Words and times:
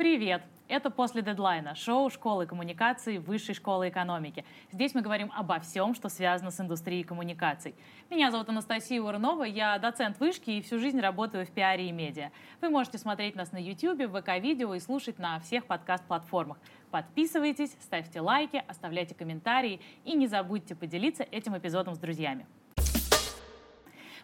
Привет! 0.00 0.40
Это 0.66 0.88
«После 0.88 1.20
дедлайна»— 1.20 1.74
шоу 1.76 2.08
школы 2.08 2.46
коммуникаций 2.46 3.18
Высшей 3.18 3.54
школы 3.54 3.90
экономики. 3.90 4.46
Здесь 4.72 4.94
мы 4.94 5.02
говорим 5.02 5.30
обо 5.36 5.60
всем, 5.60 5.94
что 5.94 6.08
связано 6.08 6.50
с 6.50 6.58
индустрией 6.58 7.04
коммуникаций. 7.04 7.74
Меня 8.08 8.30
зовут 8.30 8.48
Анастасия 8.48 9.02
Урнова, 9.02 9.44
я 9.44 9.78
доцент 9.78 10.18
вышки 10.18 10.52
и 10.52 10.62
всю 10.62 10.78
жизнь 10.78 10.98
работаю 11.00 11.44
в 11.44 11.50
пиаре 11.50 11.90
и 11.90 11.92
медиа. 11.92 12.30
Вы 12.62 12.70
можете 12.70 12.96
смотреть 12.96 13.36
нас 13.36 13.52
на 13.52 13.58
YouTube, 13.58 14.10
ВК-видео 14.10 14.74
и 14.74 14.80
слушать 14.80 15.18
на 15.18 15.38
всех 15.40 15.66
подкаст-платформах. 15.66 16.56
Подписывайтесь, 16.90 17.76
ставьте 17.82 18.22
лайки, 18.22 18.64
оставляйте 18.68 19.14
комментарии 19.14 19.82
и 20.06 20.14
не 20.14 20.28
забудьте 20.28 20.74
поделиться 20.74 21.24
этим 21.24 21.58
эпизодом 21.58 21.94
с 21.94 21.98
друзьями. 21.98 22.46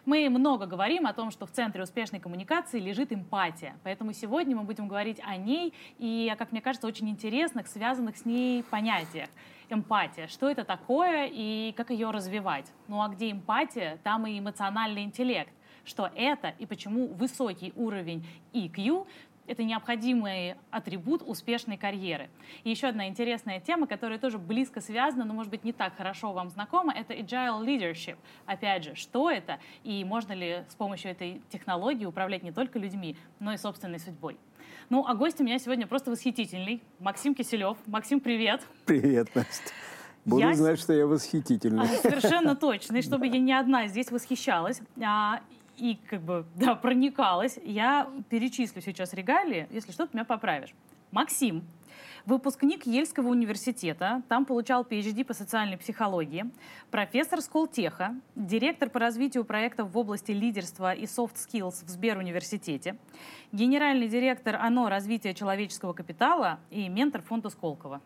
Мы 0.07 0.29
много 0.29 0.67
говорим 0.67 1.05
о 1.05 1.11
том, 1.11 1.31
что 1.31 1.45
в 1.45 1.51
центре 1.51 1.83
успешной 1.83 2.21
коммуникации 2.21 2.79
лежит 2.79 3.11
эмпатия. 3.11 3.75
Поэтому 3.83 4.13
сегодня 4.13 4.55
мы 4.55 4.63
будем 4.63 4.87
говорить 4.87 5.19
о 5.21 5.35
ней 5.35 5.73
и, 5.97 6.33
как 6.39 6.53
мне 6.53 6.61
кажется, 6.61 6.87
очень 6.87 7.09
интересных, 7.09 7.67
связанных 7.67 8.15
с 8.15 8.23
ней 8.23 8.63
понятиях. 8.63 9.27
Эмпатия. 9.69 10.27
Что 10.27 10.49
это 10.49 10.63
такое 10.63 11.29
и 11.29 11.73
как 11.75 11.89
ее 11.89 12.09
развивать? 12.11 12.71
Ну 12.87 13.01
а 13.01 13.09
где 13.09 13.29
эмпатия, 13.29 13.99
там 14.01 14.25
и 14.25 14.39
эмоциональный 14.39 15.03
интеллект 15.03 15.51
что 15.87 16.11
это 16.15 16.49
и 16.59 16.65
почему 16.65 17.07
высокий 17.07 17.71
уровень 17.75 18.27
EQ 18.53 19.07
это 19.47 19.63
необходимый 19.63 20.55
атрибут 20.69 21.23
успешной 21.25 21.77
карьеры. 21.77 22.29
И 22.63 22.69
еще 22.69 22.87
одна 22.87 23.07
интересная 23.07 23.59
тема, 23.59 23.87
которая 23.87 24.19
тоже 24.19 24.37
близко 24.37 24.81
связана, 24.81 25.25
но, 25.25 25.33
может 25.33 25.49
быть, 25.49 25.63
не 25.63 25.73
так 25.73 25.95
хорошо 25.95 26.33
вам 26.33 26.49
знакома, 26.49 26.93
это 26.93 27.13
agile 27.13 27.65
leadership. 27.65 28.17
Опять 28.45 28.83
же, 28.83 28.95
что 28.95 29.31
это 29.31 29.59
и 29.83 30.03
можно 30.03 30.33
ли 30.33 30.63
с 30.69 30.75
помощью 30.75 31.11
этой 31.11 31.41
технологии 31.49 32.05
управлять 32.05 32.43
не 32.43 32.51
только 32.51 32.77
людьми, 32.77 33.15
но 33.39 33.53
и 33.53 33.57
собственной 33.57 33.99
судьбой. 33.99 34.37
Ну, 34.89 35.05
а 35.05 35.15
гость 35.15 35.41
у 35.41 35.43
меня 35.43 35.59
сегодня 35.59 35.87
просто 35.87 36.11
восхитительный. 36.11 36.81
Максим 36.99 37.35
Киселев. 37.35 37.77
Максим, 37.87 38.19
привет. 38.19 38.61
Привет, 38.85 39.33
Настя. 39.35 39.71
Буду 40.23 40.41
я... 40.41 40.53
знать, 40.53 40.79
что 40.79 40.93
я 40.93 41.07
восхитительный. 41.07 41.83
А, 41.83 41.87
совершенно 41.87 42.55
точно. 42.67 42.97
И 42.97 43.01
чтобы 43.01 43.27
я 43.27 43.39
не 43.39 43.53
одна 43.53 43.87
здесь 43.87 44.11
восхищалась. 44.11 44.81
И 45.77 45.99
как 46.09 46.21
бы, 46.21 46.45
да, 46.55 46.75
проникалась. 46.75 47.59
Я 47.63 48.09
перечислю 48.29 48.81
сейчас 48.81 49.13
регалии, 49.13 49.67
если 49.71 49.91
что, 49.91 50.05
ты 50.05 50.17
меня 50.17 50.25
поправишь. 50.25 50.73
Максим, 51.11 51.63
выпускник 52.25 52.85
Ельского 52.85 53.29
университета, 53.29 54.21
там 54.27 54.43
получал 54.43 54.83
PhD 54.83 55.23
по 55.23 55.33
социальной 55.33 55.77
психологии, 55.77 56.45
профессор 56.91 57.41
Сколтеха, 57.41 58.15
директор 58.35 58.89
по 58.89 58.99
развитию 58.99 59.45
проектов 59.45 59.91
в 59.91 59.97
области 59.97 60.31
лидерства 60.31 60.93
и 60.93 61.05
soft 61.05 61.35
skills 61.35 61.85
в 61.85 61.89
Сберуниверситете, 61.89 62.97
генеральный 63.53 64.09
директор 64.09 64.57
ОНО 64.57 64.89
развития 64.89 65.33
человеческого 65.33 65.93
капитала 65.93 66.59
и 66.71 66.89
ментор 66.89 67.21
фонда 67.21 67.49
Сколково. 67.49 68.01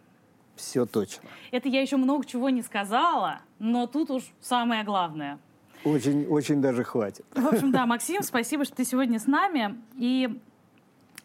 Все 0.56 0.86
точно. 0.86 1.28
Это 1.50 1.70
я 1.70 1.82
еще 1.82 1.98
много 1.98 2.24
чего 2.26 2.50
не 2.50 2.62
сказала, 2.62 3.42
но 3.58 3.88
тут 3.88 4.12
уж 4.12 4.32
самое 4.42 4.84
главное– 4.84 5.40
очень, 5.84 6.26
очень 6.28 6.62
даже 6.62 6.84
хватит. 6.84 7.26
В 7.36 7.46
общем, 7.46 7.72
да, 7.72 7.86
Максим, 7.88 8.24
спасибо, 8.24 8.66
что 8.66 8.76
ты 8.76 8.86
сегодня 8.86 9.20
с 9.20 9.28
нами. 9.28 9.76
И 9.96 10.30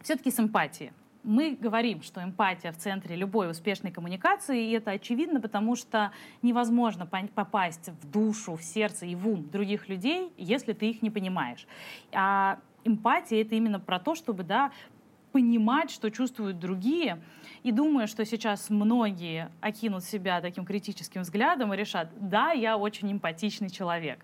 все-таки 0.03 0.31
с 0.31 0.39
эмпатией. 0.39 0.93
Мы 1.23 1.59
говорим, 1.61 2.03
что 2.03 2.23
эмпатия 2.23 2.71
в 2.71 2.77
центре 2.77 3.17
любой 3.17 3.51
успешной 3.51 3.91
коммуникации, 3.91 4.69
и 4.69 4.73
это 4.73 4.93
очевидно, 4.93 5.41
потому 5.41 5.75
что 5.75 6.13
невозможно 6.41 7.05
попасть 7.07 7.89
в 7.89 8.09
душу, 8.09 8.55
в 8.55 8.63
сердце 8.63 9.07
и 9.07 9.17
в 9.17 9.29
ум 9.29 9.51
других 9.51 9.89
людей, 9.89 10.33
если 10.37 10.73
ты 10.73 10.91
их 10.91 11.03
не 11.03 11.11
понимаешь. 11.11 11.67
А 12.13 12.61
эмпатия— 12.85 13.41
это 13.43 13.57
именно 13.57 13.81
про 13.81 13.99
то, 13.99 14.15
чтобы 14.15 14.45
да, 14.45 14.71
понимать, 15.37 15.91
что 15.91 16.11
чувствуют 16.11 16.59
другие. 16.59 17.21
И 17.63 17.71
думаю, 17.71 18.09
что 18.09 18.25
сейчас 18.25 18.71
многие 18.71 19.51
окинут 19.61 20.03
себя 20.03 20.41
таким 20.41 20.65
критическим 20.65 21.21
взглядом 21.21 21.75
и 21.75 21.77
решат, 21.77 22.09
да, 22.19 22.53
я 22.53 22.79
очень 22.79 23.13
эмпатичный 23.13 23.69
человек. 23.69 24.19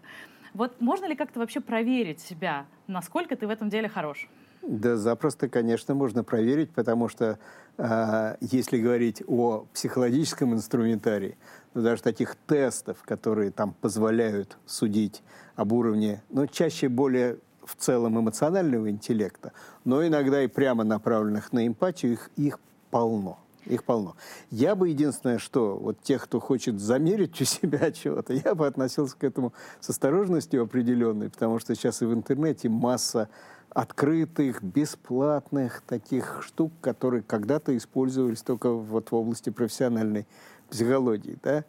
Вот 0.55 0.81
можно 0.81 1.05
ли 1.05 1.15
как-то 1.15 1.41
вообще 1.41 1.61
проверить 1.61 2.21
себя, 2.21 2.65
насколько 2.87 3.37
ты 3.37 3.47
в 3.47 3.51
этом 3.51 3.69
деле 3.69 3.91
хорош? 3.91 4.27
Да, 4.63 4.97
запросто, 4.97 5.51
конечно, 5.51 5.95
можно 5.95 6.25
проверить, 6.25 6.71
потому 6.71 7.09
что 7.09 7.39
э, 7.77 8.37
если 8.41 8.79
говорить 8.79 9.23
о 9.27 9.67
психологическом 9.75 10.55
инструментарии, 10.55 11.37
то 11.75 11.83
даже 11.83 12.01
таких 12.01 12.37
тестов, 12.47 13.03
которые 13.05 13.51
там 13.51 13.75
позволяют 13.75 14.57
судить 14.65 15.23
об 15.57 15.73
уровне, 15.73 16.23
но 16.31 16.47
чаще 16.47 16.89
более 16.89 17.37
в 17.65 17.77
целом 17.77 18.19
эмоционального 18.19 18.91
интеллекта, 18.91 19.53
но 19.85 20.07
иногда 20.07 20.43
и 20.43 20.47
прямо 20.47 20.85
направленных 20.85 21.53
на 21.53 21.67
эмпатию, 21.67 22.13
их, 22.13 22.31
их 22.37 22.59
полно. 22.91 23.39
Их 23.67 23.85
полно. 23.85 24.17
Я 24.51 24.75
бы 24.75 24.89
единственное, 24.89 25.39
что 25.39 25.77
вот 25.77 26.03
тех, 26.03 26.25
кто 26.25 26.41
хочет 26.41 26.81
замерить 26.81 27.41
у 27.41 27.45
себя 27.45 27.93
чего-то, 27.93 28.33
я 28.33 28.55
бы 28.57 28.67
относился 28.67 29.17
к 29.17 29.23
этому 29.23 29.53
с 29.81 29.89
осторожностью 29.89 30.63
определенной, 30.63 31.31
потому 31.31 31.61
что 31.61 31.75
сейчас 31.75 32.03
и 32.03 32.07
в 32.07 32.13
интернете 32.13 32.69
масса 32.69 33.29
открытых, 33.71 34.63
бесплатных 34.63 35.83
таких 35.87 36.43
штук, 36.43 36.73
которые 36.81 37.23
когда-то 37.23 37.75
использовались 37.77 38.43
только 38.43 38.71
вот 38.71 39.11
в 39.11 39.15
области 39.15 39.51
профессиональной 39.51 40.27
психологии, 40.73 41.39
да, 41.43 41.65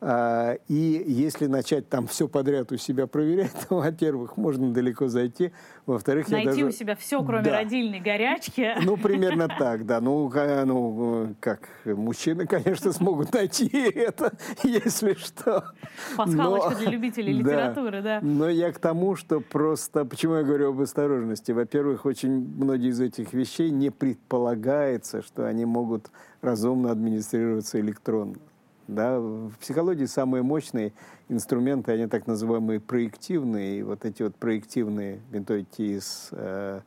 а, 0.00 0.54
и 0.66 1.04
если 1.06 1.46
начать 1.46 1.88
там 1.88 2.08
все 2.08 2.26
подряд 2.26 2.72
у 2.72 2.76
себя 2.76 3.06
проверять, 3.06 3.52
то, 3.68 3.76
во-первых, 3.76 4.36
можно 4.36 4.72
далеко 4.72 5.06
зайти, 5.06 5.52
во-вторых, 5.86 6.28
найти 6.28 6.48
даже... 6.48 6.64
у 6.66 6.70
себя 6.72 6.96
все, 6.96 7.22
кроме 7.22 7.44
да. 7.44 7.58
родильной 7.58 8.00
горячки. 8.00 8.74
Ну 8.88 8.96
примерно 8.96 9.48
так, 9.48 9.86
да. 9.86 10.00
Ну, 10.00 10.30
ну 10.64 11.34
как 11.40 11.68
мужчины, 11.84 12.46
конечно, 12.46 12.92
смогут 12.92 13.32
найти 13.32 13.68
это, 13.94 14.32
если 14.62 15.14
что. 15.14 15.72
Пасхалочка 16.16 16.70
Но... 16.70 16.78
для 16.78 16.90
любителей 16.90 17.32
литературы, 17.34 18.02
да. 18.02 18.20
да. 18.20 18.26
Но 18.26 18.48
я 18.48 18.72
к 18.72 18.78
тому, 18.78 19.14
что 19.14 19.40
просто, 19.40 20.04
почему 20.04 20.34
я 20.36 20.42
говорю 20.42 20.70
об 20.70 20.80
осторожности? 20.80 21.52
Во-первых, 21.52 22.06
очень 22.06 22.30
многие 22.30 22.90
из 22.90 23.00
этих 23.00 23.32
вещей 23.32 23.70
не 23.70 23.90
предполагается, 23.90 25.22
что 25.22 25.46
они 25.46 25.64
могут 25.64 26.10
разумно 26.40 26.90
администрироваться 26.90 27.78
электронно. 27.80 28.36
Да? 28.88 29.20
В 29.20 29.52
психологии 29.60 30.06
самые 30.06 30.42
мощные 30.42 30.92
инструменты, 31.28 31.92
они 31.92 32.06
так 32.06 32.26
называемые 32.26 32.80
проективные. 32.80 33.78
И 33.78 33.82
вот 33.82 34.04
эти 34.04 34.22
вот 34.22 34.34
проективные 34.34 35.20
методики 35.30 35.82
из 35.82 36.30
э, 36.32 36.80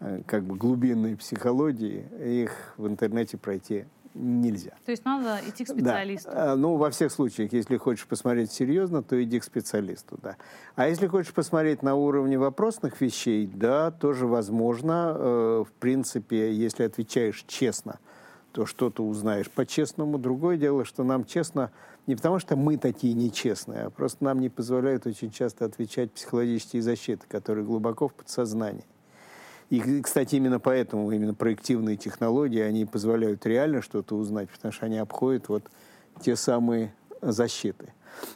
э, 0.00 0.22
как 0.26 0.42
бы 0.42 0.56
глубинной 0.56 1.16
психологии, 1.16 2.04
их 2.42 2.74
в 2.76 2.88
интернете 2.88 3.38
пройти 3.38 3.84
нельзя. 4.12 4.72
То 4.84 4.90
есть 4.90 5.04
надо 5.04 5.38
идти 5.46 5.64
к 5.64 5.68
специалисту? 5.68 6.30
Да. 6.30 6.56
Ну, 6.56 6.76
во 6.76 6.90
всех 6.90 7.12
случаях, 7.12 7.52
если 7.52 7.76
хочешь 7.76 8.06
посмотреть 8.06 8.50
серьезно, 8.50 9.02
то 9.02 9.22
иди 9.22 9.38
к 9.38 9.44
специалисту, 9.44 10.18
да. 10.22 10.36
А 10.74 10.88
если 10.88 11.06
хочешь 11.06 11.32
посмотреть 11.32 11.82
на 11.82 11.94
уровне 11.94 12.38
вопросных 12.38 13.00
вещей, 13.00 13.46
да, 13.46 13.92
тоже 13.92 14.26
возможно. 14.26 15.14
Э, 15.16 15.64
в 15.68 15.72
принципе, 15.78 16.52
если 16.52 16.82
отвечаешь 16.82 17.44
честно– 17.46 18.00
то 18.56 18.64
что-то 18.64 19.04
узнаешь 19.04 19.50
по-честному. 19.50 20.16
Другое 20.16 20.56
дело, 20.56 20.86
что 20.86 21.04
нам 21.04 21.26
честно 21.26 21.70
не 22.06 22.16
потому, 22.16 22.38
что 22.38 22.56
мы 22.56 22.78
такие 22.78 23.12
нечестные, 23.12 23.82
а 23.82 23.90
просто 23.90 24.24
нам 24.24 24.40
не 24.40 24.48
позволяют 24.48 25.06
очень 25.06 25.30
часто 25.30 25.66
отвечать 25.66 26.10
психологические 26.10 26.80
защиты, 26.80 27.26
которые 27.28 27.66
глубоко 27.66 28.08
в 28.08 28.14
подсознании. 28.14 28.86
И, 29.68 30.00
кстати, 30.00 30.36
именно 30.36 30.58
поэтому 30.58 31.12
именно 31.12 31.34
проективные 31.34 31.98
технологии, 31.98 32.60
они 32.60 32.86
позволяют 32.86 33.44
реально 33.44 33.82
что-то 33.82 34.16
узнать, 34.16 34.48
потому 34.48 34.72
что 34.72 34.86
они 34.86 34.96
обходят 34.96 35.50
вот 35.50 35.64
те 36.22 36.34
самые 36.34 36.94
защиты. 37.20 37.92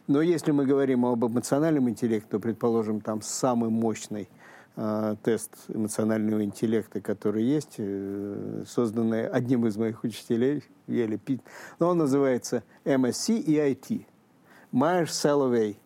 Но 0.06 0.20
если 0.20 0.50
мы 0.50 0.66
говорим 0.66 1.06
об 1.06 1.24
эмоциональном 1.24 1.88
интеллекте, 1.88 2.28
то, 2.28 2.40
предположим, 2.40 3.00
там 3.00 3.22
самый 3.22 3.70
мощный– 3.70 4.28
тест 4.76 5.52
эмоционального 5.68 6.42
интеллекта, 6.44 7.00
который 7.00 7.42
есть, 7.42 7.74
э, 7.78 8.64
созданный 8.66 9.28
одним 9.28 9.66
из 9.66 9.76
моих 9.76 10.04
учителей, 10.04 10.64
Еле 10.86 11.18
Пит. 11.18 11.42
Но 11.78 11.88
он 11.90 11.98
называется 11.98 12.62
MSc 12.84 13.44
EIT. 13.44 14.06
Myers 14.72 15.08
Salovey 15.08 15.76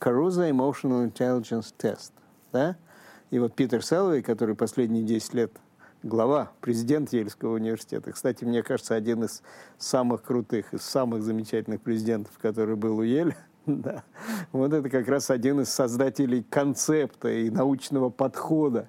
Caruso 0.00 0.50
Emotional 0.50 1.06
Intelligence 1.06 1.72
Test. 1.78 2.12
Да? 2.52 2.76
И 3.30 3.38
вот 3.38 3.54
Питер 3.54 3.84
Саловей, 3.84 4.22
который 4.22 4.54
последние 4.54 5.04
10 5.04 5.34
лет 5.34 5.52
глава, 6.02 6.50
президент 6.60 7.12
Ельского 7.12 7.54
университета. 7.54 8.12
Кстати, 8.12 8.44
мне 8.44 8.62
кажется, 8.62 8.94
один 8.94 9.24
из 9.24 9.42
самых 9.78 10.22
крутых, 10.22 10.74
из 10.74 10.82
самых 10.82 11.22
замечательных 11.22 11.80
президентов, 11.80 12.32
который 12.40 12.76
был 12.76 12.98
у 12.98 13.02
Еля– 13.02 13.36
Да. 13.66 14.02
Вот 14.50 14.72
это 14.72 14.88
как 14.88 15.08
раз 15.08 15.30
один 15.30 15.60
из 15.60 15.68
создателей 15.68 16.42
концепта 16.42 17.28
и 17.28 17.50
научного 17.50 18.10
подхода 18.10 18.88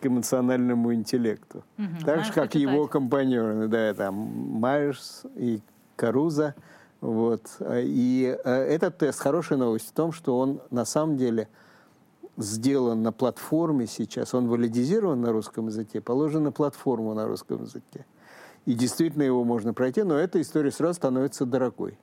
к 0.00 0.06
эмоциональному 0.06 0.94
интеллекту. 0.94 1.64
Угу, 1.78 2.04
так 2.04 2.24
же, 2.24 2.32
как 2.32 2.50
почитать. 2.50 2.62
его 2.62 2.86
компаньоны, 2.86 3.68
да, 3.68 3.94
там 3.94 4.14
Майерс 4.14 5.24
и 5.36 5.60
Каруза. 5.96 6.54
Вот. 7.00 7.42
И 7.60 8.36
э, 8.44 8.50
этот 8.50 8.98
тест, 8.98 9.20
хорошая 9.20 9.58
новость 9.58 9.88
в 9.88 9.92
том, 9.92 10.12
что 10.12 10.38
он 10.38 10.60
на 10.70 10.84
самом 10.84 11.16
деле 11.16 11.48
сделан 12.36 13.02
на 13.02 13.12
платформе 13.12 13.86
сейчас, 13.86 14.34
он 14.34 14.48
валидизирован 14.48 15.20
на 15.20 15.32
русском 15.32 15.66
языке, 15.66 16.00
положен 16.00 16.44
на 16.44 16.52
платформу 16.52 17.14
на 17.14 17.26
русском 17.26 17.62
языке. 17.62 18.06
И 18.66 18.74
действительно 18.74 19.22
его 19.22 19.44
можно 19.44 19.72
пройти, 19.74 20.02
но 20.02 20.16
эта 20.16 20.40
история 20.40 20.70
сразу 20.70 20.94
становится 20.94 21.46
дорогой. 21.46 21.98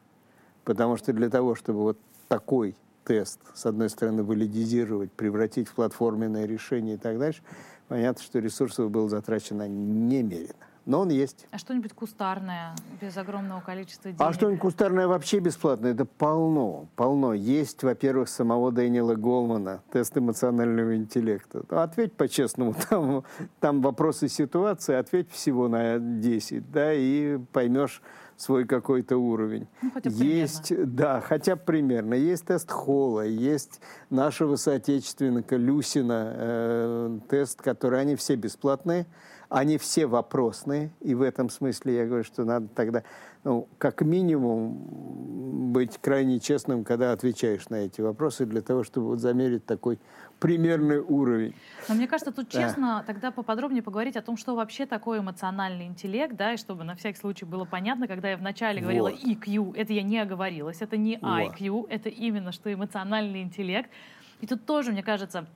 Потому 0.67 0.97
что 0.97 1.13
для 1.13 1.29
того, 1.29 1.55
чтобы 1.55 1.79
вот 1.79 1.97
такой 2.27 2.75
тест, 3.05 3.39
с 3.53 3.65
одной 3.65 3.89
стороны, 3.89 4.21
валидизировать, 4.21 5.13
превратить 5.13 5.69
в 5.69 5.75
платформенное 5.75 6.45
решение 6.45 6.95
и 6.95 6.97
так 6.97 7.17
дальше, 7.17 7.41
понятно, 7.87 8.21
что 8.21 8.39
ресурсов 8.39 8.91
было 8.91 9.07
затрачено 9.07 9.65
немерено 9.65 10.67
но 10.87 11.01
он 11.01 11.09
есть. 11.09 11.45
А 11.51 11.57
что-нибудь 11.57 11.91
кустарное, 11.93 12.73
без 13.01 13.15
огромного 13.17 13.59
количества 13.59 14.09
денег? 14.09 14.21
А 14.21 14.31
что-нибудь 14.31 14.61
кустарное 14.61 15.07
вообще 15.07 15.39
бесплатно? 15.39 15.87
Это 15.87 16.05
полно, 16.05 16.87
полно. 16.95 17.33
Есть, 17.33 17.83
во-первых, 17.83 18.29
самого 18.29 18.71
Дэниела 18.71 19.15
Голмана, 19.15 19.83
тест 19.91 20.17
эмоционального 20.17 20.95
интеллекта. 20.95 21.63
Ну, 21.69 21.77
ответь 21.79 22.13
по-честному, 22.13 22.73
там, 22.89 23.25
там 23.59 23.81
вопросы 23.81 24.29
ситуации, 24.29 24.95
ответь 24.95 25.29
всего 25.29 25.67
на 25.67 25.99
10, 25.99 26.71
да, 26.71 26.93
и 26.93 27.37
поймешь 27.51 28.01
свой 28.37 28.65
какой-то 28.65 29.17
уровень. 29.17 29.67
Ну, 29.81 29.91
хотя 29.93 30.09
есть, 30.09 30.69
примерно. 30.69 30.93
да, 30.93 31.21
хотя 31.21 31.55
примерно. 31.55 32.13
Есть 32.13 32.45
тест 32.45 32.71
Холла, 32.71 33.25
есть 33.25 33.81
нашего 34.09 34.55
соотечественника 34.55 35.55
Люсина 35.57 36.33
э, 36.35 37.19
тест, 37.27 37.61
который 37.61 37.99
они 37.99 38.15
все 38.15 38.35
бесплатные. 38.35 39.07
Они 39.49 39.77
все 39.77 40.07
вопросные, 40.07 40.91
и 40.99 41.15
в 41.15 41.21
этом 41.21 41.49
смысле 41.49 41.95
я 41.95 42.05
говорю, 42.05 42.25
что 42.25 42.43
надо 42.43 42.67
тогда, 42.67 43.03
ну, 43.43 43.67
как 43.77 44.01
минимум, 44.01 45.71
быть 45.71 45.97
крайне 45.97 46.39
честным, 46.39 46.83
когда 46.83 47.11
отвечаешь 47.11 47.69
на 47.69 47.75
эти 47.75 48.01
вопросы, 48.01 48.45
для 48.45 48.61
того, 48.61 48.83
чтобы 48.83 49.07
вот 49.07 49.19
замерить 49.19 49.65
такой 49.65 49.99
примерный 50.39 50.99
уровень. 50.99 51.53
Но 51.89 51.95
мне 51.95 52.07
кажется, 52.07 52.31
тут 52.31 52.49
честно 52.49 52.99
да. 52.99 53.03
тогда 53.03 53.31
поподробнее 53.31 53.81
поговорить 53.81 54.15
о 54.17 54.21
том, 54.21 54.37
что 54.37 54.55
вообще 54.55 54.85
такое 54.85 55.19
эмоциональный 55.19 55.85
интеллект, 55.85 56.35
да, 56.35 56.53
и 56.53 56.57
чтобы 56.57 56.83
на 56.83 56.95
всякий 56.95 57.17
случай 57.17 57.45
было 57.45 57.65
понятно, 57.65 58.07
когда 58.07 58.29
я 58.29 58.37
вначале 58.37 58.81
говорила 58.81 59.09
вот. 59.09 59.23
EQ, 59.23 59.75
это 59.75 59.93
я 59.93 60.03
не 60.03 60.19
оговорилась, 60.19 60.81
это 60.81 60.97
не 60.97 61.17
IQ, 61.17 61.69
вот. 61.69 61.91
это 61.91 62.09
именно 62.09 62.51
что 62.51 62.71
эмоциональный 62.71 63.41
интеллект. 63.41 63.89
И 64.41 64.47
тут 64.47 64.65
тоже, 64.65 64.91
мне 64.91 65.01
кажется, 65.01 65.47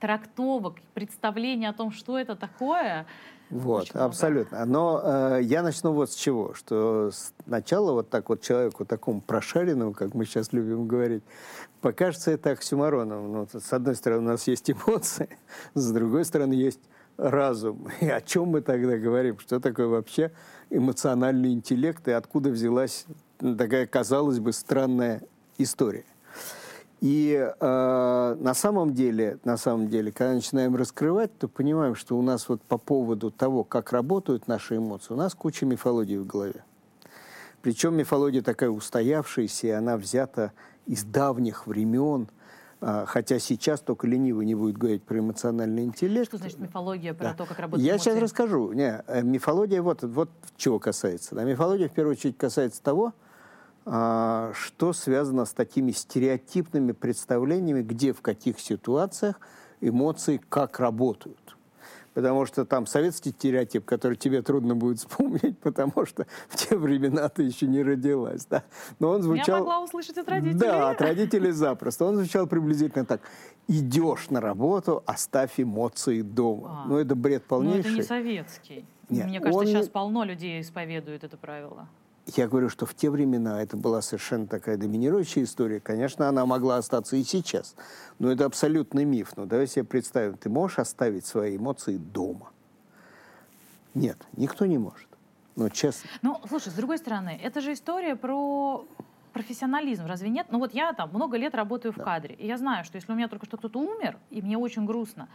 трактовок, 0.00 0.76
представления 0.94 1.68
о 1.68 1.72
том, 1.72 1.92
что 1.92 2.18
это 2.18 2.36
такое. 2.36 3.06
Вот, 3.50 3.94
абсолютно. 3.94 4.64
Но 4.66 5.00
э, 5.02 5.40
я 5.42 5.62
начну 5.62 5.92
вот 5.92 6.10
с 6.10 6.14
чего, 6.14 6.52
что 6.54 7.10
сначала 7.46 7.92
вот 7.92 8.10
так 8.10 8.28
вот 8.28 8.42
человеку 8.42 8.84
такому 8.84 9.22
прошаренному, 9.22 9.94
как 9.94 10.14
мы 10.14 10.26
сейчас 10.26 10.52
любим 10.52 10.86
говорить, 10.86 11.22
покажется 11.80 12.30
это 12.30 12.50
оксюмароном. 12.50 13.32
Ну, 13.32 13.48
с 13.50 13.72
одной 13.72 13.94
стороны, 13.94 14.22
у 14.22 14.32
нас 14.32 14.46
есть 14.46 14.70
эмоции, 14.70 15.38
с 15.74 15.90
другой 15.90 16.24
стороны, 16.26 16.52
есть 16.52 16.80
разум. 17.16 17.88
И 18.00 18.08
о 18.08 18.20
чем 18.20 18.48
мы 18.48 18.60
тогда 18.60 18.98
говорим? 18.98 19.38
Что 19.38 19.60
такое 19.60 19.86
вообще 19.88 20.30
эмоциональный 20.70 21.52
интеллект 21.52 22.06
и 22.06 22.12
откуда 22.12 22.50
взялась 22.50 23.06
такая, 23.38 23.86
казалось 23.86 24.40
бы, 24.40 24.52
странная 24.52 25.22
история? 25.56 26.04
И 27.00 27.52
э, 27.60 28.36
на 28.40 28.54
самом 28.54 28.92
деле, 28.92 29.38
на 29.44 29.56
самом 29.56 29.88
деле, 29.88 30.10
когда 30.10 30.34
начинаем 30.34 30.74
раскрывать, 30.74 31.36
то 31.38 31.46
понимаем, 31.46 31.94
что 31.94 32.18
у 32.18 32.22
нас 32.22 32.48
вот 32.48 32.60
по 32.62 32.76
поводу 32.76 33.30
того, 33.30 33.62
как 33.62 33.92
работают 33.92 34.48
наши 34.48 34.78
эмоции, 34.78 35.14
у 35.14 35.16
нас 35.16 35.34
куча 35.34 35.64
мифологии 35.64 36.16
в 36.16 36.26
голове. 36.26 36.64
Причем 37.62 37.94
мифология 37.94 38.42
такая 38.42 38.70
устоявшаяся, 38.70 39.66
и 39.68 39.70
она 39.70 39.96
взята 39.96 40.52
из 40.86 41.04
давних 41.04 41.68
времен, 41.68 42.28
э, 42.80 43.04
хотя 43.06 43.38
сейчас 43.38 43.80
только 43.80 44.08
ленивый 44.08 44.44
не 44.44 44.56
будет 44.56 44.76
говорить 44.76 45.04
про 45.04 45.20
эмоциональный 45.20 45.84
интеллект. 45.84 46.26
Что 46.26 46.38
значит 46.38 46.58
мифология 46.58 47.14
про 47.14 47.28
да. 47.28 47.34
то, 47.34 47.46
как 47.46 47.60
работает 47.60 47.86
Я 47.86 47.92
эмоции? 47.92 48.10
сейчас 48.10 48.20
расскажу. 48.20 48.72
Не, 48.72 49.04
э, 49.06 49.22
мифология 49.22 49.82
вот, 49.82 50.02
вот 50.02 50.30
чего 50.56 50.80
касается. 50.80 51.36
Да, 51.36 51.44
мифология 51.44 51.88
в 51.88 51.92
первую 51.92 52.14
очередь 52.14 52.36
касается 52.36 52.82
того, 52.82 53.06
а, 53.06 53.27
что 53.84 54.92
связано 54.92 55.44
с 55.44 55.52
такими 55.52 55.92
стереотипными 55.92 56.92
представлениями, 56.92 57.82
где, 57.82 58.12
в 58.12 58.20
каких 58.20 58.60
ситуациях 58.60 59.40
эмоции 59.80 60.40
как 60.48 60.80
работают. 60.80 61.56
Потому 62.18 62.46
что 62.46 62.64
там 62.64 62.86
советский 62.88 63.30
стереотип, 63.30 63.84
который 63.84 64.16
тебе 64.16 64.42
трудно 64.42 64.74
будет 64.74 64.98
вспомнить, 64.98 65.56
потому 65.62 66.04
что 66.04 66.26
в 66.48 66.56
те 66.56 66.76
времена 66.76 67.28
ты 67.28 67.44
еще 67.44 67.68
не 67.68 67.80
родилась. 67.80 68.44
Да? 68.46 68.64
Но 68.98 69.10
он 69.10 69.22
звучал... 69.22 69.58
Я 69.58 69.58
могла 69.60 69.80
услышать 69.84 70.18
от 70.18 70.28
родителей. 70.28 70.58
Да, 70.58 70.90
от 70.90 71.00
родителей 71.00 71.52
запросто. 71.52 72.06
Он 72.06 72.16
звучал 72.16 72.48
приблизительно 72.48 73.04
так. 73.04 73.20
Идешь 73.68 74.30
на 74.30 74.40
работу, 74.40 75.04
оставь 75.06 75.60
эмоции 75.60 76.22
дома. 76.22 76.82
А. 76.84 76.88
Ну, 76.88 76.96
это 76.96 77.14
бред 77.14 77.44
полнейший. 77.44 77.82
Но 77.82 77.88
это 77.88 77.96
не 77.98 78.02
советский. 78.02 78.84
Нет, 79.08 79.26
Мне 79.26 79.38
кажется, 79.38 79.60
он... 79.60 79.66
сейчас 79.66 79.88
полно 79.88 80.24
людей 80.24 80.60
исповедуют 80.60 81.22
это 81.22 81.36
правило. 81.36 81.86
Я 82.36 82.46
говорю, 82.46 82.68
что 82.68 82.84
в 82.84 82.94
те 82.94 83.08
времена 83.08 83.62
это 83.62 83.76
была 83.76 84.02
совершенно 84.02 84.46
такая 84.46 84.76
доминирующая 84.76 85.44
история. 85.44 85.80
Конечно, 85.80 86.28
она 86.28 86.44
могла 86.44 86.76
остаться 86.76 87.16
и 87.16 87.24
сейчас. 87.24 87.74
Но 88.18 88.30
это 88.30 88.44
абсолютный 88.44 89.06
миф. 89.06 89.36
Но 89.36 89.46
давай 89.46 89.66
себе 89.66 89.84
представим, 89.84 90.36
ты 90.36 90.50
можешь 90.50 90.78
оставить 90.78 91.24
свои 91.24 91.56
эмоции 91.56 91.96
дома? 91.96 92.50
Нет, 93.94 94.18
никто 94.36 94.66
не 94.66 94.76
может. 94.76 95.08
Ну, 95.56 95.70
честно. 95.70 96.10
Ну, 96.20 96.40
слушай, 96.46 96.68
с 96.68 96.74
другой 96.74 96.98
стороны, 96.98 97.40
это 97.42 97.62
же 97.62 97.72
история 97.72 98.14
про 98.14 98.86
профессионализм, 99.32 100.04
разве 100.06 100.28
нет? 100.28 100.48
Ну 100.50 100.58
вот 100.58 100.74
я 100.74 100.92
там 100.92 101.10
много 101.12 101.36
лет 101.36 101.54
работаю 101.54 101.92
в 101.92 101.96
да. 101.96 102.04
кадре, 102.04 102.34
и 102.34 102.46
я 102.46 102.58
знаю, 102.58 102.84
что 102.84 102.96
если 102.96 103.12
у 103.12 103.14
меня 103.14 103.28
только 103.28 103.46
что 103.46 103.56
кто-то 103.56 103.78
умер, 103.78 104.18
и 104.30 104.42
мне 104.42 104.58
очень 104.58 104.84
грустно, 104.84 105.28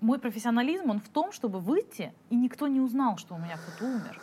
мой 0.00 0.18
профессионализм, 0.18 0.90
он 0.90 1.00
в 1.00 1.08
том, 1.08 1.32
чтобы 1.32 1.58
выйти, 1.58 2.12
и 2.30 2.36
никто 2.36 2.68
не 2.68 2.80
узнал, 2.80 3.18
что 3.18 3.34
у 3.34 3.38
меня 3.38 3.56
кто-то 3.56 3.90
умер. 3.90 4.20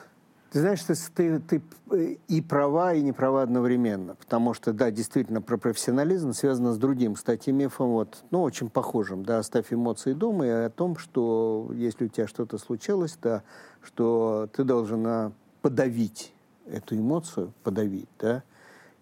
Ты 0.51 0.61
знаешь, 0.61 0.81
ты, 0.83 0.95
ты, 1.13 1.39
ты 1.39 1.61
э, 1.91 2.15
и 2.27 2.41
права, 2.41 2.93
и 2.93 3.01
не 3.01 3.11
права 3.11 3.41
одновременно. 3.41 4.15
Потому 4.15 4.53
что, 4.53 4.71
да, 4.71 4.91
действительно, 4.91 5.41
про 5.41 5.57
профессионализм 5.57 6.31
связано 6.31 6.73
с 6.73 6.77
другим, 6.77 7.15
кстати, 7.15 7.49
мифом, 7.49 7.89
вот, 7.89 8.23
ну, 8.31 8.41
очень 8.41 8.69
похожим, 8.69 9.25
да, 9.25 9.39
оставь 9.39 9.73
эмоции 9.73 10.13
дома, 10.13 10.45
и 10.45 10.49
о 10.49 10.69
том, 10.69 10.97
что 10.97 11.69
если 11.73 12.05
у 12.05 12.07
тебя 12.07 12.27
что-то 12.27 12.57
случилось, 12.57 13.17
да, 13.21 13.43
что 13.81 14.47
ты 14.53 14.63
должна 14.63 15.33
подавить 15.61 16.33
эту 16.65 16.95
эмоцию, 16.95 17.53
подавить, 17.63 18.09
да, 18.17 18.43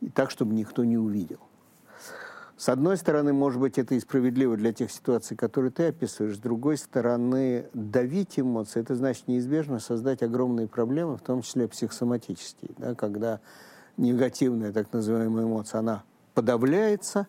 и 0.01 0.09
так, 0.09 0.31
чтобы 0.31 0.55
никто 0.55 0.83
не 0.83 0.97
увидел. 0.97 1.39
С 2.57 2.69
одной 2.69 2.95
стороны, 2.95 3.33
может 3.33 3.59
быть, 3.59 3.77
это 3.77 3.95
и 3.95 3.99
справедливо 3.99 4.55
для 4.55 4.71
тех 4.71 4.89
ситуаций, 4.89 5.35
которые 5.35 5.71
ты 5.71 5.87
описываешь. 5.87 6.37
С 6.37 6.39
другой 6.39 6.77
стороны, 6.77 7.67
давить 7.73 8.39
эмоции, 8.39 8.79
это 8.79 8.95
значит 8.95 9.27
неизбежно 9.27 9.79
создать 9.79 10.23
огромные 10.23 10.67
проблемы, 10.67 11.17
в 11.17 11.21
том 11.21 11.41
числе 11.41 11.67
психосоматические. 11.67 12.71
Да, 12.77 12.95
когда 12.95 13.41
негативная 13.97 14.71
так 14.71 14.93
называемая 14.93 15.43
эмоция, 15.43 15.79
она 15.79 16.03
подавляется, 16.33 17.27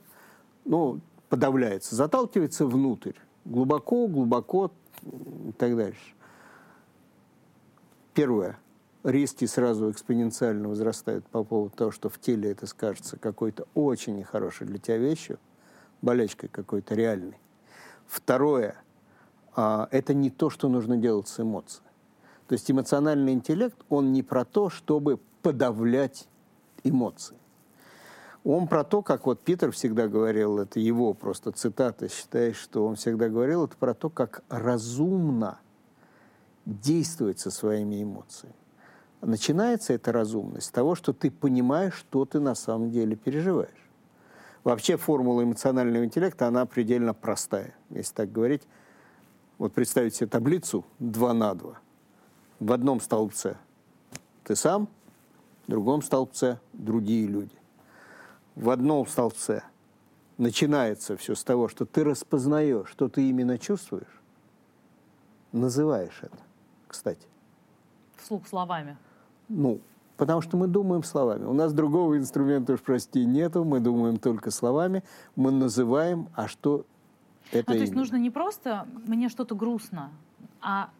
ну, 0.64 1.00
подавляется, 1.28 1.96
заталкивается 1.96 2.66
внутрь, 2.66 3.14
глубоко, 3.44 4.06
глубоко 4.06 4.70
и 5.02 5.52
так 5.58 5.76
дальше. 5.76 6.14
Первое 8.14 8.58
риски 9.06 9.44
сразу 9.44 9.90
экспоненциально 9.90 10.68
возрастают 10.68 11.26
по 11.28 11.44
поводу 11.44 11.74
того, 11.74 11.90
что 11.92 12.08
в 12.08 12.18
теле 12.18 12.50
это 12.50 12.66
скажется 12.66 13.16
какой-то 13.16 13.66
очень 13.74 14.16
нехорошей 14.16 14.66
для 14.66 14.78
тебя 14.78 14.98
вещью, 14.98 15.38
болячкой 16.02 16.48
какой-то 16.48 16.94
реальной. 16.94 17.38
Второе, 18.06 18.76
а, 19.54 19.88
это 19.92 20.12
не 20.12 20.30
то, 20.30 20.50
что 20.50 20.68
нужно 20.68 20.96
делать 20.96 21.28
с 21.28 21.40
эмоцией. 21.40 21.86
То 22.48 22.52
есть 22.54 22.70
эмоциональный 22.70 23.32
интеллект, 23.32 23.76
он 23.88 24.12
не 24.12 24.22
про 24.22 24.44
то, 24.44 24.70
чтобы 24.70 25.18
подавлять 25.42 26.28
эмоции. 26.84 27.36
Он 28.44 28.68
про 28.68 28.84
то, 28.84 29.02
как 29.02 29.26
вот 29.26 29.40
Питер 29.40 29.72
всегда 29.72 30.06
говорил, 30.06 30.58
это 30.58 30.78
его 30.78 31.14
просто 31.14 31.50
цитата, 31.50 32.08
считаешь, 32.08 32.56
что 32.56 32.86
он 32.86 32.94
всегда 32.94 33.28
говорил, 33.28 33.64
это 33.64 33.76
про 33.76 33.92
то, 33.94 34.08
как 34.08 34.44
разумно 34.48 35.58
действовать 36.64 37.40
со 37.40 37.50
своими 37.50 38.02
эмоциями. 38.02 38.54
Начинается 39.26 39.92
эта 39.92 40.12
разумность 40.12 40.68
с 40.68 40.70
того, 40.70 40.94
что 40.94 41.12
ты 41.12 41.32
понимаешь, 41.32 41.94
что 41.94 42.24
ты 42.24 42.38
на 42.38 42.54
самом 42.54 42.92
деле 42.92 43.16
переживаешь. 43.16 43.90
Вообще 44.62 44.96
формула 44.96 45.42
эмоционального 45.42 46.04
интеллекта, 46.04 46.46
она 46.46 46.64
предельно 46.64 47.12
простая, 47.12 47.74
если 47.90 48.14
так 48.14 48.30
говорить. 48.30 48.62
Вот 49.58 49.72
представить 49.72 50.14
себе 50.14 50.28
таблицу 50.28 50.84
2 51.00 51.34
на 51.34 51.54
2. 51.56 51.76
В 52.60 52.72
одном 52.72 53.00
столбце 53.00 53.56
ты 54.44 54.54
сам, 54.54 54.86
в 55.66 55.72
другом 55.72 56.02
столбце 56.02 56.60
другие 56.72 57.26
люди. 57.26 57.58
В 58.54 58.70
одном 58.70 59.08
столбце 59.08 59.64
начинается 60.38 61.16
все 61.16 61.34
с 61.34 61.42
того, 61.42 61.66
что 61.66 61.84
ты 61.84 62.04
распознаешь, 62.04 62.88
что 62.90 63.08
ты 63.08 63.28
именно 63.28 63.58
чувствуешь, 63.58 64.22
называешь 65.50 66.20
это, 66.22 66.38
кстати. 66.86 67.26
Вслух 68.18 68.46
словами. 68.46 68.96
Ну, 69.48 69.80
потому 70.16 70.40
что 70.40 70.56
мы 70.56 70.66
думаем 70.66 71.02
словами. 71.02 71.44
У 71.44 71.52
нас 71.52 71.72
другого 71.72 72.16
инструмента, 72.16 72.72
уж 72.74 72.80
прости, 72.80 73.24
нету, 73.24 73.64
мы 73.64 73.80
думаем 73.80 74.18
только 74.18 74.50
словами, 74.50 75.02
мы 75.34 75.50
называем, 75.50 76.28
а 76.34 76.48
что 76.48 76.84
это 77.52 77.72
а, 77.72 77.74
То 77.74 77.80
есть 77.80 77.94
нужно 77.94 78.16
не 78.16 78.30
просто 78.30 78.86
«мне 79.06 79.28
что-то 79.28 79.54
грустно», 79.54 80.10
а 80.60 80.90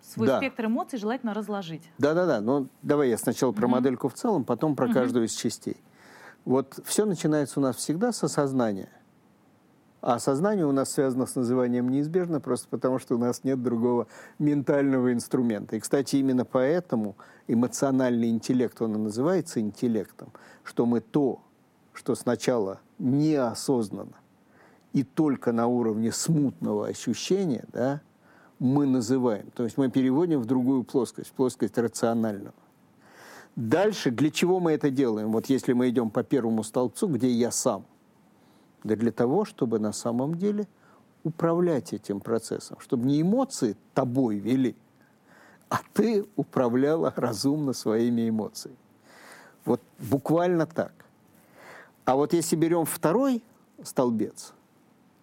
свой 0.00 0.28
Да. 0.28 0.38
спектр 0.38 0.66
эмоций 0.66 0.98
желательно 0.98 1.34
разложить. 1.34 1.82
Да-да-да, 1.98 2.40
но 2.40 2.66
давай 2.82 3.08
я 3.10 3.18
сначала 3.18 3.52
про 3.52 3.66
модельку 3.66 4.08
в 4.08 4.14
целом, 4.14 4.44
потом 4.44 4.76
про 4.76 4.92
каждую 4.92 5.26
из 5.26 5.32
частей. 5.32 5.76
Вот 6.44 6.78
все 6.84 7.06
начинается 7.06 7.58
у 7.58 7.62
нас 7.62 7.76
всегда 7.76 8.12
с 8.12 8.22
осознания. 8.22 8.88
А 10.06 10.14
осознание 10.14 10.64
у 10.64 10.70
нас 10.70 10.92
связано 10.92 11.26
с 11.26 11.34
называнием 11.34 11.88
неизбежно, 11.88 12.38
просто 12.40 12.68
потому 12.68 13.00
что 13.00 13.16
у 13.16 13.18
нас 13.18 13.42
нет 13.42 13.60
другого 13.60 14.06
ментального 14.38 15.12
инструмента. 15.12 15.74
И, 15.74 15.80
кстати, 15.80 16.14
именно 16.14 16.44
поэтому 16.44 17.16
эмоциональный 17.48 18.28
интеллект, 18.28 18.80
он 18.80 18.94
и 18.94 18.98
называется 18.98 19.58
интеллектом, 19.58 20.32
что 20.62 20.86
мы 20.86 21.00
то, 21.00 21.40
что 21.92 22.14
сначала 22.14 22.78
неосознанно 23.00 24.14
и 24.92 25.02
только 25.02 25.50
на 25.50 25.66
уровне 25.66 26.12
смутного 26.12 26.86
ощущения, 26.86 27.64
да, 27.72 28.00
мы 28.60 28.86
называем. 28.86 29.50
То 29.56 29.64
есть 29.64 29.76
мы 29.76 29.90
переводим 29.90 30.40
в 30.40 30.46
другую 30.46 30.84
плоскость, 30.84 31.30
в 31.30 31.32
плоскость 31.32 31.78
рационального. 31.78 32.54
Дальше, 33.56 34.12
для 34.12 34.30
чего 34.30 34.60
мы 34.60 34.70
это 34.70 34.88
делаем? 34.88 35.32
Вот 35.32 35.46
если 35.46 35.72
мы 35.72 35.88
идем 35.88 36.10
по 36.10 36.22
первому 36.22 36.62
столбцу, 36.62 37.08
где 37.08 37.28
я 37.28 37.50
сам. 37.50 37.86
Да 38.84 38.96
для 38.96 39.12
того, 39.12 39.44
чтобы 39.44 39.78
на 39.78 39.92
самом 39.92 40.36
деле 40.36 40.66
управлять 41.24 41.92
этим 41.92 42.20
процессом, 42.20 42.78
чтобы 42.80 43.06
не 43.06 43.20
эмоции 43.20 43.76
тобой 43.94 44.38
вели, 44.38 44.76
а 45.68 45.80
ты 45.92 46.24
управляла 46.36 47.12
разумно 47.16 47.72
своими 47.72 48.28
эмоциями. 48.28 48.78
Вот 49.64 49.80
буквально 49.98 50.66
так. 50.66 50.92
А 52.04 52.14
вот 52.14 52.32
если 52.32 52.54
берем 52.54 52.84
второй 52.84 53.42
столбец, 53.82 54.52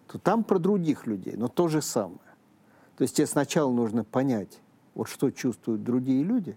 то 0.06 0.18
там 0.18 0.44
про 0.44 0.58
других 0.58 1.06
людей, 1.06 1.34
но 1.36 1.48
то 1.48 1.68
же 1.68 1.80
самое. 1.80 2.18
То 2.96 3.02
есть 3.02 3.16
тебе 3.16 3.26
сначала 3.26 3.72
нужно 3.72 4.04
понять, 4.04 4.60
вот 4.94 5.08
что 5.08 5.30
чувствуют 5.30 5.82
другие 5.82 6.22
люди, 6.22 6.56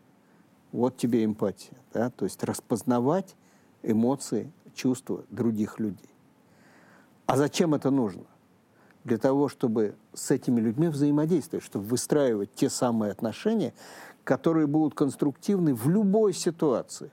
вот 0.71 0.97
тебе 0.97 1.23
эмпатия, 1.23 1.77
да? 1.93 2.09
то 2.09 2.25
есть 2.25 2.43
распознавать 2.43 3.35
эмоции, 3.83 4.51
чувства 4.75 5.23
других 5.29 5.79
людей. 5.79 6.09
А 7.27 7.35
зачем 7.35 7.75
это 7.75 7.91
нужно? 7.91 8.23
Для 9.03 9.17
того, 9.17 9.49
чтобы 9.49 9.95
с 10.13 10.31
этими 10.31 10.59
людьми 10.59 10.87
взаимодействовать, 10.87 11.63
чтобы 11.63 11.85
выстраивать 11.85 12.53
те 12.55 12.69
самые 12.69 13.11
отношения, 13.11 13.73
которые 14.23 14.65
будут 14.65 14.95
конструктивны 14.95 15.75
в 15.75 15.89
любой 15.89 16.33
ситуации. 16.33 17.11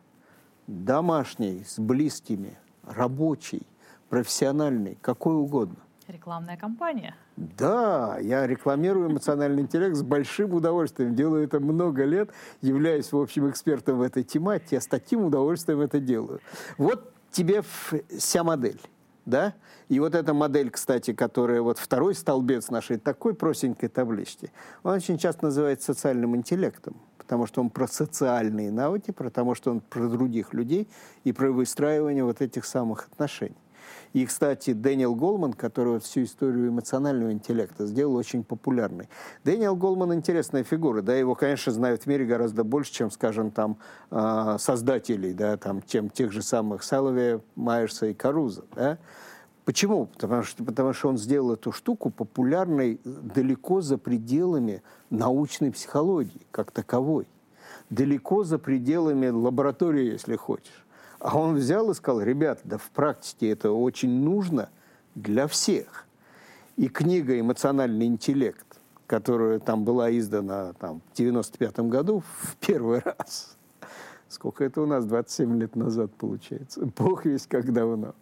Домашней, 0.67 1.65
с 1.65 1.79
близкими, 1.79 2.57
рабочей, 2.85 3.67
профессиональной, 4.09 4.97
какой 5.01 5.35
угодно. 5.35 5.77
Рекламная 6.07 6.57
кампания. 6.57 7.17
Да, 7.37 8.19
я 8.21 8.47
рекламирую 8.47 9.11
эмоциональный 9.11 9.63
интеллект 9.63 9.97
с 9.97 10.03
большим 10.03 10.55
удовольствием. 10.55 11.15
Делаю 11.15 11.45
это 11.45 11.59
много 11.59 12.05
лет, 12.05 12.31
являюсь, 12.61 13.11
в 13.11 13.19
общем, 13.19 13.51
экспертом 13.51 13.99
в 13.99 14.03
этой 14.03 14.23
тематике. 14.23 14.77
Я 14.77 14.81
с 14.81 14.87
таким 14.87 15.25
удовольствием 15.25 15.81
это 15.81 15.99
делаю. 15.99 16.41
Вот 16.79 17.13
тебе 17.31 17.63
вся 18.17 18.45
модель. 18.45 18.81
Да? 19.27 19.55
И 19.89 20.01
вот 20.01 20.15
эта 20.15 20.35
модель, 20.35 20.71
кстати, 20.71 21.13
которая 21.13 21.63
вот 21.63 21.79
второй 21.79 22.15
столбец 22.15 22.71
нашей 22.71 22.99
такой 22.99 23.35
простенькой 23.35 23.89
таблички, 23.89 24.53
он 24.83 24.95
очень 24.95 25.19
часто 25.19 25.47
называется 25.47 25.95
социальным 25.95 26.37
интеллектом, 26.37 26.97
потому 27.17 27.47
что 27.47 27.61
он 27.63 27.71
про 27.71 27.87
социальные 27.87 28.71
навыки, 28.71 29.13
потому 29.13 29.55
что 29.55 29.71
он 29.71 29.81
про 29.81 30.09
других 30.09 30.53
людей 30.53 30.89
и 31.25 31.33
про 31.33 31.51
выстраивание 31.51 32.25
вот 32.25 32.43
этих 32.43 32.67
самых 32.67 33.09
отношений. 33.11 33.57
И, 34.13 34.25
кстати, 34.27 34.73
Дэниел 34.73 35.15
Голман, 35.15 35.53
который 35.53 35.99
всю 36.01 36.23
историю 36.25 36.69
эмоционального 36.69 37.33
интеллекта 37.33 37.87
сделал 37.87 38.15
очень 38.17 38.45
популярной. 38.45 39.09
Дэниел 39.45 39.77
Голман 39.77 40.15
интересная 40.15 40.63
фигура, 40.63 41.03
да, 41.03 41.15
его, 41.15 41.35
конечно, 41.35 41.73
знают 41.73 42.03
в 42.03 42.07
мире 42.07 42.25
гораздо 42.25 42.65
больше, 42.65 42.93
чем, 42.93 43.11
скажем, 43.11 43.51
там 43.51 43.77
э, 44.11 44.57
создателей, 44.59 45.33
да, 45.33 45.57
там, 45.57 45.83
чем 45.83 46.11
тех 46.11 46.33
же 46.33 46.43
самых 46.43 46.83
Саловия, 46.83 47.41
Майерса 47.57 48.07
и 48.07 48.15
Каруза, 48.15 48.65
да. 48.75 48.99
Почему? 49.65 50.07
Потому 50.07 50.43
что, 50.43 50.63
потому 50.63 50.93
что 50.93 51.09
он 51.09 51.17
сделал 51.17 51.55
эту 51.55 51.73
штуку 51.73 52.11
популярной 52.11 53.01
далеко 53.05 53.81
за 53.81 53.97
пределами 53.97 54.83
научной 55.09 55.73
психологии 55.73 56.43
как 56.51 56.71
таковой. 56.71 57.27
Далеко 57.89 58.45
за 58.45 58.59
пределами 58.59 59.29
лаборатории, 59.29 60.13
если 60.13 60.37
хочешь. 60.37 60.84
А 61.25 61.39
он 61.39 61.55
взял 61.55 61.91
и 61.91 61.95
сказал, 61.95 62.21
ребята, 62.21 62.61
да 62.65 62.77
в 62.77 62.91
практике 62.91 63.49
это 63.49 63.73
очень 63.73 64.11
нужно 64.11 64.69
для 65.15 65.47
всех. 65.47 66.05
И 66.77 66.87
книга 66.89 67.41
«Эмоциональный 67.41 68.05
интеллект», 68.05 68.67
которая 69.07 69.59
там 69.59 69.85
была 69.85 70.15
издана 70.15 70.75
там, 70.75 71.01
в 71.11 71.17
95 71.17 71.79
году 71.81 72.23
в 72.43 72.57
первый 72.57 72.99
раз. 72.99 73.57
Сколько 74.29 74.65
это 74.65 74.83
у 74.83 74.87
нас? 74.87 75.07
27 75.07 75.59
лет 75.59 75.77
назад, 75.77 76.11
получается. 76.13 76.85
Бог 76.99 77.25
весь 77.25 77.47
как 77.47 77.73
давно. 77.73 78.15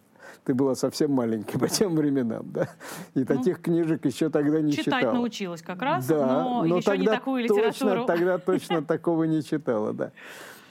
Ты 0.45 0.53
была 0.53 0.73
совсем 0.73 1.11
маленькой 1.11 1.59
по 1.59 1.67
тем 1.67 1.97
временам, 1.97 2.49
да? 2.53 2.69
И 3.15 3.19
ну, 3.19 3.25
таких 3.25 3.61
книжек 3.61 4.05
еще 4.05 4.29
тогда 4.29 4.61
не 4.61 4.71
читала. 4.71 5.01
Читать 5.01 5.13
научилась 5.13 5.61
как 5.61 5.81
раз, 5.81 6.07
да, 6.07 6.25
но, 6.25 6.63
но 6.63 6.77
еще 6.77 6.85
тогда 6.85 7.01
не 7.01 7.07
такую 7.07 7.43
литературу. 7.43 7.71
Точно, 7.71 8.05
тогда 8.05 8.37
точно 8.37 8.81
такого 8.85 9.25
не 9.25 9.43
читала, 9.43 9.91
да. 9.91 10.13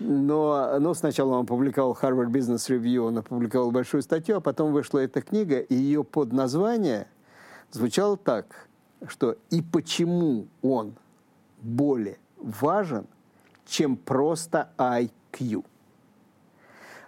Но, 0.04 0.80
но 0.80 0.94
сначала 0.94 1.34
он 1.34 1.44
опубликовал 1.44 1.96
Harvard 2.00 2.30
Business 2.30 2.68
Review, 2.68 3.06
он 3.06 3.18
опубликовал 3.18 3.70
большую 3.70 4.02
статью, 4.02 4.38
а 4.38 4.40
потом 4.40 4.72
вышла 4.72 4.98
эта 4.98 5.20
книга, 5.20 5.60
и 5.60 5.74
ее 5.74 6.02
подназвание 6.02 7.06
звучало 7.70 8.16
так, 8.16 8.68
что 9.06 9.36
«И 9.50 9.62
почему 9.62 10.48
он 10.60 10.94
более 11.60 12.18
важен, 12.36 13.06
чем 13.64 13.96
просто 13.96 14.70
IQ?» 14.76 15.64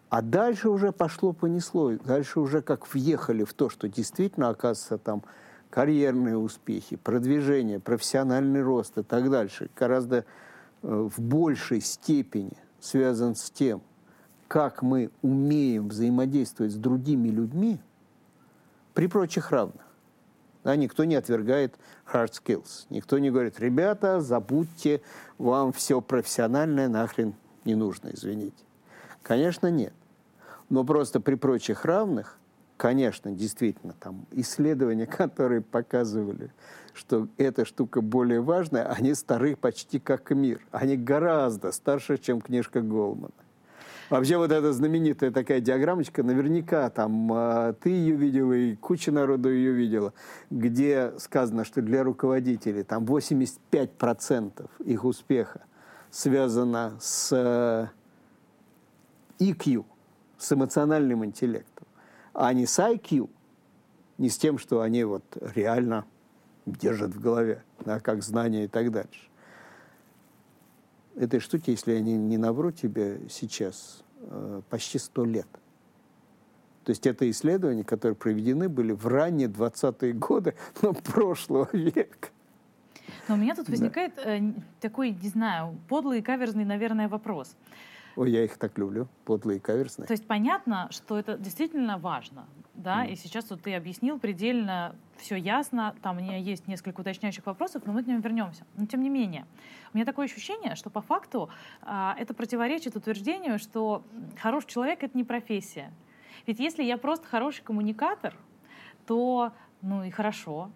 А 0.09 0.23
дальше 0.23 0.69
уже 0.69 0.93
пошло-понесло, 0.93 1.97
дальше 1.97 2.39
уже 2.39 2.63
как 2.63 2.93
въехали 2.95 3.43
в 3.43 3.55
то, 3.55 3.71
что 3.71 3.89
действительно, 3.89 4.51
оказывается, 4.51 4.99
там 4.99 5.25
карьерные 5.69 6.37
успехи, 6.37 6.95
продвижение, 6.95 7.81
профессиональный 7.81 8.63
рост 8.63 8.97
и 8.99 9.03
так 9.03 9.29
дальше 9.29 9.69
гораздо 9.77 10.19
э, 10.19 10.23
в 10.83 11.21
большей 11.21 11.81
степени 11.81 12.57
связан 12.85 13.35
с 13.35 13.51
тем, 13.51 13.81
как 14.47 14.83
мы 14.83 15.11
умеем 15.23 15.89
взаимодействовать 15.89 16.73
с 16.73 16.77
другими 16.77 17.29
людьми 17.29 17.81
при 18.93 19.07
прочих 19.07 19.51
равных. 19.51 19.83
Да, 20.65 20.77
никто 20.77 21.05
не 21.05 21.15
отвергает 21.15 21.75
hard 22.11 22.33
skills. 22.33 22.87
Никто 22.91 23.19
не 23.19 23.31
говорит, 23.31 23.59
ребята, 23.59 24.21
забудьте, 24.21 25.01
вам 25.39 25.73
все 25.73 26.01
профессиональное 26.01 26.89
нахрен 26.89 27.35
не 27.65 27.75
нужно, 27.75 28.11
извините. 28.13 28.63
Конечно, 29.23 29.71
нет. 29.71 29.95
Но 30.69 30.85
просто 30.85 31.21
при 31.21 31.37
прочих 31.37 31.87
равных, 31.87 32.39
конечно, 32.77 33.33
действительно, 33.33 33.95
там 33.99 34.27
исследования, 34.31 35.07
которые 35.19 35.63
показывали, 35.63 36.53
что 36.95 37.29
эта 37.37 37.65
штука 37.65 38.01
более 38.01 38.41
важная, 38.41 38.87
они 38.87 39.15
стары 39.15 39.57
почти 39.57 39.99
как 39.99 40.31
мир. 40.31 40.61
Они 40.71 40.97
гораздо 40.97 41.73
старше, 41.73 42.19
чем 42.19 42.41
книжка 42.41 42.81
Голмана. 42.81 43.33
Вообще 44.11 44.37
вот 44.37 44.53
эта 44.53 44.73
знаменитая 44.73 45.31
такая 45.31 45.61
диаграммочка, 45.61 46.23
наверняка 46.23 46.91
там 46.91 47.33
э, 47.33 47.75
ты 47.81 47.89
ее 47.89 48.15
видела 48.15 48.53
и 48.53 48.77
куча 48.77 49.11
народу 49.11 49.51
ее 49.51 49.73
видела, 49.73 50.13
где 50.51 51.15
сказано, 51.19 51.65
что 51.65 51.81
для 51.81 52.05
руководителей 52.05 52.83
там 52.83 53.05
85% 53.05 54.69
их 54.85 55.05
успеха 55.05 55.63
связано 56.11 56.99
с 57.01 57.31
э, 57.33 57.89
EQ, 59.43 59.85
с 60.37 60.53
эмоциональным 60.53 61.25
интеллектом, 61.25 61.87
а 62.35 62.53
не 62.53 62.67
с 62.67 62.79
IQ, 62.79 63.31
не 64.19 64.29
с 64.29 64.37
тем, 64.37 64.59
что 64.59 64.83
они 64.83 65.03
вот 65.05 65.25
реально 65.55 66.05
держат 66.67 67.15
в 67.15 67.21
голове, 67.21 67.63
да, 67.85 68.01
как 68.01 68.23
знания 68.23 68.65
и 68.65 68.69
так 68.69 68.91
дальше. 68.91 69.29
Этой 71.17 71.41
штуке, 71.41 71.73
если 71.73 71.93
я 71.93 72.01
не, 72.01 72.17
не 72.17 72.39
навру 72.39 72.73
тебе 72.73 73.21
сейчас, 73.29 74.03
э, 74.21 74.63
почти 74.69 74.99
сто 74.99 75.25
лет. 75.25 75.47
То 76.85 76.91
есть 76.91 77.07
это 77.07 77.29
исследования, 77.31 77.85
которые 77.85 78.17
проведены 78.17 78.69
были 78.69 78.93
в 78.93 79.07
ранние 79.07 79.49
20-е 79.49 80.13
годы 80.13 80.55
но 80.83 80.93
прошлого 80.93 81.69
века. 81.73 82.29
Но 83.29 83.35
у 83.35 83.39
меня 83.39 83.55
тут 83.55 83.69
возникает 83.69 84.15
да. 84.17 84.37
э, 84.37 84.53
такой, 84.81 85.11
не 85.11 85.29
знаю, 85.29 85.79
подлый 85.89 86.19
и 86.19 86.23
каверзный, 86.23 86.65
наверное, 86.65 87.09
вопрос. 87.09 87.57
Ой, 88.17 88.31
я 88.31 88.45
их 88.45 88.57
так 88.59 88.79
люблю, 88.79 89.09
подлые 89.25 89.59
и 89.59 89.61
каверзные. 89.61 90.07
То 90.07 90.13
есть 90.13 90.27
понятно, 90.27 90.89
что 90.91 91.19
это 91.19 91.37
действительно 91.37 91.99
важно, 91.99 92.47
да, 92.75 93.05
mm. 93.05 93.13
и 93.13 93.17
сейчас 93.17 93.51
вот 93.51 93.63
ты 93.63 93.75
объяснил 93.75 94.19
предельно 94.19 94.95
все 95.17 95.37
ясно, 95.37 95.95
там 96.03 96.17
у 96.17 96.21
меня 96.21 96.37
есть 96.37 96.69
несколько 96.69 97.01
уточняющих 97.01 97.47
вопросов, 97.47 97.83
но 97.87 97.93
мы 97.93 98.05
к 98.05 98.07
ним 98.07 98.21
вернемся. 98.21 98.65
Но 98.77 98.87
тем 98.87 99.03
не 99.03 99.09
менее, 99.09 99.47
у 99.93 99.97
меня 99.97 100.05
такое 100.05 100.27
ощущение, 100.27 100.77
что 100.77 100.91
по 100.91 101.01
факту 101.01 101.51
а, 101.83 102.15
это 102.19 102.35
противоречит 102.35 102.97
утверждению, 102.97 103.59
что 103.59 104.05
хороший 104.41 104.69
человек— 104.69 104.99
это 105.03 105.17
не 105.17 105.25
профессия. 105.25 105.93
Ведь 106.47 106.61
если 106.61 106.83
я 106.83 106.99
просто 106.99 107.27
хороший 107.27 107.63
коммуникатор, 107.63 108.37
то, 109.07 109.53
ну 109.83 110.05
и 110.05 110.11
хорошо. 110.11 110.71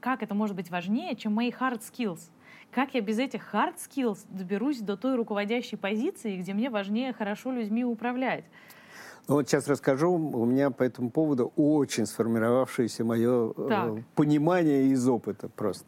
Как 0.00 0.22
это 0.22 0.34
может 0.34 0.56
быть 0.56 0.70
важнее, 0.70 1.14
чем 1.16 1.34
мои 1.34 1.50
hard 1.50 1.80
skills? 1.80 2.30
Как 2.76 2.92
я 2.92 3.00
без 3.00 3.18
этих 3.18 3.54
hard 3.54 3.76
skills 3.78 4.18
доберусь 4.28 4.80
до 4.80 4.98
той 4.98 5.16
руководящей 5.16 5.78
позиции, 5.78 6.36
где 6.36 6.52
мне 6.52 6.68
важнее 6.68 7.14
хорошо 7.14 7.50
людьми 7.50 7.86
управлять? 7.86 8.44
Ну, 9.28 9.36
вот 9.36 9.48
сейчас 9.48 9.66
расскажу. 9.66 10.12
У 10.12 10.44
меня 10.44 10.68
по 10.70 10.82
этому 10.82 11.10
поводу 11.10 11.54
очень 11.56 12.04
сформировавшееся 12.04 13.02
мое 13.02 13.54
э, 13.56 14.02
понимание 14.14 14.88
из 14.88 15.08
опыта 15.08 15.48
просто. 15.48 15.86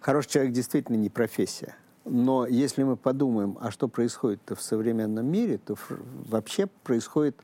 Хороший 0.00 0.30
человек 0.30 0.54
действительно 0.54 0.96
не 0.96 1.10
профессия. 1.10 1.76
Но 2.06 2.46
если 2.46 2.82
мы 2.82 2.96
подумаем, 2.96 3.58
а 3.60 3.70
что 3.70 3.86
происходит 3.86 4.40
в 4.48 4.62
современном 4.62 5.26
мире, 5.26 5.58
то 5.58 5.76
вообще 5.90 6.66
происходит 6.66 7.36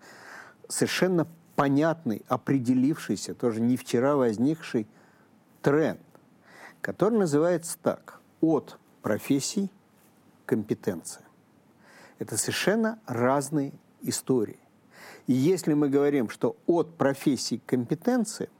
совершенно 0.68 1.26
понятный, 1.56 2.22
определившийся, 2.26 3.34
тоже 3.34 3.60
не 3.60 3.76
вчера 3.76 4.16
возникший 4.16 4.86
тренд, 5.60 6.00
который 6.80 7.18
называется 7.18 7.76
так. 7.82 8.21
От 8.42 8.78
профессий 9.00 9.70
компетенция. 10.44 11.24
Это 12.18 12.36
совершенно 12.36 12.98
разные 13.06 13.72
истории. 14.02 14.58
И 15.26 15.32
если 15.32 15.72
мы 15.72 15.88
говорим, 15.88 16.28
что 16.28 16.56
от 16.66 16.94
профессий 16.96 17.58
к 17.58 17.64
компетенциям, 17.64 18.50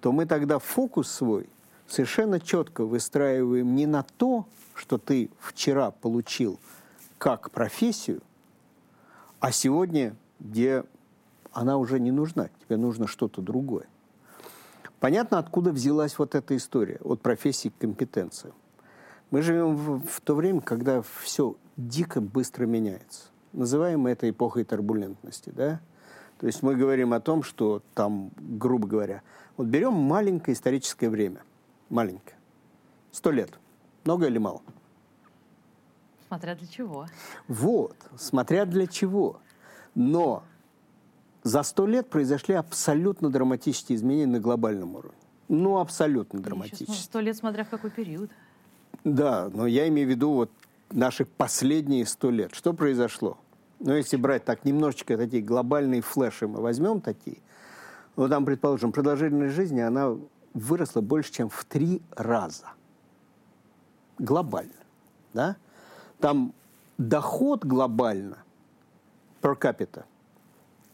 то 0.00 0.12
мы 0.12 0.24
тогда 0.24 0.58
фокус 0.58 1.10
свой 1.10 1.46
совершенно 1.86 2.40
четко 2.40 2.84
выстраиваем 2.84 3.74
не 3.74 3.86
на 3.86 4.04
то, 4.04 4.46
что 4.74 4.98
ты 4.98 5.30
вчера 5.38 5.90
получил 5.90 6.58
как 7.18 7.50
профессию, 7.50 8.22
а 9.40 9.52
сегодня, 9.52 10.16
где 10.40 10.84
она 11.52 11.76
уже 11.76 12.00
не 12.00 12.10
нужна, 12.10 12.48
тебе 12.64 12.76
нужно 12.76 13.06
что-то 13.06 13.42
другое. 13.42 13.86
Понятно, 15.00 15.38
откуда 15.38 15.70
взялась 15.70 16.18
вот 16.18 16.34
эта 16.34 16.56
история, 16.56 16.98
от 17.02 17.20
профессии 17.20 17.68
к 17.68 17.78
компетенции. 17.78 18.52
Мы 19.30 19.42
живем 19.42 19.76
в, 19.76 20.06
в 20.06 20.20
то 20.20 20.34
время, 20.34 20.60
когда 20.60 21.02
все 21.02 21.56
дико 21.76 22.20
быстро 22.20 22.66
меняется. 22.66 23.30
Называем 23.52 24.00
мы 24.00 24.10
это 24.10 24.28
эпохой 24.28 24.64
турбулентности, 24.64 25.50
да? 25.50 25.80
То 26.38 26.46
есть 26.46 26.62
мы 26.62 26.74
говорим 26.74 27.12
о 27.12 27.20
том, 27.20 27.42
что 27.42 27.82
там, 27.94 28.30
грубо 28.36 28.86
говоря, 28.88 29.22
вот 29.56 29.66
берем 29.68 29.94
маленькое 29.94 30.54
историческое 30.54 31.08
время, 31.08 31.42
маленькое, 31.88 32.36
сто 33.12 33.30
лет, 33.30 33.50
много 34.04 34.26
или 34.26 34.38
мало? 34.38 34.60
Смотря 36.26 36.54
для 36.56 36.66
чего. 36.66 37.06
Вот, 37.46 37.96
смотря 38.16 38.64
для 38.64 38.86
чего. 38.86 39.40
Но 39.94 40.42
за 41.44 41.62
сто 41.62 41.86
лет 41.86 42.08
произошли 42.08 42.54
абсолютно 42.54 43.30
драматические 43.30 43.96
изменения 43.96 44.26
на 44.26 44.40
глобальном 44.40 44.96
уровне. 44.96 45.18
Ну, 45.48 45.78
абсолютно 45.78 46.40
драматические. 46.40 46.96
Сто 46.96 47.20
лет, 47.20 47.36
смотря 47.36 47.64
в 47.64 47.68
какой 47.68 47.90
период. 47.90 48.30
Да, 49.04 49.50
но 49.52 49.66
я 49.66 49.86
имею 49.88 50.08
в 50.08 50.10
виду 50.10 50.32
вот 50.32 50.50
наши 50.90 51.26
последние 51.26 52.06
сто 52.06 52.30
лет. 52.30 52.54
Что 52.54 52.72
произошло? 52.72 53.38
Ну, 53.80 53.92
если 53.92 54.16
брать 54.16 54.44
так 54.44 54.64
немножечко 54.64 55.18
такие 55.18 55.42
глобальные 55.42 56.00
флеши, 56.00 56.48
мы 56.48 56.62
возьмем 56.62 57.02
такие, 57.02 57.38
ну, 58.16 58.28
там, 58.28 58.46
предположим, 58.46 58.92
продолжительность 58.92 59.54
жизни, 59.54 59.80
она 59.80 60.16
выросла 60.54 61.02
больше, 61.02 61.32
чем 61.32 61.50
в 61.50 61.64
три 61.66 62.00
раза. 62.16 62.68
Глобально, 64.18 64.72
да? 65.34 65.56
Там 66.20 66.54
доход 66.96 67.64
глобально 67.64 68.38
per 69.42 69.58
capita 69.58 70.04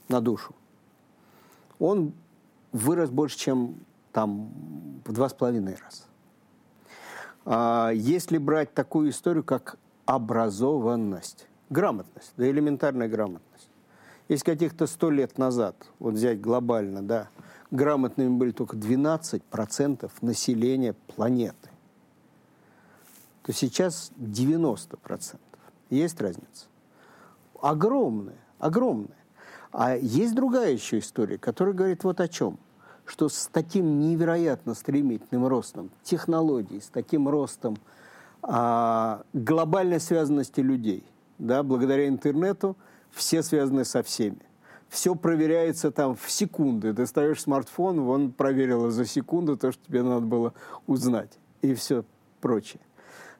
на 0.09 0.21
душу, 0.21 0.55
он 1.79 2.13
вырос 2.73 3.11
больше, 3.11 3.39
чем 3.39 3.77
там 4.13 4.51
в 5.05 5.13
два 5.13 5.29
с 5.29 5.35
половиной 5.35 5.77
раза. 5.77 6.10
А 7.53 7.91
если 7.91 8.39
брать 8.39 8.75
такую 8.75 9.11
историю, 9.11 9.43
как 9.43 9.77
образованность, 10.07 11.49
грамотность, 11.69 12.33
да 12.37 12.49
элементарная 12.49 13.09
грамотность. 13.09 13.69
Если 14.29 14.45
каких-то 14.45 14.87
сто 14.87 15.11
лет 15.11 15.37
назад, 15.37 15.75
вот 15.99 16.15
взять 16.15 16.41
глобально, 16.41 17.03
да, 17.03 17.29
грамотными 17.73 18.29
были 18.29 18.53
только 18.53 18.77
12% 18.77 20.09
населения 20.21 20.95
планеты, 21.09 21.71
то 23.43 23.53
сейчас 23.53 24.13
90%. 24.17 25.41
Есть 25.91 26.21
разница? 26.21 26.67
Огромная, 27.61 28.39
огромная. 28.61 29.19
А 29.73 29.97
есть 29.97 30.37
другая 30.37 30.71
еще 30.71 31.01
история, 31.01 31.37
которая 31.37 31.75
говорит 31.75 32.05
вот 32.05 32.21
о 32.21 32.29
чем. 32.29 32.61
Что 33.11 33.29
с 33.29 33.49
таким 33.53 33.99
невероятно 33.99 34.75
стремительным 34.75 35.45
ростом 35.45 35.91
технологий, 36.05 36.81
с 36.81 36.87
таким 36.87 37.29
ростом 37.29 37.77
а, 38.41 39.23
глобальной 39.33 39.99
связанности 39.99 40.61
людей, 40.61 41.03
да, 41.37 41.65
благодаря 41.65 42.07
интернету 42.07 42.77
все 43.11 43.43
связаны 43.43 43.85
со 43.85 44.05
всеми. 44.05 44.39
Все 44.89 45.17
проверяется 45.17 45.91
там 45.91 46.15
в 46.15 46.31
секунды. 46.31 46.95
Ты 46.95 47.05
ставишь 47.05 47.43
смартфон, 47.43 47.99
он 47.99 48.31
проверил 48.31 48.91
за 48.91 49.05
секунду 49.05 49.57
то, 49.57 49.73
что 49.73 49.85
тебе 49.85 50.05
надо 50.05 50.27
было 50.27 50.55
узнать. 50.87 51.37
И 51.63 51.75
все 51.75 52.05
прочее. 52.41 52.81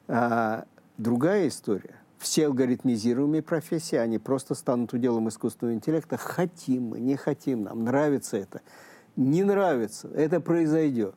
А, 0.09 0.65
другая 0.97 1.47
история 1.47 1.95
все 2.17 2.47
алгоритмизируемые 2.47 3.41
профессии, 3.41 3.95
они 3.95 4.19
просто 4.19 4.53
станут 4.53 4.93
уделом 4.93 5.29
искусственного 5.29 5.75
интеллекта. 5.75 6.17
Хотим 6.17 6.89
мы, 6.89 6.99
не 6.99 7.15
хотим, 7.15 7.63
нам 7.63 7.83
нравится 7.83 8.37
это, 8.37 8.61
не 9.15 9.43
нравится, 9.43 10.07
это 10.09 10.39
произойдет. 10.39 11.15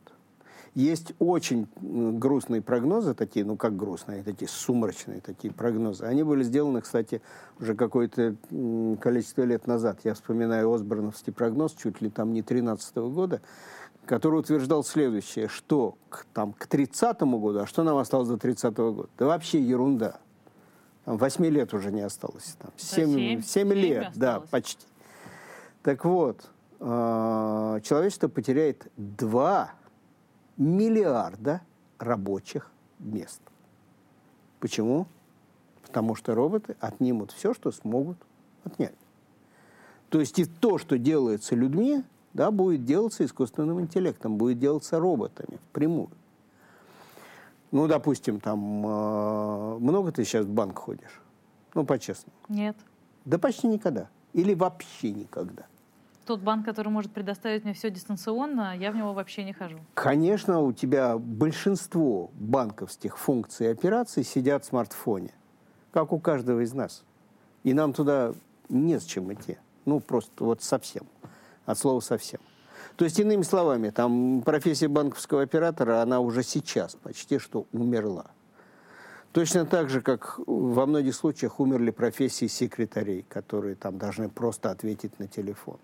Есть 0.75 1.13
очень 1.21 1.69
грустные 1.81 2.61
прогнозы 2.61 3.15
такие, 3.15 3.45
ну 3.45 3.57
как 3.57 3.77
грустные, 3.77 4.25
такие 4.25 4.49
сумрачные 4.49 5.21
такие 5.21 5.55
прогнозы. 5.55 6.05
Они 6.05 6.25
были 6.25 6.43
сделаны, 6.43 6.81
кстати, 6.81 7.23
уже 7.61 7.77
какое-то 7.77 8.35
количество 9.01 9.43
лет 9.43 9.69
назад. 9.69 10.01
Я 10.03 10.15
вспоминаю 10.15 10.73
Осборновский 10.73 11.33
прогноз, 11.33 11.75
чуть 11.75 12.03
ли 12.03 12.11
там 12.11 12.33
не 12.33 12.43
13 12.43 12.97
-го 12.97 13.11
года, 13.13 13.41
который 14.05 14.41
утверждал 14.41 14.83
следующее, 14.83 15.47
что 15.47 15.97
к, 16.09 16.27
там, 16.35 16.53
к 16.53 16.67
30 16.67 17.39
году, 17.39 17.61
а 17.61 17.67
что 17.67 17.85
нам 17.85 17.97
осталось 17.99 18.29
до 18.29 18.37
30 18.37 18.75
-го 18.75 18.93
года? 18.93 19.09
Да 19.17 19.27
вообще 19.27 19.61
ерунда. 19.61 20.19
Там 21.05 21.19
8 21.19 21.45
лет 21.47 21.73
уже 21.73 21.93
не 21.93 22.01
осталось. 22.01 22.57
Там, 22.59 22.73
7, 22.77 23.15
7, 23.15 23.43
7 23.43 23.73
лет, 23.73 24.09
осталось. 24.09 24.19
да, 24.19 24.41
почти. 24.51 24.87
Так 25.85 26.05
вот, 26.05 26.51
э, 26.85 27.81
человечество 27.83 28.29
потеряет 28.29 28.87
2 28.97 29.71
миллиарда 30.57 31.63
рабочих 31.99 32.71
мест. 32.99 33.41
Почему? 34.61 35.07
Потому 35.83 36.15
что 36.15 36.35
роботы 36.35 36.77
отнимут 36.81 37.33
все, 37.33 37.55
что 37.55 37.73
смогут 37.73 38.19
отнять. 38.65 38.95
То 40.11 40.21
есть 40.21 40.39
и 40.39 40.45
то, 40.45 40.79
что 40.79 40.99
делается 40.99 41.55
людьми, 41.55 42.05
да, 42.35 42.51
будет 42.51 42.85
делаться 42.85 43.25
искусственным 43.25 43.81
интеллектом, 43.81 44.37
будет 44.37 44.59
делаться 44.59 44.99
роботами 44.99 45.59
впрямую. 45.71 46.11
Ну, 47.71 47.89
допустим, 47.89 48.41
там 48.41 48.87
э, 48.87 49.79
много 49.79 50.13
ты 50.13 50.25
сейчас 50.25 50.47
в 50.47 50.51
банк 50.51 50.79
ходишь? 50.79 51.21
Ну, 51.75 51.85
по-честному. 51.85 52.37
Нет. 52.49 52.77
Да 53.25 53.39
почти 53.39 53.67
никогда. 53.67 54.09
Или 54.33 54.55
вообще 54.55 55.11
никогда. 55.11 55.67
Тот 56.27 56.41
банк, 56.41 56.65
который 56.65 56.89
может 56.89 57.13
предоставить 57.13 57.65
мне 57.65 57.75
все 57.75 57.91
дистанционно, 57.91 58.77
я 58.77 58.91
в 58.91 58.97
него 58.97 59.13
вообще 59.13 59.45
не 59.45 59.53
хожу. 59.53 59.79
Конечно, 59.93 60.61
у 60.61 60.73
тебя 60.73 61.19
большинство 61.19 62.31
банковских 62.35 63.19
функций 63.19 63.67
и 63.67 63.71
операций 63.71 64.25
сидят 64.25 64.65
в 64.65 64.69
смартфоне, 64.69 65.33
как 65.93 66.13
у 66.13 66.19
каждого 66.19 66.61
из 66.61 66.73
нас. 66.73 67.05
И 67.63 67.75
нам 67.75 67.93
туда 67.93 68.33
не 68.71 68.99
с 68.99 69.05
чем 69.05 69.33
идти. 69.35 69.59
Ну, 69.85 70.01
просто 70.01 70.45
вот 70.45 70.63
совсем. 70.63 71.07
От 71.67 71.79
слова 71.79 72.01
совсем. 72.01 72.41
То 72.97 73.05
есть, 73.05 73.19
иными 73.19 73.43
словами, 73.43 73.91
там 73.91 74.43
профессия 74.43 74.89
банковского 74.89 75.43
оператора, 75.43 76.01
она 76.01 76.21
уже 76.21 76.43
сейчас 76.43 76.95
почти 76.95 77.39
что 77.39 77.67
умерла. 77.73 78.27
Точно 79.33 79.67
так 79.67 79.91
же, 79.91 80.01
как 80.01 80.39
во 80.47 80.87
многих 80.87 81.15
случаях 81.15 81.59
умерли 81.59 81.91
профессии 81.91 82.47
секретарей, 82.47 83.27
которые 83.29 83.75
там 83.75 83.99
должны 83.99 84.29
просто 84.29 84.71
ответить 84.71 85.19
на 85.19 85.27
телефон. 85.27 85.79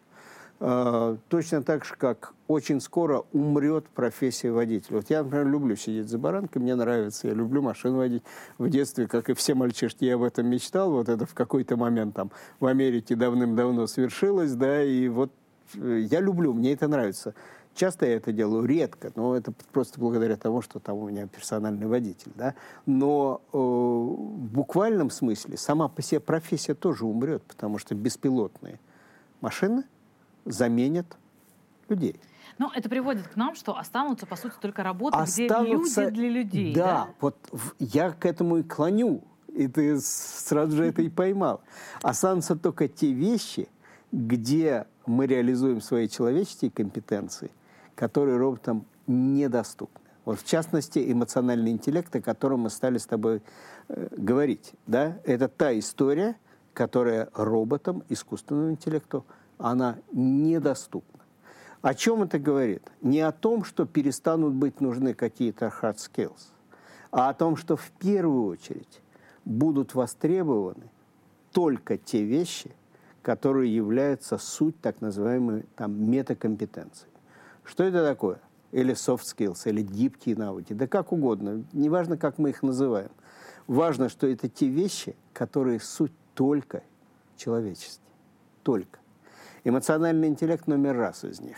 Uh, 0.60 1.16
точно 1.28 1.62
так 1.62 1.86
же, 1.86 1.94
как 1.96 2.34
очень 2.46 2.82
скоро 2.82 3.24
умрет 3.32 3.88
профессия 3.88 4.50
водителя. 4.52 4.96
Вот 4.96 5.08
я, 5.08 5.22
например, 5.22 5.46
люблю 5.46 5.74
сидеть 5.74 6.10
за 6.10 6.18
баранкой, 6.18 6.60
мне 6.60 6.74
нравится, 6.74 7.28
я 7.28 7.32
люблю 7.32 7.62
машину 7.62 7.96
водить. 7.96 8.22
В 8.58 8.68
детстве, 8.68 9.08
как 9.08 9.30
и 9.30 9.32
все 9.32 9.54
мальчишки, 9.54 10.04
я 10.04 10.16
об 10.16 10.22
этом 10.22 10.48
мечтал. 10.48 10.90
Вот 10.90 11.08
это 11.08 11.24
в 11.24 11.32
какой-то 11.32 11.78
момент 11.78 12.14
там 12.14 12.30
в 12.60 12.66
Америке 12.66 13.16
давным-давно 13.16 13.86
свершилось, 13.86 14.52
да, 14.52 14.82
и 14.84 15.08
вот 15.08 15.32
я 15.74 16.20
люблю, 16.20 16.52
мне 16.52 16.74
это 16.74 16.88
нравится. 16.88 17.34
Часто 17.74 18.04
я 18.04 18.16
это 18.16 18.30
делаю, 18.30 18.66
редко, 18.66 19.12
но 19.14 19.34
это 19.34 19.54
просто 19.72 19.98
благодаря 19.98 20.36
тому, 20.36 20.60
что 20.60 20.78
там 20.78 20.98
у 20.98 21.08
меня 21.08 21.26
персональный 21.26 21.86
водитель. 21.86 22.32
Да? 22.34 22.54
Но 22.84 23.40
э, 23.50 23.56
в 23.56 24.52
буквальном 24.52 25.08
смысле 25.08 25.56
сама 25.56 25.88
по 25.88 26.02
себе 26.02 26.20
профессия 26.20 26.74
тоже 26.74 27.06
умрет, 27.06 27.42
потому 27.44 27.78
что 27.78 27.94
беспилотные 27.94 28.78
машины 29.40 29.84
заменят 30.44 31.16
людей. 31.88 32.20
Но 32.58 32.70
это 32.74 32.88
приводит 32.88 33.28
к 33.28 33.36
нам, 33.36 33.54
что 33.54 33.76
останутся, 33.76 34.26
по 34.26 34.36
сути, 34.36 34.54
только 34.60 34.82
работы, 34.82 35.16
останутся... 35.16 36.10
где 36.10 36.10
люди 36.10 36.20
для 36.20 36.28
людей. 36.28 36.74
Да, 36.74 36.84
да, 36.84 37.08
вот 37.20 37.36
я 37.78 38.10
к 38.10 38.26
этому 38.26 38.58
и 38.58 38.62
клоню, 38.62 39.22
и 39.48 39.66
ты 39.66 39.98
сразу 40.00 40.76
же 40.76 40.84
это 40.84 41.02
и 41.02 41.08
поймал. 41.08 41.62
Останутся 42.02 42.56
только 42.56 42.86
те 42.88 43.12
вещи, 43.12 43.68
где 44.12 44.86
мы 45.06 45.26
реализуем 45.26 45.80
свои 45.80 46.08
человеческие 46.08 46.70
компетенции, 46.70 47.50
которые 47.94 48.36
роботам 48.36 48.84
недоступны. 49.06 50.00
Вот 50.24 50.38
в 50.38 50.44
частности, 50.46 51.10
эмоциональный 51.10 51.70
интеллект, 51.70 52.14
о 52.14 52.20
котором 52.20 52.60
мы 52.60 52.70
стали 52.70 52.98
с 52.98 53.06
тобой 53.06 53.42
э, 53.88 54.08
говорить. 54.16 54.72
Да? 54.86 55.18
Это 55.24 55.48
та 55.48 55.76
история, 55.78 56.36
которая 56.74 57.30
роботам, 57.34 58.04
искусственному 58.08 58.70
интеллекту, 58.72 59.24
она 59.60 59.98
недоступна. 60.12 61.20
О 61.82 61.94
чем 61.94 62.22
это 62.22 62.38
говорит? 62.38 62.82
Не 63.00 63.20
о 63.20 63.32
том, 63.32 63.64
что 63.64 63.86
перестанут 63.86 64.54
быть 64.54 64.80
нужны 64.80 65.14
какие-то 65.14 65.72
hard 65.80 65.96
skills, 65.96 66.48
а 67.10 67.28
о 67.28 67.34
том, 67.34 67.56
что 67.56 67.76
в 67.76 67.90
первую 67.92 68.44
очередь 68.46 69.00
будут 69.44 69.94
востребованы 69.94 70.90
только 71.52 71.96
те 71.96 72.22
вещи, 72.22 72.74
которые 73.22 73.74
являются 73.74 74.38
суть 74.38 74.80
так 74.80 75.00
называемой 75.00 75.66
там, 75.76 76.10
метакомпетенции. 76.10 77.08
Что 77.64 77.84
это 77.84 78.04
такое? 78.04 78.40
Или 78.72 78.94
soft 78.94 79.22
skills, 79.22 79.68
или 79.68 79.82
гибкие 79.82 80.36
навыки, 80.36 80.72
да 80.72 80.86
как 80.86 81.12
угодно, 81.12 81.64
неважно, 81.72 82.16
как 82.16 82.38
мы 82.38 82.50
их 82.50 82.62
называем. 82.62 83.10
Важно, 83.66 84.08
что 84.08 84.26
это 84.26 84.48
те 84.48 84.68
вещи, 84.68 85.16
которые 85.32 85.80
суть 85.80 86.12
только 86.34 86.82
человечества. 87.36 88.04
Только. 88.62 89.00
Эмоциональный 89.64 90.28
интеллект 90.28 90.66
номер 90.66 90.96
раз 90.96 91.24
из 91.24 91.40
них. 91.40 91.56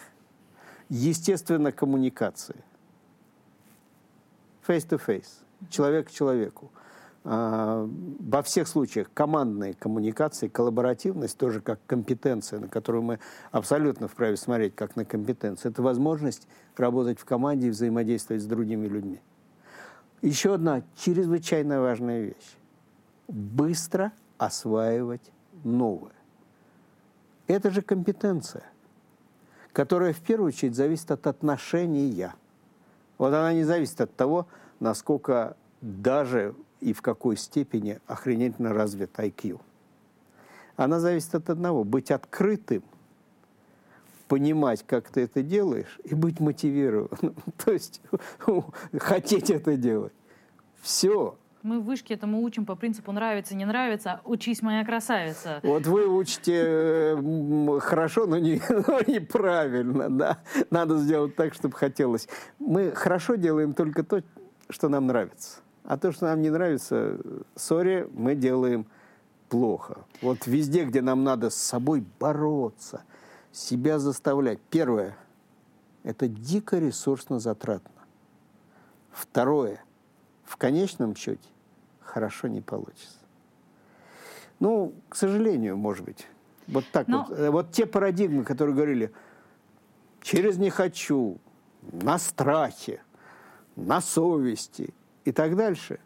Естественно, 0.89 1.73
коммуникации. 1.73 2.57
Face-to-face. 4.67 5.29
Человек 5.71 6.09
к 6.09 6.11
человеку. 6.11 6.71
А, 7.25 7.89
во 8.19 8.43
всех 8.43 8.67
случаях 8.67 9.09
командные 9.15 9.75
коммуникации, 9.75 10.49
коллаборативность 10.49 11.39
тоже 11.39 11.61
как 11.61 11.79
компетенция, 11.87 12.59
на 12.59 12.69
которую 12.69 13.03
мы 13.03 13.21
абсолютно 13.53 14.09
вправе 14.09 14.37
смотреть 14.37 14.75
как 14.75 14.97
на 14.97 15.05
компетенцию. 15.05 15.71
Это 15.71 15.83
возможность 15.83 16.49
работать 16.77 17.21
в 17.21 17.25
команде 17.25 17.69
и 17.69 17.71
взаимодействовать 17.71 18.43
с 18.43 18.47
другими 18.47 18.89
людьми. 18.89 19.21
Еще 20.21 20.55
одна 20.55 20.83
чрезвычайно 20.97 21.81
важная 21.81 22.23
вещь. 22.23 22.57
Быстро 23.29 24.13
осваивать 24.39 25.33
новое. 25.63 26.13
Это 27.47 27.71
же 27.71 27.83
компетенция, 27.83 28.65
которая 29.73 30.13
в 30.13 30.21
первую 30.21 30.49
очередь 30.49 30.75
зависит 30.75 31.11
от 31.11 31.27
отношения. 31.27 32.35
Вот 33.19 33.35
она 33.35 33.53
не 33.53 33.65
зависит 33.65 34.01
от 34.01 34.15
того, 34.15 34.47
насколько 34.81 35.57
даже 35.81 36.55
и 36.81 36.93
в 36.93 37.03
какой 37.03 37.37
степени 37.37 38.01
охренительно 38.07 38.73
развит 38.73 39.13
IQ. 39.17 39.61
Она 40.77 41.01
зависит 41.01 41.35
от 41.35 41.51
одного– 41.51 41.85
быть 41.85 42.11
открытым, 42.11 42.83
понимать, 44.29 44.85
как 44.87 45.11
ты 45.11 45.23
это 45.23 45.43
делаешь, 45.43 46.01
и 46.05 46.15
быть 46.15 46.41
мотивированным. 46.41 47.37
То 47.65 47.73
есть 47.73 48.01
хотеть 48.99 49.51
это 49.51 49.77
делать. 49.77 50.13
Все. 50.81 51.37
Мы 51.63 51.79
в 51.79 51.85
вышке 51.85 52.15
этому 52.15 52.43
учим 52.43 52.67
по 52.67 52.75
принципу 52.75 53.13
нравится, 53.13 53.55
не 53.55 53.65
нравится, 53.65 54.21
учись, 54.25 54.63
моя 54.63 54.85
красавица. 54.85 55.61
Вот 55.63 55.87
вы 55.87 56.09
учите 56.09 57.17
хорошо, 57.81 58.27
но, 58.27 58.39
не, 58.39 58.61
но 58.69 59.01
неправильно, 59.07 60.11
да. 60.11 60.39
Надо 60.71 60.99
сделать 60.99 61.37
так, 61.37 61.55
чтобы 61.55 61.77
хотелось. 61.77 62.29
Мы 62.59 62.91
хорошо 62.91 63.37
делаем 63.37 63.75
только 63.75 64.03
то, 64.03 64.23
что 64.71 64.89
нам 64.89 65.07
нравится. 65.07 65.61
А 65.85 65.97
то, 65.97 66.11
что 66.11 66.27
нам 66.27 66.43
не 66.43 66.51
нравится, 66.51 67.21
сори, 67.55 68.09
мы 68.13 68.35
делаем 68.35 68.87
плохо. 69.49 69.99
Вот 70.21 70.49
везде, 70.49 70.85
где 70.85 71.01
нам 71.01 71.23
надо 71.23 71.51
с 71.51 71.55
собой 71.55 72.05
бороться, 72.19 73.05
себя 73.53 74.01
заставлять. 74.01 74.59
Первое– 74.71 75.17
это 76.03 76.27
дико 76.27 76.79
ресурсно 76.79 77.39
затратно. 77.39 77.91
Второе– 79.13 79.85
в 80.45 80.57
конечном 80.57 81.17
счете 81.17 81.52
хорошо 82.13 82.49
не 82.49 82.61
получится. 82.61 83.19
Ну, 84.61 84.93
к 85.09 85.17
сожалению, 85.17 85.77
может 85.77 86.05
быть. 86.05 86.27
Вот 86.69 86.85
так 86.93 87.09
Но... 87.09 87.25
вот. 87.29 87.39
Э, 87.39 87.51
вот 87.51 87.73
те 87.73 87.87
парадигмы, 87.87 88.45
которые 88.45 88.77
говорили, 88.77 89.13
через 90.21 90.59
не 90.59 90.69
хочу, 90.69 91.39
на 91.91 92.19
страхе, 92.19 93.03
на 93.77 94.01
совести 94.01 94.93
и 95.25 95.33
так 95.33 95.57
дальше. 95.57 96.01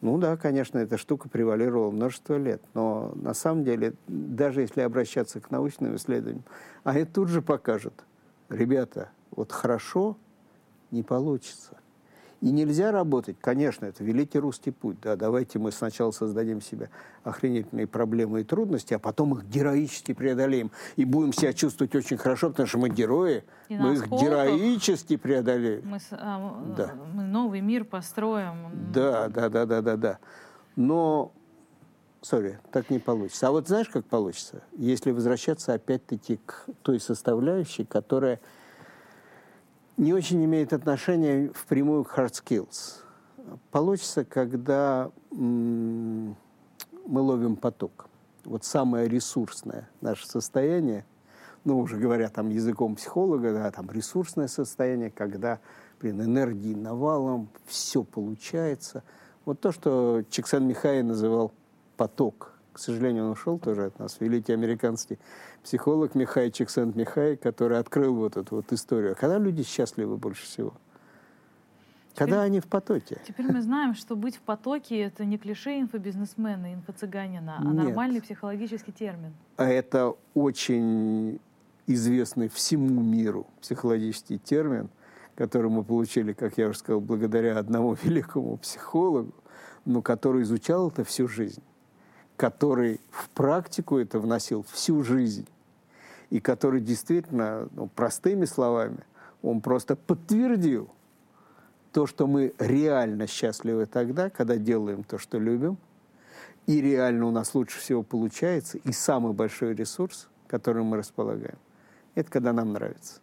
Ну 0.00 0.18
да, 0.18 0.36
конечно, 0.36 0.78
эта 0.78 0.96
штука 0.96 1.28
превалировала 1.28 1.90
множество 1.90 2.36
лет, 2.36 2.62
но 2.72 3.12
на 3.16 3.34
самом 3.34 3.64
деле, 3.64 3.94
даже 4.06 4.62
если 4.62 4.80
обращаться 4.80 5.40
к 5.40 5.50
научным 5.50 5.96
исследованиям, 5.96 6.44
они 6.84 7.04
тут 7.04 7.28
же 7.28 7.42
покажут, 7.42 8.04
ребята, 8.48 9.10
вот 9.32 9.52
хорошо 9.52 10.16
не 10.90 11.02
получится. 11.02 11.76
И 12.40 12.50
нельзя 12.50 12.90
работать, 12.90 13.36
конечно, 13.38 13.84
это 13.84 14.02
великий 14.02 14.38
русский 14.38 14.70
путь. 14.70 14.96
Да, 15.02 15.14
давайте 15.16 15.58
мы 15.58 15.72
сначала 15.72 16.10
создадим 16.10 16.62
себе 16.62 16.88
охренительные 17.22 17.86
проблемы 17.86 18.40
и 18.40 18.44
трудности, 18.44 18.94
а 18.94 18.98
потом 18.98 19.34
их 19.34 19.44
героически 19.44 20.14
преодолеем. 20.14 20.70
И 20.96 21.04
будем 21.04 21.34
себя 21.34 21.52
чувствовать 21.52 21.94
очень 21.94 22.16
хорошо, 22.16 22.48
потому 22.48 22.66
что 22.66 22.78
мы 22.78 22.88
герои, 22.88 23.44
и 23.68 23.76
мы 23.76 23.92
их 23.92 24.08
героически 24.08 25.18
преодолеем. 25.18 25.86
Мы, 25.86 25.98
а, 26.12 26.74
да. 26.76 26.94
мы 27.12 27.24
новый 27.24 27.60
мир 27.60 27.84
построим. 27.84 28.90
Да, 28.90 29.28
да, 29.28 29.50
да, 29.50 29.66
да, 29.66 29.82
да, 29.82 29.96
да. 29.96 30.18
Но, 30.76 31.32
сори, 32.22 32.58
так 32.72 32.88
не 32.88 33.00
получится. 33.00 33.48
А 33.48 33.50
вот 33.50 33.68
знаешь, 33.68 33.90
как 33.90 34.06
получится? 34.06 34.62
Если 34.78 35.10
возвращаться 35.10 35.74
опять-таки 35.74 36.40
к 36.46 36.64
той 36.80 37.00
составляющей, 37.00 37.84
которая 37.84 38.40
не 40.00 40.14
очень 40.14 40.42
имеет 40.42 40.72
отношения 40.72 41.50
впрямую 41.54 42.04
к 42.04 42.18
hard 42.18 42.32
skills. 42.32 43.02
Получится, 43.70 44.24
когда 44.24 45.10
мы 45.30 46.34
ловим 47.06 47.56
поток. 47.56 48.06
Вот 48.44 48.64
самое 48.64 49.08
ресурсное 49.08 49.90
наше 50.00 50.26
состояние, 50.26 51.04
ну, 51.64 51.78
уже 51.78 51.98
говоря 51.98 52.30
там 52.30 52.48
языком 52.48 52.96
психолога, 52.96 53.52
да, 53.52 53.70
там 53.70 53.90
ресурсное 53.90 54.48
состояние, 54.48 55.10
когда, 55.10 55.58
блин, 56.00 56.22
энергии 56.22 56.74
навалом, 56.74 57.50
все 57.66 58.02
получается. 58.02 59.02
Вот 59.44 59.60
то, 59.60 59.70
что 59.70 60.22
Чиксен 60.30 60.66
Михай 60.66 61.02
называл 61.02 61.52
поток. 61.98 62.54
К 62.72 62.78
сожалению, 62.78 63.24
он 63.26 63.32
ушел 63.32 63.58
тоже 63.58 63.86
от 63.86 63.98
нас. 63.98 64.18
Великий 64.20 64.54
американский 64.54 65.18
психолог 65.62 66.14
Михай 66.14 66.50
Чиксент-Михай, 66.50 67.36
который 67.36 67.78
открыл 67.78 68.14
вот 68.14 68.36
эту 68.36 68.56
вот 68.56 68.72
историю. 68.72 69.16
Когда 69.18 69.38
люди 69.38 69.62
счастливы 69.62 70.16
больше 70.16 70.44
всего? 70.44 70.72
Теперь, 72.12 72.28
Когда 72.28 72.42
они 72.42 72.60
в 72.60 72.66
потоке. 72.66 73.20
Теперь 73.26 73.52
мы 73.52 73.62
знаем, 73.62 73.94
что 73.94 74.16
быть 74.16 74.36
в 74.36 74.40
потоке— 74.40 74.98
это 75.00 75.24
не 75.24 75.38
клише 75.38 75.78
инфобизнесмена, 75.80 76.74
инфо-цыганина, 76.74 77.56
а 77.58 77.64
Нет. 77.64 77.74
нормальный 77.74 78.20
психологический 78.20 78.92
термин. 78.92 79.32
А 79.56 79.68
это 79.68 80.14
очень 80.34 81.38
известный 81.86 82.48
всему 82.48 83.00
миру 83.00 83.46
психологический 83.60 84.38
термин, 84.38 84.90
который 85.36 85.70
мы 85.70 85.84
получили, 85.84 86.32
как 86.32 86.58
я 86.58 86.68
уже 86.68 86.78
сказал, 86.78 87.00
благодаря 87.00 87.58
одному 87.58 87.94
великому 88.02 88.56
психологу, 88.56 89.32
но 89.84 90.02
который 90.02 90.42
изучал 90.42 90.88
это 90.88 91.04
всю 91.04 91.28
жизнь 91.28 91.62
который 92.40 93.02
в 93.10 93.28
практику 93.28 93.98
это 93.98 94.18
вносил 94.18 94.64
всю 94.72 95.02
жизнь, 95.02 95.46
и 96.30 96.40
который 96.40 96.80
действительно, 96.80 97.68
ну, 97.72 97.86
простыми 97.88 98.46
словами, 98.46 99.00
он 99.42 99.60
просто 99.60 99.94
подтвердил 99.94 100.88
то, 101.92 102.06
что 102.06 102.26
мы 102.26 102.54
реально 102.58 103.26
счастливы 103.26 103.84
тогда, 103.84 104.30
когда 104.30 104.56
делаем 104.56 105.04
то, 105.04 105.18
что 105.18 105.38
любим, 105.38 105.76
и 106.66 106.80
реально 106.80 107.26
у 107.26 107.30
нас 107.30 107.54
лучше 107.54 107.78
всего 107.78 108.02
получается, 108.02 108.78
и 108.78 108.90
самый 108.90 109.34
большой 109.34 109.74
ресурс, 109.74 110.26
которым 110.46 110.86
мы 110.86 110.96
располагаем, 110.96 111.58
это 112.14 112.30
когда 112.30 112.54
нам 112.54 112.72
нравится, 112.72 113.20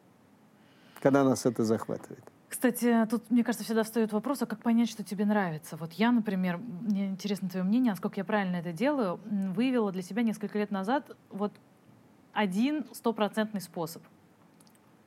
когда 1.01 1.23
нас 1.23 1.47
это 1.47 1.63
захватывает. 1.63 2.23
Кстати, 2.49 3.05
тут, 3.10 3.29
мне 3.29 3.43
кажется, 3.43 3.65
всегда 3.65 3.83
встает 3.83 4.13
вопрос, 4.13 4.41
а 4.41 4.45
как 4.45 4.63
понять, 4.63 4.89
что 4.89 5.03
тебе 5.03 5.25
нравится? 5.25 5.75
Вот 5.75 5.93
я, 5.93 6.12
например, 6.12 6.57
мне 6.57 7.07
интересно 7.07 7.49
твое 7.49 7.65
мнение, 7.65 7.91
насколько 7.91 8.19
я 8.19 8.23
правильно 8.23 8.55
это 8.55 8.71
делаю, 8.71 9.19
выявила 9.25 9.91
для 9.91 10.01
себя 10.01 10.23
несколько 10.23 10.57
лет 10.57 10.71
назад 10.71 11.15
вот 11.29 11.51
один 12.31 12.86
стопроцентный 12.93 13.60
способ. 13.60 14.01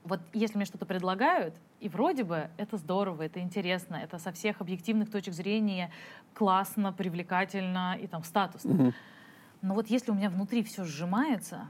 Вот 0.04 0.20
если 0.32 0.56
мне 0.56 0.66
что-то 0.66 0.84
предлагают, 0.84 1.54
и 1.78 1.88
вроде 1.88 2.24
бы 2.24 2.50
это 2.58 2.76
здорово, 2.76 3.22
это 3.22 3.40
интересно, 3.40 3.96
это 3.96 4.18
со 4.18 4.32
всех 4.32 4.60
объективных 4.60 5.10
точек 5.10 5.34
зрения 5.34 5.90
классно, 6.34 6.92
привлекательно 6.92 7.96
и 8.00 8.06
там 8.06 8.22
статусно. 8.24 8.70
Mm-hmm. 8.70 8.94
Но 9.62 9.74
вот 9.74 9.88
если 9.88 10.10
у 10.10 10.14
меня 10.14 10.30
внутри 10.30 10.62
все 10.62 10.84
сжимается, 10.84 11.66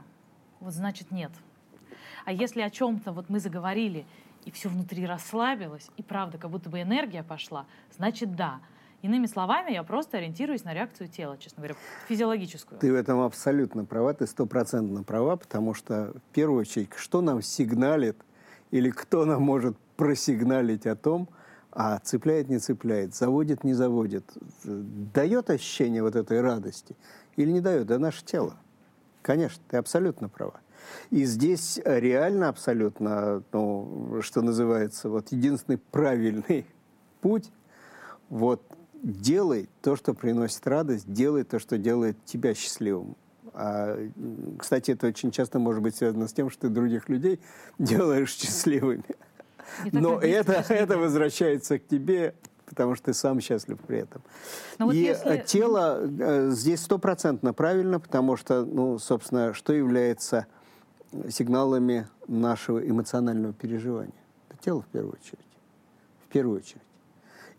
вот 0.59 0.73
значит 0.73 1.11
нет. 1.11 1.31
А 2.25 2.31
если 2.31 2.61
о 2.61 2.69
чем-то 2.69 3.11
вот 3.11 3.29
мы 3.29 3.39
заговорили, 3.39 4.05
и 4.45 4.51
все 4.51 4.69
внутри 4.69 5.05
расслабилось, 5.05 5.89
и 5.97 6.03
правда, 6.03 6.37
как 6.37 6.51
будто 6.51 6.69
бы 6.69 6.81
энергия 6.81 7.23
пошла, 7.23 7.65
значит 7.95 8.35
да. 8.35 8.59
Иными 9.01 9.25
словами, 9.25 9.71
я 9.71 9.81
просто 9.81 10.17
ориентируюсь 10.17 10.63
на 10.63 10.73
реакцию 10.75 11.07
тела, 11.07 11.35
честно 11.37 11.61
говоря, 11.61 11.75
физиологическую. 12.07 12.79
Ты 12.79 12.91
в 12.91 12.95
этом 12.95 13.21
абсолютно 13.21 13.83
права, 13.83 14.13
ты 14.13 14.27
стопроцентно 14.27 15.03
права, 15.03 15.37
потому 15.37 15.73
что, 15.73 16.13
в 16.13 16.33
первую 16.33 16.61
очередь, 16.61 16.89
что 16.95 17.21
нам 17.21 17.41
сигналит 17.41 18.17
или 18.69 18.91
кто 18.91 19.25
нам 19.25 19.41
может 19.41 19.75
просигналить 19.97 20.85
о 20.85 20.95
том, 20.95 21.29
а 21.71 21.97
цепляет, 21.99 22.49
не 22.49 22.59
цепляет, 22.59 23.15
заводит, 23.15 23.63
не 23.63 23.73
заводит, 23.73 24.25
дает 24.63 25.49
ощущение 25.49 26.03
вот 26.03 26.15
этой 26.15 26.41
радости 26.41 26.95
или 27.37 27.49
не 27.49 27.61
дает? 27.61 27.87
Да 27.87 27.97
наше 27.97 28.23
тело. 28.23 28.57
Конечно, 29.21 29.63
ты 29.67 29.77
абсолютно 29.77 30.29
права. 30.29 30.59
И 31.09 31.25
здесь 31.25 31.79
реально 31.83 32.49
абсолютно, 32.49 33.43
ну, 33.51 34.19
что 34.21 34.41
называется, 34.41 35.09
вот 35.09 35.31
единственный 35.31 35.77
правильный 35.77 36.65
путь, 37.21 37.51
вот 38.29 38.61
делай 39.03 39.69
то, 39.81 39.95
что 39.95 40.13
приносит 40.13 40.65
радость, 40.67 41.11
делай 41.11 41.43
то, 41.43 41.59
что 41.59 41.77
делает 41.77 42.17
тебя 42.25 42.53
счастливым. 42.53 43.15
А, 43.53 43.97
кстати, 44.57 44.91
это 44.91 45.07
очень 45.07 45.31
часто 45.31 45.59
может 45.59 45.81
быть 45.81 45.95
связано 45.95 46.27
с 46.27 46.33
тем, 46.33 46.49
что 46.49 46.61
ты 46.61 46.69
других 46.69 47.09
людей 47.09 47.39
делаешь 47.79 48.33
счастливыми. 48.33 49.03
Но 49.91 50.19
это, 50.19 50.65
это 50.69 50.97
возвращается 50.97 51.79
к 51.79 51.87
тебе, 51.87 52.35
потому 52.65 52.95
что 52.95 53.05
ты 53.05 53.13
сам 53.13 53.39
счастлив 53.41 53.77
при 53.85 53.99
этом. 53.99 54.21
Но 54.79 54.87
ну 54.87 54.91
И 54.91 55.11
вот 55.11 55.25
если... 55.25 55.43
тело 55.45 55.99
э, 56.01 56.49
здесь 56.51 56.81
стопроцентно 56.81 57.53
правильно, 57.53 57.99
потому 57.99 58.37
что, 58.37 58.65
ну, 58.65 58.97
собственно, 58.99 59.53
что 59.53 59.73
является 59.73 60.47
сигналами 61.29 62.07
нашего 62.27 62.79
эмоционального 62.79 63.53
переживания? 63.53 64.13
Это 64.49 64.63
тело 64.63 64.81
в 64.81 64.87
первую 64.87 65.13
очередь. 65.13 65.39
В 66.25 66.31
первую 66.31 66.57
очередь. 66.57 66.81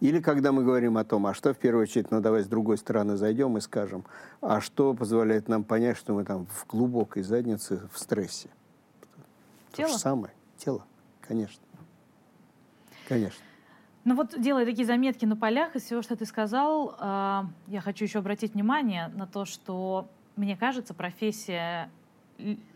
Или 0.01 0.21
когда 0.21 0.51
мы 0.51 0.65
говорим 0.65 0.99
о 0.99 1.05
том, 1.05 1.27
а 1.27 1.35
что 1.35 1.55
в 1.55 1.59
первую 1.59 1.85
очередь, 1.85 2.11
ну 2.11 2.21
давай 2.21 2.43
с 2.43 2.49
другой 2.49 2.77
стороны 2.77 3.17
зайдем 3.17 3.57
и 3.57 3.61
скажем, 3.61 4.05
а 4.41 4.61
что 4.61 4.95
позволяет 4.95 5.49
нам 5.49 5.63
понять, 5.63 5.97
что 5.97 6.13
мы 6.13 6.25
там 6.25 6.47
в 6.47 6.67
глубокой 6.67 7.23
заднице 7.23 7.83
в 7.93 7.99
стрессе? 7.99 8.49
Тело? 9.73 9.89
То 9.89 9.95
же 9.95 9.99
самое. 10.01 10.35
Тело, 10.57 10.85
конечно. 11.21 11.63
Конечно. 13.09 13.41
Ну 14.05 14.17
вот, 14.17 14.35
делая 14.37 14.65
такие 14.65 14.85
заметки 14.85 15.25
на 15.25 15.37
полях 15.37 15.77
из 15.77 15.85
всего, 15.85 16.03
что 16.03 16.17
ты 16.17 16.27
сказал, 16.27 16.97
э, 16.99 17.43
я 17.69 17.81
хочу 17.81 18.05
еще 18.05 18.19
обратить 18.19 18.55
внимание 18.55 19.07
на 19.15 19.29
то, 19.29 19.45
что, 19.45 20.09
мне 20.35 20.57
кажется, 20.57 20.95
профессия 20.95 21.89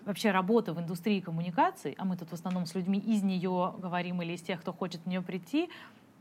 вообще 0.05 0.31
работа 0.31 0.73
в 0.73 0.81
индустрии 0.81 1.21
коммуникаций, 1.21 1.95
а 1.99 2.05
мы 2.05 2.17
тут 2.17 2.31
в 2.31 2.33
основном 2.33 2.67
с 2.67 2.75
людьми 2.75 2.99
из 2.99 3.23
нее 3.23 3.75
говорим 3.79 4.23
или 4.23 4.33
из 4.33 4.43
тех, 4.43 4.61
кто 4.61 4.73
хочет 4.73 5.01
в 5.03 5.07
нее 5.07 5.23
прийти, 5.23 5.69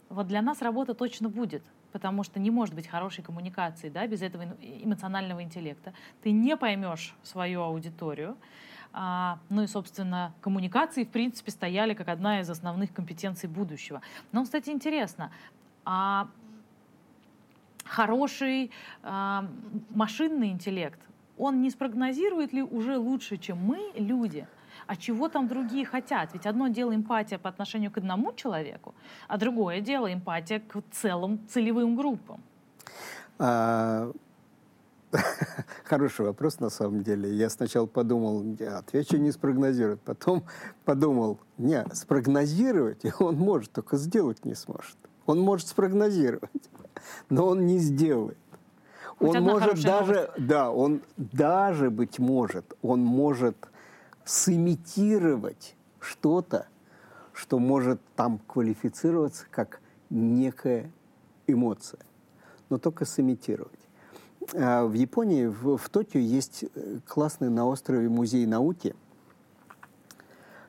вот 0.09 0.27
для 0.27 0.41
нас 0.41 0.61
работа 0.61 0.93
точно 0.93 1.29
будет, 1.29 1.63
потому 1.91 2.23
что 2.23 2.39
не 2.39 2.51
может 2.51 2.75
быть 2.75 2.87
хорошей 2.87 3.23
коммуникации 3.23 3.89
да, 3.89 4.05
без 4.07 4.21
этого 4.21 4.43
эмоционального 4.61 5.43
интеллекта. 5.43 5.93
Ты 6.21 6.31
не 6.31 6.57
поймешь 6.57 7.15
свою 7.23 7.61
аудиторию. 7.61 8.37
А, 8.93 9.39
ну 9.49 9.63
и, 9.63 9.67
собственно, 9.67 10.33
коммуникации, 10.41 11.03
в 11.03 11.09
принципе, 11.09 11.51
стояли 11.51 11.93
как 11.93 12.07
одна 12.07 12.39
из 12.39 12.49
основных 12.49 12.93
компетенций 12.93 13.49
будущего. 13.49 14.01
Но, 14.31 14.43
кстати, 14.43 14.69
интересно, 14.69 15.31
а 15.83 16.29
хороший 17.83 18.71
а, 19.03 19.47
машинный 19.89 20.49
интеллект, 20.49 20.99
он 21.37 21.61
не 21.61 21.69
спрогнозирует 21.69 22.53
ли 22.53 22.63
уже 22.63 22.97
лучше, 22.97 23.37
чем 23.37 23.57
мы, 23.57 23.91
люди? 23.95 24.47
а 24.87 24.95
чего 24.95 25.29
там 25.29 25.47
другие 25.47 25.85
хотят. 25.85 26.33
Ведь 26.33 26.45
одно 26.45 26.67
дело 26.67 26.93
эмпатия 26.93 27.37
по 27.37 27.49
отношению 27.49 27.91
к 27.91 27.97
одному 27.97 28.33
человеку, 28.33 28.93
а 29.27 29.37
другое 29.37 29.81
дело 29.81 30.13
эмпатия 30.13 30.59
к 30.59 30.83
целым 30.91 31.39
целевым 31.47 31.95
группам. 31.95 32.43
А, 33.39 34.11
хороший 35.83 36.25
вопрос 36.25 36.59
на 36.59 36.69
самом 36.69 37.03
деле. 37.03 37.33
Я 37.33 37.49
сначала 37.49 37.85
подумал, 37.85 38.45
отвечу 38.77 39.17
не 39.17 39.31
спрогнозировать. 39.31 40.01
Потом 40.01 40.43
подумал, 40.85 41.39
не, 41.57 41.85
спрогнозировать 41.93 43.05
он 43.19 43.35
может, 43.35 43.71
только 43.71 43.97
сделать 43.97 44.45
не 44.45 44.55
сможет. 44.55 44.97
Он 45.25 45.39
может 45.39 45.67
спрогнозировать, 45.67 46.69
но 47.29 47.47
он 47.47 47.65
не 47.65 47.79
сделает. 47.79 48.37
Он 49.19 49.43
может 49.43 49.81
даже, 49.81 50.13
новость. 50.13 50.47
да, 50.47 50.71
он 50.71 51.01
даже, 51.15 51.89
быть 51.89 52.19
может, 52.19 52.73
он 52.81 53.01
может 53.01 53.55
сымитировать 54.25 55.75
что-то, 55.99 56.67
что 57.33 57.59
может 57.59 58.01
там 58.15 58.39
квалифицироваться 58.39 59.45
как 59.49 59.79
некая 60.09 60.91
эмоция, 61.47 62.01
но 62.69 62.77
только 62.77 63.05
сымитировать. 63.05 63.79
А 64.53 64.85
в 64.85 64.93
Японии, 64.93 65.45
в, 65.45 65.77
в 65.77 65.89
Токио 65.89 66.19
есть 66.19 66.65
э, 66.75 66.99
классный 67.07 67.49
на 67.49 67.65
острове 67.65 68.09
музей 68.09 68.45
науки, 68.45 68.95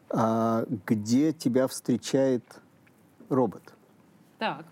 а, 0.09 0.65
где 0.87 1.33
тебя 1.33 1.67
встречает 1.67 2.45
робот. 3.29 3.75
Так. 4.39 4.65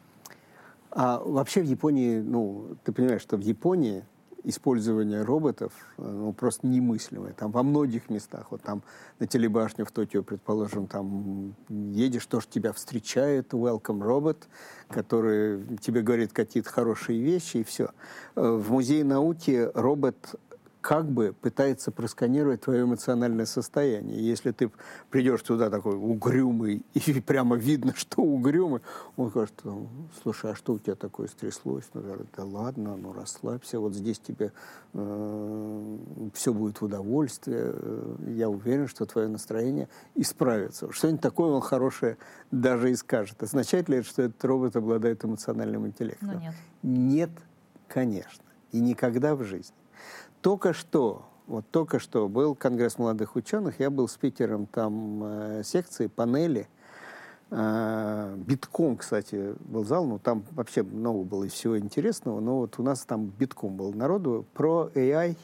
А 0.95 1.19
вообще 1.19 1.61
в 1.61 1.65
Японии, 1.65 2.21
ну, 2.21 2.77
ты 2.85 2.93
понимаешь, 2.93 3.21
что 3.21 3.37
в 3.37 3.41
Японии 3.41 4.05
использование 4.45 5.23
роботов 5.23 5.73
ну, 5.97 6.33
просто 6.33 6.67
немыслимое. 6.67 7.33
Там 7.33 7.51
во 7.51 7.63
многих 7.63 8.11
местах, 8.11 8.49
вот 8.51 8.63
там 8.63 8.83
на 9.19 9.27
телебашне 9.27 9.85
в 9.85 9.91
Токио, 9.91 10.23
предположим, 10.23 10.87
там 10.87 11.57
едешь, 11.69 12.27
тоже 12.27 12.47
тебя 12.49 12.73
встречает 12.73 13.55
welcome 13.55 14.03
робот, 14.03 14.47
который 14.89 15.79
тебе 15.79 16.03
говорит 16.03 16.33
какие-то 16.33 16.71
хорошие 16.71 17.21
вещи, 17.21 17.59
и 17.59 17.65
все. 17.65 17.91
Э, 18.37 18.51
в 18.51 18.71
Музее 18.71 19.03
науки 19.03 19.71
робот 19.75 20.37
как 20.85 21.11
бы 21.11 21.33
пытается 21.33 21.91
просканировать 21.91 22.61
твое 22.61 22.83
эмоциональное 22.83 23.47
состояние. 23.47 24.21
Если 24.21 24.51
ты 24.51 24.71
придешь 25.09 25.41
туда 25.41 25.71
такой 25.71 25.97
угрюмый, 25.97 26.85
и 26.93 27.21
прямо 27.23 27.57
видно, 27.57 27.95
что 27.97 28.21
угрюмый, 28.21 28.83
он 29.17 29.31
скажет, 29.31 29.63
слушай, 30.23 30.53
а 30.53 30.55
что 30.55 30.75
у 30.75 30.79
тебя 30.79 30.95
такое 30.95 31.29
стряслось? 31.29 31.85
Ну, 31.95 32.03
да 32.37 32.45
ладно, 32.45 32.99
ну 32.99 33.15
расслабься, 33.15 33.81
вот 33.81 33.95
здесь 33.95 34.19
тебе 34.19 34.53
э, 34.93 35.99
все 36.35 36.53
будет 36.53 36.83
в 36.83 36.85
удовольствие, 36.85 37.73
э, 37.73 38.17
я 38.37 38.51
уверен, 38.51 38.87
что 38.87 39.07
твое 39.07 39.29
настроение 39.29 39.89
исправится. 40.15 40.93
Что-нибудь 40.93 41.23
такое 41.23 41.49
он 41.49 41.63
хорошее 41.63 42.19
даже 42.51 42.91
и 42.91 42.95
скажет. 42.95 43.43
Означает 43.43 43.89
ли 43.89 43.97
это, 43.97 44.07
что 44.07 44.21
этот 44.21 44.45
робот 44.45 44.77
обладает 44.77 45.25
эмоциональным 45.25 45.87
интеллектом? 45.87 46.29
Ну, 46.29 46.41
нет. 46.41 46.55
Нет, 46.83 47.31
конечно. 47.89 48.45
И 48.73 48.81
никогда 48.81 49.35
в 49.35 49.45
жизни. 49.45 49.75
Только 50.45 50.75
что, 50.75 51.25
вот 51.47 51.65
только 51.71 51.99
что 51.99 52.29
был 52.29 52.55
Конгресс 52.55 52.99
молодых 52.99 53.35
ученых, 53.35 53.81
я 53.81 53.89
был 53.89 54.09
спикером 54.09 54.67
там 54.67 55.25
э, 55.25 55.63
секции, 55.65 56.07
панели. 56.07 56.69
Э, 57.49 58.35
битком, 58.37 58.99
кстати, 58.99 59.55
был 59.61 59.87
зал, 59.87 60.05
ну 60.05 60.19
там 60.19 60.45
вообще 60.51 60.83
много 60.83 61.25
было 61.25 61.49
всего 61.49 61.79
интересного, 61.79 62.41
но 62.41 62.59
вот 62.59 62.79
у 62.79 62.83
нас 62.83 63.07
там 63.07 63.25
битком 63.25 63.75
был 63.79 63.95
народу 63.95 64.45
про 64.53 64.91
AI 64.95 65.39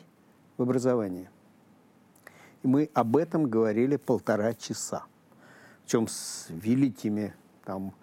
в 0.59 0.63
образовании. 0.63 1.31
И 2.63 2.69
мы 2.69 2.91
об 2.93 3.17
этом 3.17 3.49
говорили 3.49 3.97
полтора 3.97 4.53
часа. 4.53 5.05
Причем 5.85 6.09
с 6.09 6.45
великими 6.51 7.33
там 7.65 7.95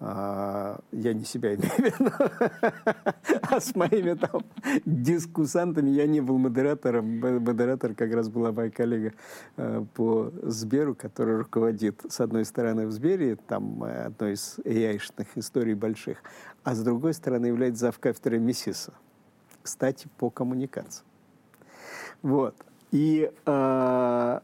я 0.00 0.78
не 0.92 1.24
себя 1.24 1.56
имею 1.56 1.72
в 1.72 1.78
виду, 1.78 2.10
а 3.42 3.60
с 3.60 3.74
моими 3.74 4.14
там 4.14 4.44
дискуссантами 4.86 5.90
я 5.90 6.06
не 6.06 6.20
был 6.20 6.38
модератором. 6.38 7.18
Модератор 7.18 7.94
как 7.94 8.12
раз 8.12 8.28
была 8.28 8.52
моя 8.52 8.70
коллега 8.70 9.14
э, 9.56 9.84
по 9.94 10.30
Сберу, 10.42 10.94
которая 10.94 11.38
руководит, 11.38 12.00
с 12.08 12.20
одной 12.20 12.44
стороны, 12.44 12.86
в 12.86 12.92
Сбере, 12.92 13.36
там 13.36 13.82
э, 13.82 14.04
одной 14.04 14.34
из 14.34 14.60
AI-шных 14.64 15.26
историй 15.34 15.74
больших, 15.74 16.22
а 16.62 16.76
с 16.76 16.82
другой 16.82 17.12
стороны 17.12 17.46
является 17.46 17.86
завкафедрой 17.86 18.38
МИСИСа. 18.38 18.92
Кстати, 19.62 20.08
по 20.16 20.30
коммуникации. 20.30 21.04
Вот. 22.22 22.54
И 22.92 23.30
э, 23.46 24.40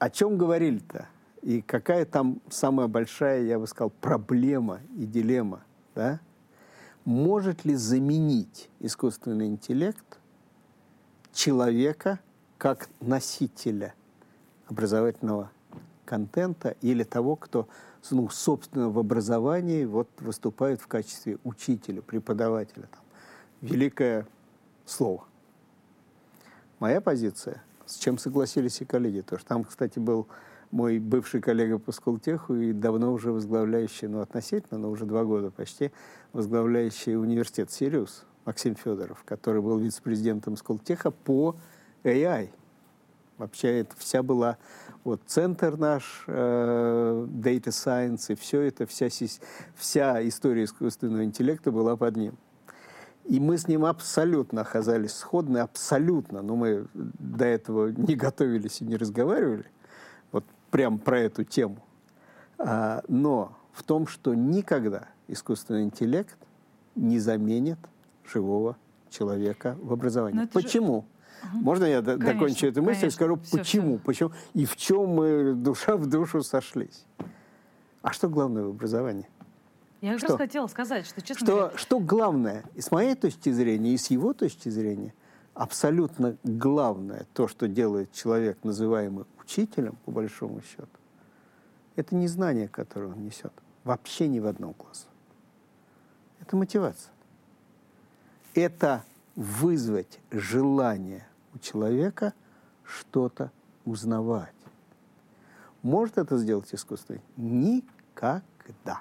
о 0.00 0.10
чем 0.10 0.38
говорили-то? 0.38 1.08
И 1.42 1.62
какая 1.62 2.04
там 2.04 2.40
самая 2.50 2.86
большая, 2.86 3.42
я 3.42 3.58
бы 3.58 3.66
сказал, 3.66 3.90
проблема 3.90 4.80
и 4.96 5.06
дилемма, 5.06 5.62
да? 5.94 6.20
Может 7.04 7.64
ли 7.64 7.74
заменить 7.74 8.68
искусственный 8.78 9.46
интеллект 9.46 10.18
человека 11.32 12.20
как 12.58 12.90
носителя 13.00 13.94
образовательного 14.66 15.50
контента 16.04 16.76
или 16.82 17.04
того, 17.04 17.36
кто, 17.36 17.68
ну, 18.10 18.28
собственно, 18.28 18.90
в 18.90 18.98
образовании 18.98 19.84
вот 19.86 20.08
выступает 20.18 20.80
в 20.82 20.88
качестве 20.88 21.38
учителя, 21.44 22.02
преподавателя. 22.02 22.88
Там. 22.90 23.00
Великое 23.62 24.26
слово. 24.84 25.24
Моя 26.78 27.00
позиция 27.00 27.62
с 27.90 27.96
чем 27.96 28.18
согласились 28.18 28.80
и 28.80 28.84
коллеги. 28.84 29.20
Потому 29.20 29.38
что 29.38 29.48
там, 29.48 29.64
кстати, 29.64 29.98
был 29.98 30.28
мой 30.70 30.98
бывший 30.98 31.40
коллега 31.40 31.78
по 31.78 31.92
Сколтеху 31.92 32.54
и 32.54 32.72
давно 32.72 33.12
уже 33.12 33.32
возглавляющий, 33.32 34.08
ну, 34.08 34.20
относительно, 34.20 34.78
но 34.78 34.90
уже 34.90 35.04
два 35.04 35.24
года 35.24 35.50
почти, 35.50 35.90
возглавляющий 36.32 37.16
университет 37.16 37.70
«Сириус» 37.70 38.24
Максим 38.44 38.74
Федоров, 38.74 39.22
который 39.24 39.62
был 39.62 39.78
вице-президентом 39.78 40.56
Сколтеха 40.56 41.10
по 41.10 41.56
AI. 42.04 42.50
Вообще 43.36 43.80
это 43.80 43.96
вся 43.96 44.22
была 44.22 44.58
вот 45.02 45.22
центр 45.26 45.76
наш, 45.76 46.24
э, 46.26 47.26
Data 47.28 47.68
Science, 47.68 48.32
и 48.32 48.34
все 48.34 48.60
это, 48.60 48.86
вся, 48.86 49.08
вся 49.74 50.28
история 50.28 50.64
искусственного 50.64 51.24
интеллекта 51.24 51.72
была 51.72 51.96
под 51.96 52.16
ним. 52.16 52.38
И 53.24 53.38
мы 53.38 53.58
с 53.58 53.68
ним 53.68 53.84
абсолютно 53.84 54.62
оказались 54.62 55.12
сходны, 55.12 55.58
абсолютно. 55.58 56.42
Но 56.42 56.56
мы 56.56 56.86
до 56.94 57.44
этого 57.44 57.88
не 57.88 58.14
готовились 58.14 58.80
и 58.80 58.84
не 58.84 58.96
разговаривали. 58.96 59.66
Прям 60.70 60.98
про 60.98 61.20
эту 61.20 61.44
тему. 61.44 61.78
А, 62.58 63.02
но 63.08 63.56
в 63.72 63.82
том, 63.82 64.06
что 64.06 64.34
никогда 64.34 65.08
искусственный 65.28 65.84
интеллект 65.84 66.36
не 66.94 67.18
заменит 67.18 67.78
живого 68.24 68.76
человека 69.08 69.76
в 69.82 69.92
образовании. 69.92 70.46
Почему? 70.46 71.06
Же... 71.42 71.48
Можно 71.54 71.84
я 71.84 72.02
конечно, 72.02 72.32
докончу 72.32 72.66
эту 72.66 72.82
мысль 72.82 73.00
конечно. 73.00 73.06
и 73.06 73.10
скажу, 73.10 73.38
все, 73.42 73.58
почему? 73.58 73.96
Все. 73.96 74.04
почему? 74.04 74.32
И 74.54 74.64
в 74.66 74.76
чем 74.76 75.08
мы 75.08 75.54
душа 75.54 75.96
в 75.96 76.06
душу 76.06 76.42
сошлись? 76.42 77.06
А 78.02 78.12
что 78.12 78.28
главное 78.28 78.64
в 78.64 78.70
образовании? 78.70 79.28
Я 80.00 80.12
как 80.12 80.20
что? 80.20 80.28
раз 80.28 80.36
хотела 80.38 80.66
сказать, 80.66 81.06
что, 81.06 81.20
честно 81.20 81.46
что, 81.46 81.56
говоря... 81.56 81.76
Что 81.76 81.98
главное, 81.98 82.64
и 82.74 82.80
с 82.80 82.90
моей 82.90 83.14
точки 83.14 83.50
зрения, 83.50 83.94
и 83.94 83.98
с 83.98 84.10
его 84.10 84.32
точки 84.32 84.68
зрения, 84.68 85.12
абсолютно 85.54 86.36
главное, 86.42 87.26
то, 87.34 87.48
что 87.48 87.68
делает 87.68 88.12
человек, 88.12 88.58
называемый 88.62 89.26
учителем, 89.50 89.96
по 90.04 90.12
большому 90.12 90.62
счету, 90.62 90.86
это 91.96 92.14
не 92.14 92.28
знание, 92.28 92.68
которое 92.68 93.06
он 93.08 93.24
несет. 93.24 93.52
Вообще 93.84 94.28
ни 94.28 94.38
в 94.38 94.46
одном 94.46 94.74
классе. 94.74 95.06
Это 96.40 96.56
мотивация. 96.56 97.12
Это 98.54 99.04
вызвать 99.34 100.20
желание 100.30 101.26
у 101.54 101.58
человека 101.58 102.32
что-то 102.84 103.50
узнавать. 103.84 104.54
Может 105.82 106.18
это 106.18 106.36
сделать 106.38 106.72
искусственный? 106.72 107.22
Никогда. 107.36 109.00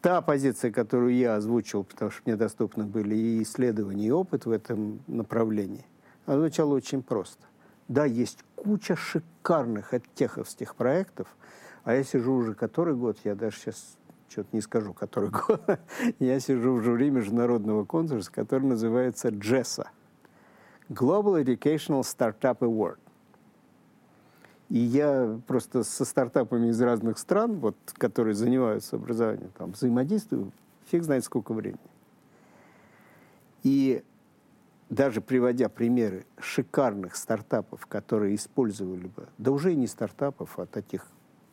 Та 0.00 0.22
позиция, 0.22 0.72
которую 0.72 1.14
я 1.14 1.36
озвучил, 1.36 1.84
потому 1.84 2.10
что 2.10 2.22
мне 2.24 2.36
доступны 2.36 2.84
были 2.84 3.14
и 3.14 3.42
исследования, 3.42 4.06
и 4.06 4.10
опыт 4.10 4.46
в 4.46 4.50
этом 4.50 5.00
направлении, 5.06 5.84
озвучала 6.24 6.74
очень 6.74 7.02
просто. 7.02 7.47
Да, 7.88 8.04
есть 8.04 8.44
куча 8.54 8.96
шикарных 8.96 9.94
оттеховских 9.94 10.76
проектов, 10.76 11.28
а 11.84 11.94
я 11.94 12.04
сижу 12.04 12.34
уже 12.34 12.54
который 12.54 12.94
год, 12.94 13.18
я 13.24 13.34
даже 13.34 13.56
сейчас 13.56 13.96
что-то 14.28 14.48
не 14.52 14.60
скажу, 14.60 14.92
который 14.92 15.30
год, 15.48 15.80
я 16.18 16.38
сижу 16.38 16.74
в 16.74 16.82
жюри 16.82 17.10
международного 17.10 17.84
конкурса, 17.84 18.30
который 18.30 18.64
называется 18.64 19.28
JESA– 19.28 19.86
Global 20.88 21.42
Educational 21.42 22.02
Startup 22.02 22.58
Award. 22.60 22.98
И 24.70 24.78
я 24.78 25.38
просто 25.46 25.82
со 25.82 26.04
стартапами 26.04 26.68
из 26.68 26.80
разных 26.80 27.18
стран, 27.18 27.58
вот, 27.58 27.76
которые 27.94 28.34
занимаются 28.34 28.96
образованием, 28.96 29.50
там, 29.56 29.72
взаимодействую, 29.72 30.52
фиг 30.86 31.04
знает 31.04 31.24
сколько 31.24 31.52
времени. 31.52 31.80
И 33.62 34.02
даже 34.90 35.20
приводя 35.20 35.68
примеры 35.68 36.26
шикарных 36.38 37.16
стартапов, 37.16 37.86
которые 37.86 38.34
использовали 38.34 39.08
бы, 39.08 39.28
да 39.38 39.50
уже 39.50 39.72
и 39.72 39.76
не 39.76 39.86
стартапов, 39.86 40.58
а 40.58 40.66
таких 40.66 41.06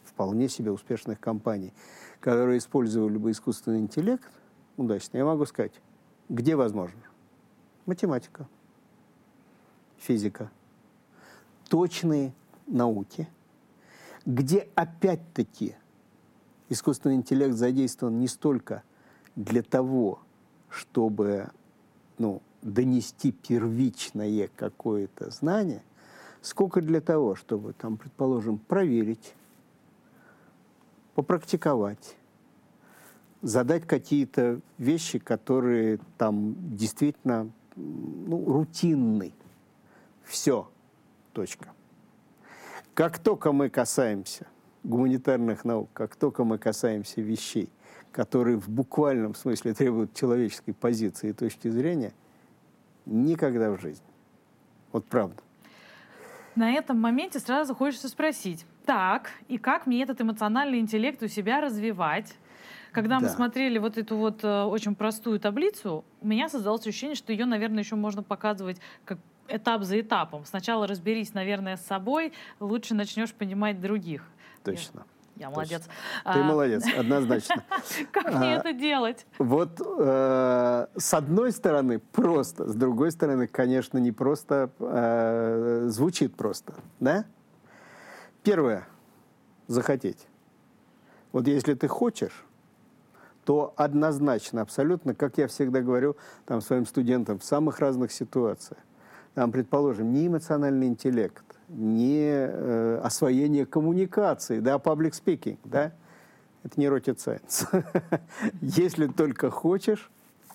вполне 0.03 0.47
себе 0.47 0.71
успешных 0.71 1.19
компаний, 1.19 1.73
которые 2.19 2.59
использовали 2.59 3.17
бы 3.17 3.31
искусственный 3.31 3.79
интеллект 3.79 4.29
удачно, 4.77 5.17
я 5.17 5.25
могу 5.25 5.45
сказать, 5.45 5.73
где 6.29 6.55
возможно? 6.55 6.99
Математика 7.85 8.47
физика, 9.97 10.51
точные 11.69 12.33
науки, 12.67 13.27
где 14.25 14.67
опять-таки 14.75 15.75
искусственный 16.69 17.15
интеллект 17.15 17.55
задействован 17.55 18.19
не 18.19 18.27
столько 18.27 18.83
для 19.35 19.61
того, 19.61 20.19
чтобы 20.69 21.49
ну, 22.17 22.41
донести 22.65 23.31
первичное 23.31 24.49
какое-то 24.55 25.29
знание, 25.29 25.83
сколько 26.41 26.81
для 26.81 26.99
того, 26.99 27.35
чтобы, 27.35 27.73
там, 27.73 27.95
предположим, 27.95 28.57
проверить, 28.57 29.35
попрактиковать, 31.13 32.17
задать 33.41 33.85
какие-то 33.85 34.59
вещи, 34.79 35.19
которые 35.19 35.99
там 36.17 36.55
действительно 36.75 37.51
ну, 37.75 38.43
рутинны. 38.45 39.31
Все. 40.23 40.67
Точка. 41.33 41.69
Как 42.93 43.19
только 43.19 43.51
мы 43.51 43.69
касаемся 43.69 44.47
гуманитарных 44.83 45.65
наук, 45.65 45.89
как 45.93 46.15
только 46.15 46.45
мы 46.45 46.57
касаемся 46.57 47.21
вещей, 47.21 47.69
которые 48.11 48.57
в 48.57 48.69
буквальном 48.69 49.35
смысле 49.35 49.73
требуют 49.73 50.13
человеческой 50.13 50.71
позиции 50.71 51.29
и 51.29 51.33
точки 51.33 51.69
зрения, 51.69 52.13
никогда 53.05 53.71
в 53.71 53.79
жизни. 53.79 54.05
Вот 54.91 55.05
правда. 55.05 55.41
На 56.55 56.71
этом 56.71 56.99
моменте 56.99 57.39
сразу 57.39 57.75
хочется 57.75 58.07
спросить, 58.07 58.65
так, 58.85 59.31
и 59.47 59.57
как 59.57 59.87
мне 59.87 60.03
этот 60.03 60.21
эмоциональный 60.21 60.79
интеллект 60.79 61.21
у 61.21 61.27
себя 61.27 61.59
развивать? 61.59 62.33
Когда 62.91 63.19
да. 63.19 63.25
мы 63.25 63.29
смотрели 63.29 63.77
вот 63.77 63.97
эту 63.97 64.15
вот 64.15 64.41
э, 64.43 64.63
очень 64.63 64.95
простую 64.95 65.39
таблицу, 65.39 66.05
у 66.21 66.27
меня 66.27 66.47
создалось 66.47 66.87
ощущение, 66.87 67.15
что 67.15 67.33
ее, 67.33 67.45
наверное, 67.45 67.83
еще 67.83 67.95
можно 67.95 68.23
показывать 68.23 68.77
как 69.03 69.17
этап 69.49 69.83
за 69.83 69.99
этапом. 69.99 70.45
Сначала 70.45 70.87
разберись, 70.87 71.33
наверное, 71.33 71.75
с 71.75 71.85
собой, 71.85 72.31
лучше 72.61 72.95
начнешь 72.95 73.33
понимать 73.33 73.81
других. 73.81 74.23
Точно. 74.63 74.99
Я 74.99 75.14
молодец. 75.37 75.83
Ты 75.83 75.89
а... 76.23 76.43
молодец, 76.43 76.83
однозначно. 76.97 77.63
Как 78.11 78.33
мне 78.33 78.55
а, 78.55 78.59
это 78.59 78.73
делать? 78.73 79.25
Вот 79.37 79.81
э, 79.81 80.87
с 80.97 81.13
одной 81.13 81.51
стороны 81.51 81.99
просто, 81.99 82.67
с 82.67 82.75
другой 82.75 83.11
стороны, 83.11 83.47
конечно, 83.47 83.97
не 83.97 84.11
просто, 84.11 84.69
э, 84.79 85.85
звучит 85.89 86.35
просто, 86.35 86.73
да? 86.99 87.25
Первое, 88.43 88.87
захотеть. 89.67 90.27
Вот 91.31 91.47
если 91.47 91.73
ты 91.73 91.87
хочешь, 91.87 92.45
то 93.43 93.73
однозначно, 93.77 94.61
абсолютно, 94.61 95.13
как 95.13 95.37
я 95.37 95.47
всегда 95.47 95.81
говорю 95.81 96.15
там 96.45 96.61
своим 96.61 96.85
студентам 96.85 97.39
в 97.39 97.43
самых 97.43 97.79
разных 97.79 98.11
ситуациях, 98.11 98.79
там, 99.35 99.51
предположим, 99.51 100.13
не 100.13 100.27
эмоциональный 100.27 100.87
интеллект, 100.87 101.43
не 101.69 102.29
э, 102.29 102.99
освоение 103.03 103.65
коммуникации, 103.65 104.59
да, 104.59 104.75
public 104.75 105.11
speaking, 105.11 105.57
да, 105.63 105.93
это 106.63 106.79
не 106.79 106.87
rocket 106.87 107.17
science. 107.17 107.67
Если 108.61 109.07
только 109.07 109.51
хочешь, 109.51 110.09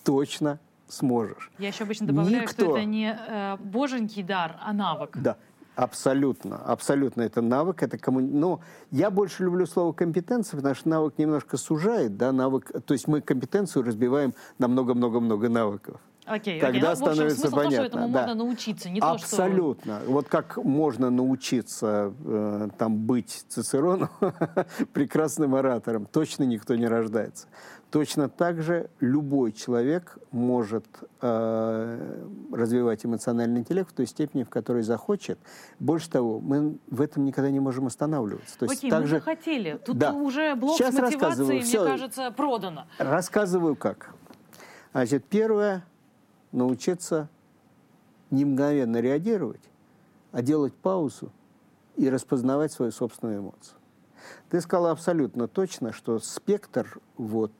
точно 0.05 0.59
сможешь. 0.89 1.51
Я 1.59 1.69
еще 1.69 1.85
обычно 1.85 2.07
добавляю, 2.07 2.43
Никто... 2.43 2.65
что 2.65 2.77
это 2.77 2.85
не 2.85 3.17
э, 3.17 3.57
боженький 3.59 4.23
дар, 4.23 4.57
а 4.61 4.73
навык. 4.73 5.17
Да, 5.17 5.37
абсолютно, 5.77 6.57
абсолютно 6.57 7.23
это 7.23 7.41
навык, 7.43 7.83
это 7.83 7.99
комму... 7.99 8.21
Но 8.21 8.61
я 8.91 9.11
больше 9.11 9.45
люблю 9.45 9.67
слово 9.67 9.93
компетенция, 9.93 10.57
потому 10.57 10.75
что 10.75 10.89
навык 10.89 11.19
немножко 11.19 11.57
сужает, 11.57 12.17
да, 12.17 12.33
навык, 12.33 12.73
то 12.85 12.95
есть 12.95 13.09
мы 13.09 13.21
компетенцию 13.21 13.85
разбиваем 13.85 14.35
на 14.59 14.69
много-много-много 14.69 15.49
навыков. 15.49 16.01
Окей, 16.27 16.61
Тогда 16.61 16.91
окей. 16.93 17.01
Ну, 17.01 17.07
становится 17.07 17.47
общем, 17.47 17.57
понятно. 17.57 17.71
То, 17.71 17.85
что 17.85 17.85
этому 17.87 18.09
да. 18.13 18.21
можно 18.21 18.35
научиться, 18.35 18.91
не 18.91 19.01
Абсолютно. 19.01 19.95
то, 19.99 20.01
что... 20.03 20.13
Вот 20.13 20.29
как 20.29 20.57
можно 20.59 21.11
научиться 21.11 22.13
э, 22.25 22.69
там 22.79 22.99
быть 22.99 23.45
Цицерону 23.49 24.11
прекрасным 24.93 25.55
оратором, 25.55 26.07
точно 26.07 26.45
никто 26.45 26.77
не 26.77 26.87
рождается. 26.87 27.49
Точно 27.91 28.29
так 28.29 28.63
же 28.63 28.89
любой 29.01 29.51
человек 29.51 30.17
может 30.31 30.87
э, 31.21 32.25
развивать 32.53 33.05
эмоциональный 33.05 33.61
интеллект 33.61 33.91
в 33.91 33.93
той 33.93 34.07
степени, 34.07 34.45
в 34.45 34.51
которой 34.51 34.83
захочет. 34.83 35.41
Больше 35.81 36.09
того, 36.09 36.39
мы 36.39 36.79
в 36.87 37.01
этом 37.01 37.25
никогда 37.25 37.51
не 37.51 37.59
можем 37.59 37.87
останавливаться. 37.87 38.57
То 38.59 38.67
есть 38.67 38.79
Окей, 38.79 38.91
также... 38.91 39.17
мы 39.17 39.21
хотели. 39.23 39.81
Тут 39.85 39.99
да. 39.99 40.13
уже 40.13 40.55
блок 40.55 40.77
Сейчас 40.79 40.95
с 40.95 40.99
мотивацией, 40.99 41.49
мне 41.49 41.61
Все. 41.63 41.85
кажется, 41.85 42.31
продано. 42.31 42.87
Рассказываю 42.99 43.75
как. 43.75 44.15
Значит, 44.93 45.25
первое 45.25 45.85
научиться 46.53 47.29
не 48.31 48.45
мгновенно 48.45 48.99
реагировать, 48.99 49.63
а 50.33 50.43
делать 50.43 50.75
паузу 50.75 51.33
и 51.97 52.09
распознавать 52.09 52.73
свою 52.73 52.93
собственную 52.93 53.41
эмоцию. 53.41 53.77
Ты 54.49 54.61
сказала 54.61 54.91
абсолютно 54.91 55.49
точно, 55.49 55.93
что 55.93 56.19
спектр 56.19 57.01
вот, 57.17 57.53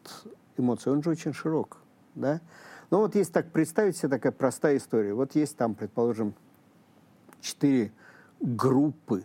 эмоций, 0.57 0.93
он 0.93 1.03
же 1.03 1.11
очень 1.11 1.33
широк. 1.33 1.79
Да? 2.15 2.41
Но 2.91 2.99
вот 2.99 3.15
если 3.15 3.33
так 3.33 3.51
представить 3.53 3.97
себе 3.97 4.09
такая 4.09 4.33
простая 4.33 4.77
история. 4.77 5.15
Вот 5.15 5.35
есть 5.35 5.57
там, 5.57 5.75
предположим, 5.75 6.35
четыре 7.41 7.93
группы 8.41 9.25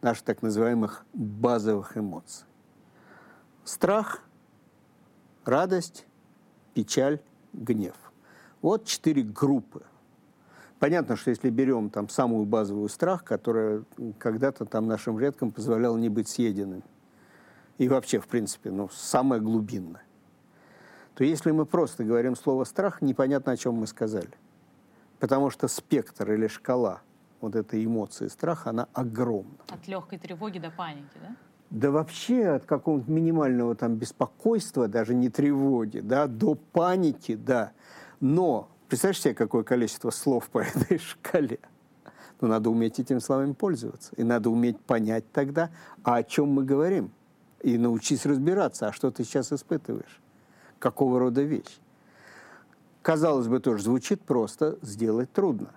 наших 0.00 0.24
так 0.24 0.42
называемых 0.42 1.04
базовых 1.12 1.96
эмоций. 1.96 2.46
Страх, 3.64 4.22
радость, 5.44 6.06
печаль, 6.74 7.20
гнев. 7.52 7.94
Вот 8.62 8.86
четыре 8.86 9.22
группы. 9.22 9.82
Понятно, 10.78 11.16
что 11.16 11.30
если 11.30 11.50
берем 11.50 11.90
там 11.90 12.08
самую 12.08 12.44
базовую 12.44 12.88
страх, 12.88 13.24
которая 13.24 13.84
когда-то 14.18 14.64
там 14.64 14.86
нашим 14.86 15.16
предкам 15.16 15.50
позволяла 15.50 15.96
не 15.96 16.08
быть 16.08 16.28
съеденными, 16.28 16.82
и 17.78 17.88
вообще, 17.88 18.20
в 18.20 18.26
принципе, 18.26 18.70
ну, 18.70 18.88
самое 18.92 19.40
глубинное, 19.40 20.04
то 21.14 21.24
если 21.24 21.50
мы 21.50 21.66
просто 21.66 22.04
говорим 22.04 22.36
слово 22.36 22.64
«страх», 22.64 23.02
непонятно, 23.02 23.52
о 23.52 23.56
чем 23.56 23.74
мы 23.74 23.86
сказали. 23.86 24.30
Потому 25.18 25.50
что 25.50 25.68
спектр 25.68 26.32
или 26.32 26.46
шкала 26.46 27.02
вот 27.40 27.54
этой 27.54 27.84
эмоции 27.84 28.28
страха, 28.28 28.70
она 28.70 28.88
огромна. 28.92 29.58
От 29.68 29.86
легкой 29.88 30.18
тревоги 30.18 30.58
до 30.58 30.70
паники, 30.70 31.18
да? 31.20 31.36
Да 31.70 31.90
вообще 31.90 32.48
от 32.48 32.64
какого-то 32.64 33.10
минимального 33.10 33.74
там 33.74 33.96
беспокойства, 33.96 34.88
даже 34.88 35.14
не 35.14 35.28
тревоги, 35.28 36.00
да, 36.00 36.26
до 36.26 36.54
паники, 36.54 37.34
да. 37.34 37.72
Но 38.22 38.68
представляешь 38.88 39.20
себе, 39.20 39.34
какое 39.34 39.64
количество 39.64 40.10
слов 40.10 40.48
по 40.48 40.60
этой 40.60 40.98
шкале? 40.98 41.58
Но 42.40 42.48
надо 42.48 42.70
уметь 42.70 42.98
этими 43.00 43.18
словами 43.18 43.52
пользоваться. 43.52 44.14
И 44.16 44.22
надо 44.22 44.48
уметь 44.48 44.80
понять 44.80 45.24
тогда, 45.32 45.70
а 46.04 46.16
о 46.16 46.22
чем 46.22 46.48
мы 46.48 46.64
говорим. 46.64 47.10
И 47.62 47.76
научись 47.76 48.24
разбираться, 48.24 48.88
а 48.88 48.92
что 48.92 49.10
ты 49.10 49.24
сейчас 49.24 49.52
испытываешь. 49.52 50.20
Какого 50.78 51.18
рода 51.18 51.42
вещь. 51.42 51.80
Казалось 53.02 53.48
бы, 53.48 53.58
тоже 53.58 53.82
звучит 53.82 54.22
просто, 54.22 54.78
сделать 54.82 55.32
трудно. 55.32 55.72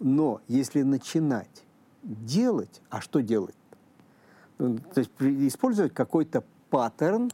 Но 0.00 0.40
если 0.48 0.82
начинать 0.82 1.64
делать, 2.02 2.82
а 2.90 3.00
что 3.00 3.20
делать? 3.20 3.54
Ну, 4.58 4.78
то 4.78 4.98
есть 4.98 5.12
использовать 5.20 5.94
какой-то 5.94 6.42
паттерн, 6.70 7.30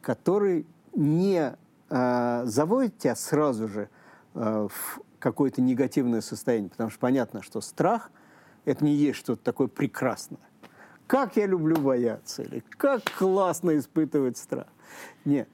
который 0.00 0.66
не 0.94 1.56
э, 1.88 2.42
заводит 2.44 2.98
тебя 2.98 3.14
сразу 3.16 3.68
же 3.68 3.88
э, 4.34 4.68
в 4.70 5.00
какое-то 5.18 5.60
негативное 5.60 6.20
состояние, 6.20 6.70
потому 6.70 6.90
что 6.90 6.98
понятно, 6.98 7.42
что 7.42 7.60
страх– 7.60 8.10
это 8.64 8.84
не 8.84 8.94
есть 8.94 9.18
что-то 9.18 9.42
такое 9.42 9.68
прекрасное. 9.68 10.40
Как 11.06 11.36
я 11.36 11.46
люблю 11.46 11.76
бояться, 11.76 12.42
или 12.42 12.62
как 12.68 13.02
классно 13.16 13.78
испытывать 13.78 14.36
страх. 14.36 14.66
Нет, 15.24 15.48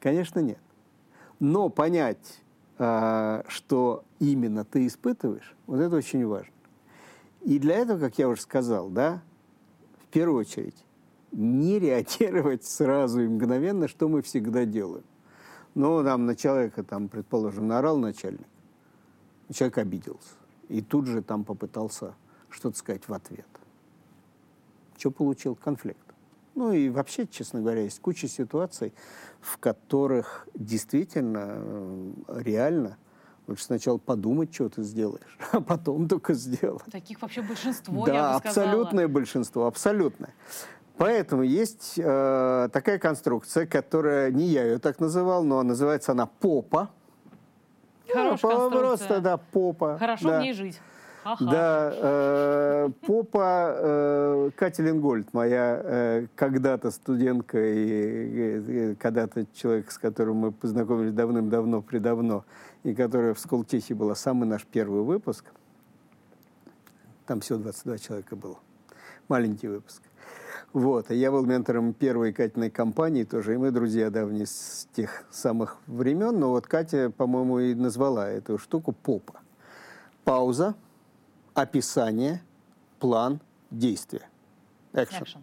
конечно, 0.00 0.38
нет. 0.38 0.60
Но 1.40 1.68
понять, 1.68 2.40
э, 2.78 3.42
что 3.48 4.04
именно 4.18 4.64
ты 4.64 4.86
испытываешь, 4.86 5.56
вот 5.66 5.80
это 5.80 5.96
очень 5.96 6.26
важно. 6.26 6.52
И 7.42 7.58
для 7.58 7.76
этого, 7.76 7.98
как 7.98 8.18
я 8.18 8.28
уже 8.28 8.42
сказал, 8.42 8.90
да, 8.90 9.22
в 10.04 10.06
первую 10.12 10.40
очередь, 10.40 10.76
не 11.32 11.78
реагировать 11.78 12.64
сразу 12.64 13.20
и 13.20 13.28
мгновенно, 13.28 13.88
что 13.88 14.08
мы 14.08 14.22
всегда 14.22 14.64
делаем. 14.64 15.04
Ну, 15.74 16.02
там 16.02 16.26
на 16.26 16.34
человека, 16.34 16.82
там, 16.82 17.08
предположим, 17.08 17.68
наорал 17.68 17.96
начальник, 17.98 18.46
человек 19.52 19.78
обиделся. 19.78 20.34
И 20.68 20.82
тут 20.82 21.06
же 21.06 21.22
там 21.22 21.44
попытался 21.44 22.14
что-то 22.48 22.76
сказать 22.78 23.08
в 23.08 23.12
ответ. 23.12 23.46
Что 24.98 25.10
получил? 25.10 25.54
Конфликт. 25.54 25.98
Ну 26.54 26.72
и 26.72 26.88
вообще, 26.90 27.26
честно 27.26 27.60
говоря, 27.60 27.82
есть 27.82 28.00
куча 28.00 28.28
ситуаций, 28.28 28.92
в 29.40 29.58
которых 29.58 30.48
действительно, 30.54 31.46
э, 31.48 32.12
реально– 32.42 32.98
Лучше 33.50 33.64
сначала 33.64 33.98
подумать, 33.98 34.54
что 34.54 34.68
ты 34.68 34.84
сделаешь, 34.84 35.36
а 35.52 35.60
потом 35.60 36.06
только 36.06 36.34
сделать. 36.34 36.84
Таких 36.84 37.20
вообще 37.20 37.42
большинство, 37.42 38.06
да, 38.06 38.14
я 38.14 38.38
бы 38.38 38.48
абсолютное 38.48 39.08
большинство, 39.08 39.66
абсолютное. 39.66 40.32
Поэтому 41.00 41.42
есть 41.42 41.94
э, 41.96 42.68
такая 42.74 42.98
конструкция, 42.98 43.64
которая, 43.66 44.30
не 44.30 44.48
я 44.48 44.64
ее 44.64 44.78
так 44.78 45.00
называл, 45.00 45.42
но 45.42 45.62
называется 45.62 46.12
она 46.12 46.26
попа. 46.26 46.90
Хорошая 48.06 48.58
ну, 48.58 48.70
Просто, 48.70 49.20
да, 49.20 49.38
попа. 49.38 49.96
Хорошо 49.98 50.28
да. 50.28 50.38
в 50.40 50.42
ней 50.42 50.52
жить. 50.52 50.78
Ага. 51.24 51.44
Да, 51.50 51.92
э, 51.94 52.90
попа 53.06 53.74
э, 53.78 54.50
Катя 54.54 54.82
Ленгольд, 54.82 55.32
моя 55.32 55.80
э, 55.82 56.26
когда-то 56.36 56.90
студентка 56.90 57.58
и, 57.58 58.90
и 58.90 58.94
когда-то 58.96 59.46
человек, 59.54 59.90
с 59.92 59.96
которым 59.96 60.36
мы 60.36 60.52
познакомились 60.52 61.14
давным-давно, 61.14 61.80
предавно, 61.80 62.44
и 62.82 62.94
которая 62.94 63.32
в 63.32 63.38
Сколтехе 63.38 63.94
была 63.94 64.14
самый 64.14 64.46
наш 64.46 64.66
первый 64.66 65.00
выпуск. 65.00 65.46
Там 67.24 67.40
всего 67.40 67.58
22 67.58 67.96
человека 67.96 68.36
было. 68.36 68.58
Маленький 69.28 69.68
выпуск. 69.68 70.02
Вот. 70.72 71.10
Я 71.10 71.32
был 71.32 71.44
ментором 71.44 71.92
первой 71.92 72.32
Катиной 72.32 72.70
компании 72.70 73.24
тоже, 73.24 73.54
и 73.54 73.56
мы 73.56 73.72
друзья 73.72 74.08
давние 74.10 74.46
с 74.46 74.86
тех 74.92 75.24
самых 75.30 75.78
времен. 75.86 76.38
Но 76.38 76.50
вот 76.50 76.66
Катя, 76.66 77.10
по-моему, 77.10 77.58
и 77.58 77.74
назвала 77.74 78.28
эту 78.28 78.56
штуку 78.56 78.92
попа. 78.92 79.40
Пауза– 80.22 80.74
описание, 81.54 82.40
план, 83.00 83.40
действие. 83.70 84.28
Экшен. 84.92 85.42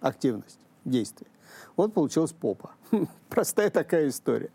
Активность, 0.00 0.58
действие. 0.84 1.30
Вот 1.76 1.94
получилась 1.94 2.32
попа. 2.32 2.72
Простая 3.30 3.70
такая 3.70 4.08
история. 4.08 4.50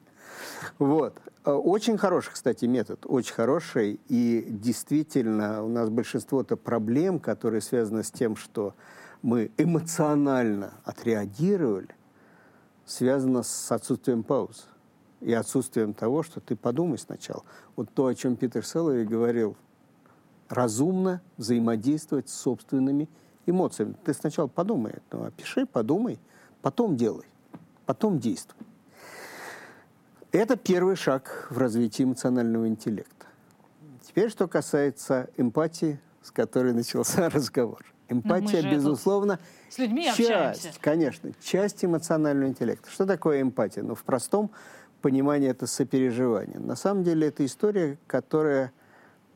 Вот. 0.77 1.17
Э, 1.45 1.51
очень 1.51 1.97
хороший, 1.97 2.31
кстати, 2.33 2.65
метод, 2.65 3.05
очень 3.05 3.33
хороший. 3.33 3.99
И 4.07 4.45
действительно, 4.47 5.63
у 5.63 5.67
нас 5.67 5.89
большинство-то 5.89 6.57
проблем, 6.57 7.19
которые 7.19 7.61
связаны 7.61 8.03
с 8.03 8.11
тем, 8.11 8.35
что 8.35 8.75
мы 9.21 9.51
эмоционально 9.57 10.73
отреагировали, 10.83 11.95
связано 12.85 13.43
с 13.43 13.71
отсутствием 13.71 14.23
пауз 14.23 14.67
и 15.21 15.33
отсутствием 15.33 15.93
того, 15.93 16.23
что 16.23 16.39
ты 16.39 16.55
подумай 16.55 16.97
сначала. 16.97 17.43
Вот 17.75 17.93
то, 17.93 18.07
о 18.07 18.15
чем 18.15 18.35
Питер 18.35 18.65
Селлови 18.65 19.03
говорил 19.03 19.57
разумно 20.47 21.21
взаимодействовать 21.37 22.29
с 22.29 22.33
собственными 22.33 23.09
эмоциями. 23.45 23.95
Ты 24.03 24.13
сначала 24.13 24.47
подумай, 24.47 24.95
ну, 25.11 25.25
опиши, 25.25 25.65
подумай, 25.65 26.19
потом 26.61 26.95
делай, 26.95 27.25
потом 27.85 28.19
действуй. 28.19 28.57
Это 30.31 30.55
первый 30.55 30.95
шаг 30.95 31.47
в 31.49 31.57
развитии 31.57 32.03
эмоционального 32.03 32.67
интеллекта. 32.67 33.25
Теперь, 34.01 34.29
что 34.29 34.47
касается 34.47 35.29
эмпатии, 35.37 35.99
с 36.21 36.31
которой 36.31 36.73
начался 36.73 37.29
разговор. 37.31 37.83
Эмпатия, 38.09 38.69
безусловно, 38.69 39.39
с 39.69 39.77
людьми 39.77 40.05
часть, 40.05 40.19
общаемся. 40.19 40.79
конечно, 40.81 41.31
часть 41.41 41.85
эмоционального 41.85 42.49
интеллекта. 42.49 42.89
Что 42.89 43.05
такое 43.05 43.41
эмпатия? 43.41 43.83
Ну, 43.83 43.95
в 43.95 44.03
простом 44.03 44.51
понимании 45.01 45.49
это 45.49 45.67
сопереживание. 45.67 46.59
На 46.59 46.75
самом 46.75 47.03
деле 47.03 47.27
это 47.27 47.45
история, 47.45 47.97
которая 48.07 48.73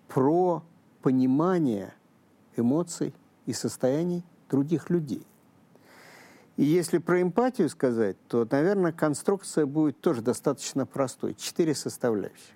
про 0.07 0.63
понимание 1.01 1.93
эмоций 2.55 3.13
и 3.45 3.53
состояний 3.53 4.23
других 4.49 4.89
людей. 4.89 5.25
И 6.55 6.63
если 6.63 6.99
про 6.99 7.21
эмпатию 7.21 7.67
сказать, 7.69 8.15
то, 8.27 8.47
наверное, 8.49 8.91
конструкция 8.91 9.65
будет 9.65 9.99
тоже 10.01 10.21
достаточно 10.21 10.85
простой. 10.85 11.33
Четыре 11.33 11.73
составляющих. 11.73 12.53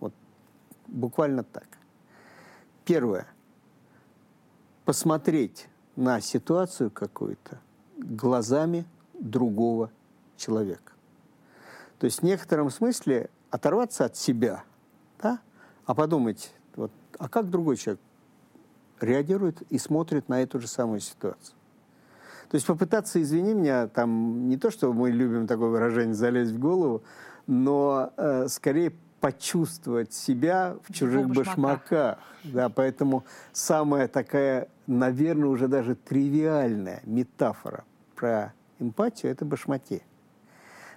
Вот 0.00 0.12
буквально 0.86 1.42
так. 1.42 1.66
Первое. 2.84 3.26
Посмотреть 4.84 5.68
на 5.96 6.20
ситуацию 6.20 6.90
какую-то 6.90 7.60
глазами 7.96 8.84
другого 9.14 9.90
человека. 10.36 10.92
То 11.98 12.06
есть 12.06 12.20
в 12.20 12.22
некотором 12.22 12.70
смысле 12.70 13.30
оторваться 13.50 14.04
от 14.04 14.16
себя, 14.16 14.64
да, 15.20 15.40
а 15.84 15.94
подумать, 15.94 16.52
вот 16.74 16.90
а 17.18 17.28
как 17.28 17.48
другой 17.50 17.76
человек 17.76 18.00
реагирует 19.00 19.62
и 19.62 19.78
смотрит 19.78 20.28
на 20.28 20.42
эту 20.42 20.58
же 20.60 20.66
самую 20.66 21.00
ситуацию? 21.00 21.54
То 22.50 22.56
есть 22.56 22.66
попытаться, 22.66 23.22
извини 23.22 23.54
меня, 23.54 23.86
там 23.88 24.48
не 24.48 24.56
то, 24.56 24.70
что 24.70 24.92
мы 24.92 25.10
любим 25.10 25.46
такое 25.46 25.68
выражение 25.68 26.14
«залезть 26.14 26.52
в 26.52 26.58
голову», 26.58 27.02
но 27.46 28.12
э, 28.16 28.48
скорее 28.48 28.92
почувствовать 29.22 30.12
себя 30.12 30.76
в 30.82 30.92
чужих 30.92 31.28
башмаках. 31.28 31.54
башмаках. 31.54 32.18
Да, 32.42 32.68
поэтому 32.68 33.24
самая 33.52 34.08
такая, 34.08 34.68
наверное, 34.88 35.48
уже 35.48 35.68
даже 35.68 35.94
тривиальная 35.94 37.00
метафора 37.04 37.84
про 38.16 38.52
эмпатию– 38.80 39.30
это 39.32 39.44
башмаки. 39.44 40.02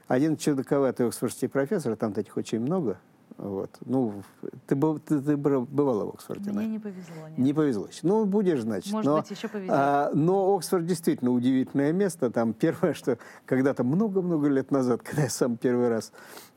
Один 0.08 0.38
чудаковатый 0.38 1.08
оксфордский 1.08 1.48
профессор, 1.48 1.96
там 1.96 2.14
таких 2.14 2.36
очень 2.36 2.60
много– 2.60 2.98
вот. 3.38 3.70
Ну, 3.86 4.24
ты, 4.66 4.76
ты, 4.76 5.22
ты 5.22 5.38
бывала 5.38 6.06
в 6.06 6.10
Оксфорде? 6.10 6.52
Мне 6.52 6.60
да? 6.60 6.66
не 6.66 6.80
повезло. 6.80 7.28
Нет. 7.30 7.38
Не 7.38 7.54
повезло. 7.54 7.88
Ну, 8.04 8.26
будешь, 8.26 8.62
значит. 8.62 8.94
Может 8.94 9.06
но, 9.06 9.18
быть, 9.18 9.32
еще 9.32 9.48
повезет. 9.50 9.72
А, 9.74 10.12
но 10.14 10.56
Оксфорд 10.56 10.86
действительно 10.86 11.32
удивительное 11.32 11.92
место. 11.92 12.32
Там 12.32 12.54
первое, 12.54 12.94
что 12.94 13.18
когда-то 13.46 13.84
много-много 13.84 14.48
лет 14.48 14.72
назад, 14.72 15.02
когда 15.04 15.24
я 15.24 15.30
сам 15.30 15.58
первый 15.58 15.90
раз 15.90 16.14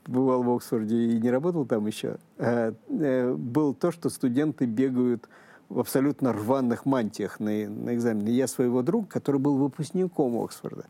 бывал 0.09 0.43
в 0.43 0.51
Оксфорде 0.51 0.97
и 0.97 1.21
не 1.21 1.31
работал 1.31 1.65
там 1.67 1.87
еще, 1.87 2.17
а, 2.39 2.75
а, 2.89 3.35
был 3.37 3.75
то, 3.75 3.93
что 3.93 4.11
студенты 4.11 4.65
бегают 4.67 5.29
в 5.69 5.79
абсолютно 5.79 6.33
рваных 6.33 6.87
мантиях 6.87 7.39
на, 7.39 7.69
на 7.69 7.95
экзамене. 7.95 8.33
Я 8.33 8.49
своего 8.49 8.83
друга, 8.83 9.07
который 9.07 9.41
был 9.41 9.57
выпускником 9.57 10.41
Оксфорда, 10.43 10.87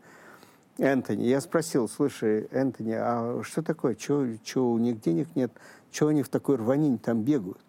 Энтони, 0.77 1.25
я 1.25 1.41
спросил, 1.41 1.89
слушай, 1.89 2.47
Энтони, 2.51 2.95
а 2.97 3.41
что 3.43 3.61
такое? 3.61 3.95
Чего 3.95 4.71
у 4.71 4.77
них 4.77 5.01
денег 5.01 5.35
нет? 5.35 5.51
Чего 5.91 6.09
они 6.09 6.23
в 6.23 6.29
такой 6.29 6.55
рванине 6.55 6.97
там 6.97 7.21
бегают? 7.21 7.59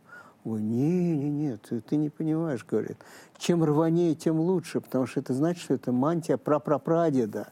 Ой, 0.44 0.62
не, 0.62 1.16
не, 1.16 1.28
нет, 1.28 1.62
ты, 1.68 1.80
ты 1.80 1.96
не 1.96 2.08
понимаешь, 2.08 2.64
говорит. 2.64 2.96
Чем 3.36 3.64
рванее, 3.64 4.14
тем 4.14 4.40
лучше, 4.40 4.80
потому 4.80 5.06
что 5.06 5.20
это 5.20 5.34
значит, 5.34 5.62
что 5.62 5.74
это 5.74 5.92
мантия 5.92 6.36
прапрапрадеда. 6.36 7.48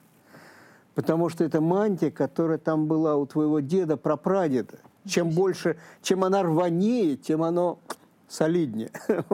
Потому 0.99 1.29
что 1.29 1.45
это 1.45 1.61
мантия, 1.61 2.11
которая 2.11 2.59
там 2.59 2.89
была 2.89 3.15
у 3.15 3.25
твоего 3.25 3.61
деда 3.61 3.97
прапрадеда. 3.97 4.81
Чем 5.07 5.31
больше, 5.31 5.77
чем 6.03 6.25
она 6.25 6.43
рванее, 6.43 7.15
тем 7.15 7.45
оно 7.45 7.79
солиднее. 8.27 8.91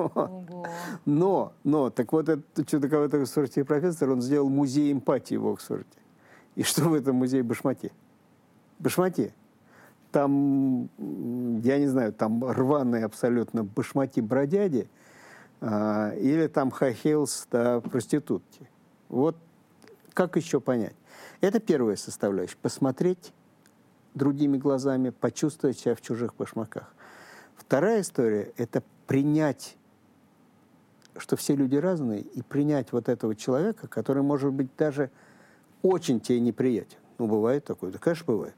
Но, 1.06 1.54
но, 1.64 1.88
так 1.88 2.12
вот 2.12 2.28
этот 2.28 2.68
чудаковатый 2.68 3.22
оксфордский 3.22 3.64
профессор, 3.64 4.10
он 4.10 4.20
сделал 4.20 4.50
музей 4.50 4.92
эмпатии 4.92 5.36
в 5.36 5.48
Оксфорде. 5.48 5.86
И 6.54 6.62
что 6.62 6.82
в 6.82 6.92
этом 6.92 7.16
музее 7.16 7.42
Башмаки? 7.42 7.92
Башмаки. 8.78 9.32
Там, 10.12 10.90
я 10.98 11.78
не 11.78 11.86
знаю, 11.86 12.12
там 12.12 12.44
рваные 12.44 13.06
абсолютно 13.06 13.64
башмаки 13.64 14.24
бродяги, 14.24 14.90
а, 15.62 16.10
или 16.10 16.46
там 16.46 16.70
high 16.70 17.05
heels 17.05 17.48
да, 17.50 17.80
проститутки. 17.80 18.68
Вот 19.08 19.38
как 20.14 20.36
еще 20.36 20.60
понять? 20.60 20.94
Это 21.40 21.60
первая 21.60 21.96
составляющая. 21.96 22.56
Посмотреть 22.56 23.32
другими 24.14 24.56
глазами, 24.56 25.10
почувствовать 25.10 25.78
себя 25.78 25.94
в 25.94 26.00
чужих 26.00 26.34
башмаках. 26.36 26.94
Вторая 27.56 28.00
история– 28.00 28.52
это 28.56 28.82
принять, 29.06 29.76
что 31.16 31.36
все 31.36 31.54
люди 31.56 31.76
разные, 31.76 32.20
и 32.20 32.42
принять 32.42 32.92
вот 32.92 33.08
этого 33.08 33.34
человека, 33.34 33.88
который 33.88 34.22
может 34.22 34.52
быть 34.52 34.68
даже 34.76 35.10
очень 35.82 36.20
тебе 36.20 36.40
неприятен. 36.40 36.98
Ну, 37.18 37.26
бывает 37.26 37.64
такое, 37.64 37.90
да, 37.90 37.98
конечно, 37.98 38.26
бывает. 38.26 38.54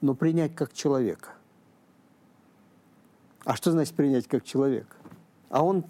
Но 0.00 0.14
принять 0.14 0.54
как 0.54 0.72
человека. 0.72 1.30
А 3.44 3.56
что 3.56 3.70
значит 3.70 3.94
принять 3.94 4.28
как 4.28 4.44
человека? 4.44 4.94
А 5.48 5.64
он 5.64 5.84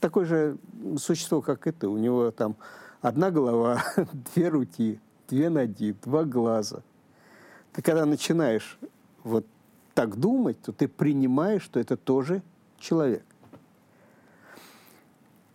такое 0.00 0.24
же 0.24 0.56
существо, 0.98 1.42
как 1.42 1.66
и 1.66 1.72
ты. 1.72 1.86
У 1.86 1.98
него 1.98 2.30
там 2.30 2.56
одна 3.02 3.30
голова, 3.30 3.82
две 4.34 4.48
руки, 4.48 4.98
две 5.28 5.50
ноги, 5.50 5.94
два 6.02 6.24
глаза. 6.24 6.82
Ты 7.72 7.82
когда 7.82 8.06
начинаешь 8.06 8.78
вот 9.22 9.46
так 9.92 10.16
думать, 10.16 10.60
то 10.62 10.72
ты 10.72 10.88
принимаешь, 10.88 11.62
что 11.62 11.78
это 11.78 11.96
тоже 11.98 12.42
человек. 12.78 13.24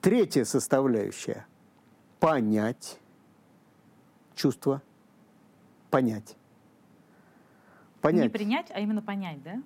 Третья 0.02 0.44
составляющая– 0.44 1.48
понять 2.20 3.00
чувство 4.36 4.82
понять. 5.90 6.36
понять. 8.02 8.24
Не 8.24 8.30
принять, 8.30 8.72
а 8.72 8.80
именно 8.80 9.02
понять, 9.02 9.42
да? 9.44 9.62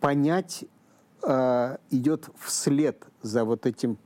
Понять 0.00 0.64
э, 1.22 1.76
идет 1.90 2.30
вслед 2.38 3.06
за 3.22 3.44
вот 3.44 3.66
этим 3.66 3.98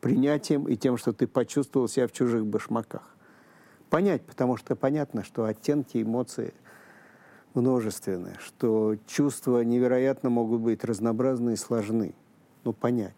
принятием 0.00 0.68
и 0.68 0.76
тем, 0.76 0.96
что 0.96 1.12
ты 1.12 1.26
почувствовал 1.26 1.88
себя 1.88 2.06
в 2.06 2.12
чужих 2.12 2.46
башмаках. 2.46 3.14
Понять, 3.88 4.22
потому 4.24 4.56
что 4.56 4.76
понятно, 4.76 5.24
что 5.24 5.44
оттенки 5.44 6.02
эмоции 6.02 6.54
множественные, 7.54 8.36
что 8.40 8.96
чувства 9.06 9.62
невероятно 9.62 10.30
могут 10.30 10.60
быть 10.60 10.84
разнообразны 10.84 11.54
и 11.54 11.56
сложны. 11.56 12.14
Но 12.64 12.72
понять. 12.72 13.16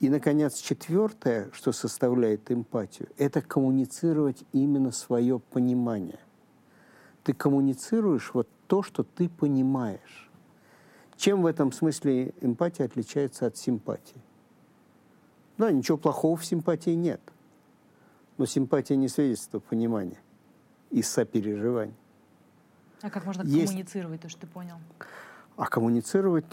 И, 0.00 0.08
наконец, 0.08 0.58
четвертое, 0.58 1.50
что 1.52 1.72
составляет 1.72 2.50
эмпатию, 2.50 3.08
это 3.18 3.42
коммуницировать 3.42 4.44
именно 4.52 4.92
свое 4.92 5.40
понимание. 5.40 6.20
Ты 7.24 7.32
коммуницируешь 7.32 8.30
вот 8.32 8.48
то, 8.68 8.82
что 8.82 9.02
ты 9.02 9.28
понимаешь. 9.28 10.30
Чем 11.16 11.42
в 11.42 11.46
этом 11.46 11.72
смысле 11.72 12.32
эмпатия 12.40 12.86
отличается 12.86 13.46
от 13.46 13.56
симпатии? 13.56 14.22
Да, 15.58 15.72
ничего 15.72 15.98
плохого 15.98 16.36
в 16.36 16.44
симпатии 16.44 16.90
нет. 16.90 17.20
Но 18.38 18.46
симпатия 18.46 18.96
не 18.96 19.08
свидетельство 19.08 19.58
понимания 19.58 20.20
и 20.90 21.02
сопереживания. 21.02 21.94
А 23.02 23.10
как 23.10 23.26
можно 23.26 23.42
Есть... 23.42 23.72
коммуницировать 23.72 24.20
то, 24.20 24.28
что 24.28 24.40
ты 24.42 24.46
понял? 24.46 24.76
А 25.56 25.66
коммуницировать 25.66 26.46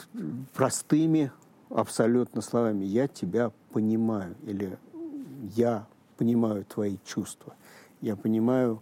простыми, 0.53 1.31
абсолютно 1.69 2.41
словами 2.41 2.85
«я 2.85 3.07
тебя 3.07 3.51
понимаю» 3.71 4.35
или 4.43 4.77
«я 5.55 5.87
понимаю 6.17 6.65
твои 6.65 6.97
чувства». 7.05 7.55
Я 8.01 8.15
понимаю, 8.15 8.81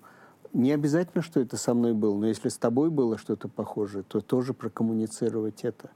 не 0.53 0.71
обязательно, 0.71 1.21
что 1.21 1.39
это 1.39 1.57
со 1.57 1.73
мной 1.73 1.93
было, 1.93 2.17
но 2.17 2.27
если 2.27 2.49
с 2.49 2.57
тобой 2.57 2.89
было 2.89 3.17
что-то 3.17 3.47
похожее, 3.47 4.03
то 4.03 4.21
тоже 4.21 4.53
прокоммуницировать 4.53 5.63
это. 5.63 5.89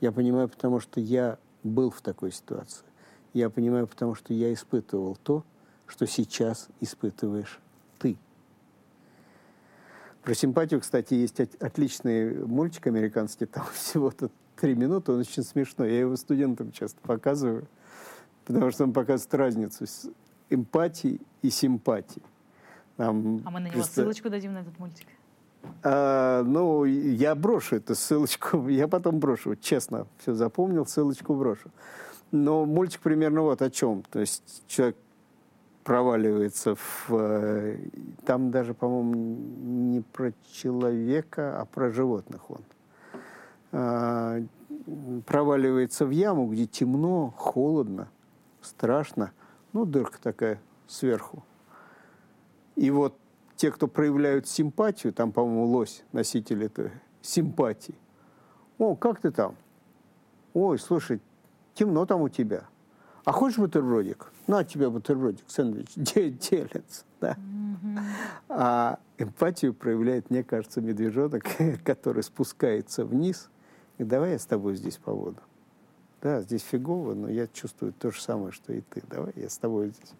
Я 0.00 0.12
понимаю, 0.12 0.48
потому 0.48 0.80
что 0.80 1.00
я 1.00 1.38
был 1.62 1.90
в 1.90 2.00
такой 2.00 2.32
ситуации. 2.32 2.84
Я 3.32 3.50
понимаю, 3.50 3.86
потому 3.86 4.14
что 4.14 4.34
я 4.34 4.52
испытывал 4.52 5.16
то, 5.16 5.44
что 5.86 6.06
сейчас 6.06 6.68
испытываешь 6.80 7.60
ты. 7.98 8.16
Про 10.22 10.34
симпатию, 10.34 10.80
кстати, 10.80 11.14
есть 11.14 11.40
отличный 11.60 12.44
мультик 12.44 12.86
американский, 12.86 13.46
там 13.46 13.64
всего-то 13.72 14.30
три 14.56 14.74
минуты, 14.74 15.12
он 15.12 15.20
очень 15.20 15.42
смешной. 15.42 15.90
Я 15.92 16.00
его 16.00 16.16
студентам 16.16 16.72
часто 16.72 17.00
показываю, 17.00 17.66
потому 18.44 18.70
что 18.70 18.84
он 18.84 18.92
показывает 18.92 19.34
разницу 19.34 19.86
с 19.86 20.10
эмпатией 20.50 21.20
и 21.42 21.50
симпатией. 21.50 22.24
Там, 22.96 23.40
а 23.44 23.50
мы 23.50 23.60
на 23.60 23.66
него 23.66 23.76
просто... 23.76 24.02
ссылочку 24.02 24.28
дадим 24.28 24.52
на 24.52 24.58
этот 24.58 24.78
мультик? 24.78 25.06
А, 25.82 26.42
ну, 26.42 26.84
я 26.84 27.34
брошу 27.34 27.76
эту 27.76 27.94
ссылочку, 27.94 28.68
я 28.68 28.88
потом 28.88 29.18
брошу, 29.18 29.56
честно, 29.56 30.06
все 30.18 30.34
запомнил, 30.34 30.86
ссылочку 30.86 31.34
брошу. 31.34 31.70
Но 32.30 32.64
мультик 32.64 33.00
примерно 33.00 33.42
вот 33.42 33.62
о 33.62 33.70
чем. 33.70 34.02
То 34.10 34.20
есть 34.20 34.64
человек 34.66 34.96
проваливается 35.84 36.74
в... 36.74 37.08
Э, 37.10 37.78
там 38.24 38.50
даже, 38.50 38.74
по-моему, 38.74 39.14
не 39.14 40.00
про 40.00 40.32
человека, 40.52 41.60
а 41.60 41.64
про 41.64 41.90
животных 41.90 42.50
он. 42.50 42.60
А, 43.72 44.40
проваливается 45.26 46.06
в 46.06 46.10
яму, 46.10 46.48
где 46.48 46.66
темно, 46.66 47.32
холодно, 47.36 48.08
страшно. 48.60 49.32
Ну, 49.72 49.84
дырка 49.84 50.20
такая 50.20 50.60
сверху. 50.86 51.44
И 52.76 52.90
вот 52.90 53.16
те, 53.56 53.70
кто 53.70 53.88
проявляют 53.88 54.48
симпатию, 54.48 55.12
там, 55.12 55.32
по-моему, 55.32 55.66
лось, 55.66 56.04
носитель 56.12 56.64
этой 56.64 56.90
симпатии. 57.20 57.94
О, 58.78 58.96
как 58.96 59.20
ты 59.20 59.30
там? 59.30 59.54
Ой, 60.54 60.78
слушай, 60.78 61.20
темно 61.80 62.06
там 62.06 62.20
у 62.20 62.28
тебя. 62.28 62.64
А 63.24 63.32
хочешь 63.32 63.58
бутербродик? 63.58 64.30
На 64.46 64.64
тебе 64.64 64.88
бутербродик, 64.88 65.44
сэндвич. 65.48 65.88
Делится. 65.96 67.04
Да? 67.20 67.36
Mm-hmm. 67.36 67.98
А 68.50 68.98
эмпатию 69.18 69.74
проявляет, 69.74 70.30
мне 70.30 70.44
кажется, 70.44 70.80
медвежонок, 70.80 71.44
который 71.84 72.22
спускается 72.22 73.04
вниз– 73.04 73.50
и 74.00 74.04
давай 74.04 74.32
я 74.32 74.38
с 74.38 74.46
тобой 74.46 74.76
здесь 74.76 74.96
побуду. 74.96 75.42
Да, 76.22 76.40
здесь 76.40 76.62
фигово, 76.62 77.12
но 77.12 77.28
я 77.28 77.46
чувствую 77.46 77.92
то 77.92 78.10
же 78.10 78.18
самое, 78.22 78.50
что 78.50 78.72
и 78.72 78.80
ты. 78.80 79.02
Давай 79.10 79.34
я 79.36 79.50
с 79.50 79.58
тобой 79.58 79.88
здесь 79.88 80.14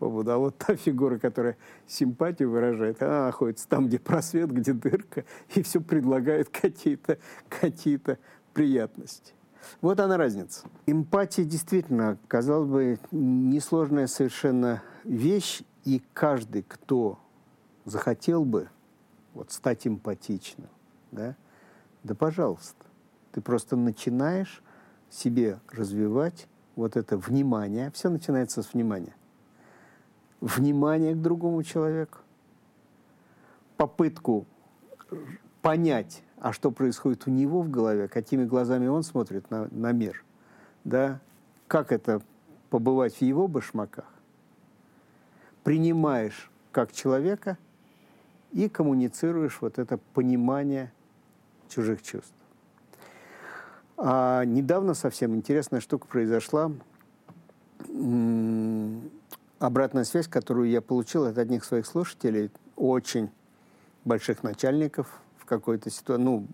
побуду. 0.00 0.32
А 0.32 0.38
вот 0.38 0.58
та 0.58 0.74
фигура, 0.74 1.16
которая 1.16 1.56
симпатию 1.86 2.50
выражает, 2.50 3.00
она 3.00 3.26
находится 3.26 3.68
там, 3.68 3.86
где 3.86 4.00
просвет, 4.00 4.50
где 4.50 4.72
дырка, 4.72 5.24
и 5.54 5.62
все 5.62 5.80
предлагает 5.80 6.48
какие-то 6.48 7.18
какие 7.48 8.00
приятности. 8.52 9.32
Вот 9.80 10.00
она 10.00 10.16
разница. 10.16 10.66
Эмпатия 10.86 11.44
действительно, 11.44 12.18
казалось 12.28 12.68
бы, 12.68 12.98
несложная 13.10 14.06
совершенно 14.06 14.82
вещь, 15.04 15.62
и 15.84 16.02
каждый, 16.12 16.62
кто 16.62 17.18
захотел 17.84 18.44
бы 18.44 18.68
вот, 19.34 19.50
стать 19.52 19.86
эмпатичным, 19.86 20.68
да, 21.10 21.36
да 22.02 22.14
пожалуйста. 22.14 22.84
Ты 23.32 23.40
просто 23.40 23.76
начинаешь 23.76 24.62
себе 25.08 25.60
развивать 25.70 26.48
вот 26.76 26.96
это 26.96 27.16
внимание. 27.16 27.90
Все 27.92 28.08
начинается 28.08 28.62
с 28.62 28.74
внимания. 28.74 29.14
Внимание 30.40 31.14
к 31.14 31.20
другому 31.20 31.62
человеку. 31.62 32.18
Попытку 33.76 34.46
понять, 35.62 36.22
а 36.40 36.52
что 36.52 36.70
происходит 36.70 37.26
у 37.26 37.30
него 37.30 37.62
в 37.62 37.70
голове, 37.70 38.08
какими 38.08 38.44
глазами 38.44 38.86
он 38.86 39.02
смотрит 39.02 39.50
на, 39.50 39.68
на 39.70 39.92
мир. 39.92 40.24
Да? 40.84 41.20
Как 41.68 41.92
это 41.92 42.22
побывать 42.70 43.16
в 43.16 43.22
его 43.22 43.46
башмаках. 43.46 44.06
Принимаешь 45.62 46.50
как 46.72 46.92
человека 46.92 47.58
и 48.52 48.68
коммуницируешь 48.68 49.58
вот 49.60 49.78
это 49.78 49.98
понимание 50.14 50.92
чужих 51.68 52.02
чувств. 52.02 52.32
А 53.98 54.44
недавно 54.44 54.94
совсем 54.94 55.36
интересная 55.36 55.80
штука 55.80 56.06
произошла. 56.06 56.72
обратная 59.58 60.04
связь, 60.04 60.26
которую 60.26 60.70
я 60.70 60.80
получил 60.80 61.26
от 61.26 61.36
одних 61.36 61.64
своих 61.64 61.84
слушателей, 61.84 62.50
очень 62.76 63.30
больших 64.06 64.42
начальников 64.42 65.20
какой-то 65.50 65.90
ситуации, 65.90 66.22
ну, 66.22 66.46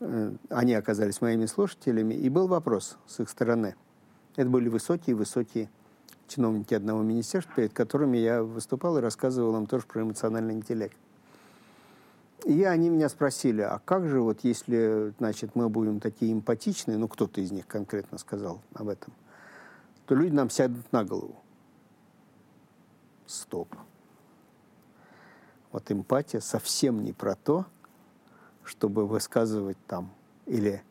э, 0.00 0.32
они 0.50 0.74
оказались 0.74 1.20
моими 1.20 1.46
слушателями, 1.46 2.12
и 2.14 2.28
был 2.28 2.48
вопрос 2.48 2.98
с 3.06 3.20
их 3.20 3.30
стороны. 3.30 3.76
Это 4.34 4.50
были 4.50 4.68
высокие-высокие 4.68 5.70
чиновники 6.26 6.74
одного 6.74 7.02
министерства, 7.02 7.54
перед 7.54 7.72
которыми 7.72 8.18
я 8.18 8.42
выступал 8.42 8.98
и 8.98 9.00
рассказывал 9.00 9.56
им 9.56 9.66
тоже 9.66 9.86
про 9.86 10.02
эмоциональный 10.02 10.54
интеллект. 10.54 10.96
И 12.44 12.64
они 12.64 12.90
меня 12.90 13.08
спросили, 13.08 13.62
а 13.62 13.80
как 13.84 14.08
же 14.08 14.20
вот 14.20 14.40
если, 14.42 15.14
значит, 15.18 15.54
мы 15.54 15.68
будем 15.68 16.00
такие 16.00 16.32
эмпатичные, 16.32 16.98
ну, 16.98 17.08
кто-то 17.08 17.40
из 17.40 17.52
них 17.52 17.66
конкретно 17.66 18.18
сказал 18.18 18.60
об 18.74 18.88
этом, 18.88 19.14
то 20.06 20.14
люди 20.16 20.34
нам 20.34 20.50
сядут 20.50 20.92
на 20.92 21.04
голову. 21.04 21.36
Стоп. 23.26 23.68
Вот 25.72 25.90
эмпатия 25.92 26.40
совсем 26.40 27.04
не 27.04 27.12
про 27.12 27.34
то, 27.34 27.66
чтобы 28.66 29.06
высказывать 29.06 29.78
там 29.86 30.10
или 30.46 30.82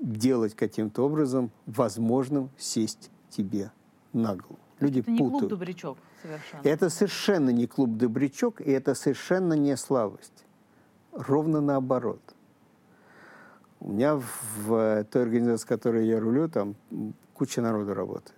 делать 0.00 0.54
каким-то 0.54 1.04
образом 1.04 1.50
возможным 1.66 2.50
сесть 2.58 3.10
тебе 3.30 3.70
на 4.12 4.36
голову. 4.36 4.58
Люди 4.80 5.00
это 5.00 5.10
не 5.10 5.18
путают. 5.18 5.40
клуб 5.40 5.50
добрячок 5.50 5.98
совершенно. 6.22 6.60
Это 6.64 6.90
совершенно 6.90 7.50
не 7.50 7.66
клуб 7.66 7.96
добрячок, 7.96 8.60
и 8.60 8.70
это 8.70 8.94
совершенно 8.94 9.54
не 9.54 9.76
слабость. 9.76 10.44
Ровно 11.12 11.60
наоборот. 11.60 12.20
У 13.80 13.92
меня 13.92 14.20
в 14.56 15.04
той 15.04 15.22
организации, 15.22 15.66
которой 15.66 16.06
я 16.06 16.18
рулю, 16.18 16.48
там 16.48 16.74
куча 17.34 17.60
народу 17.60 17.94
работает. 17.94 18.34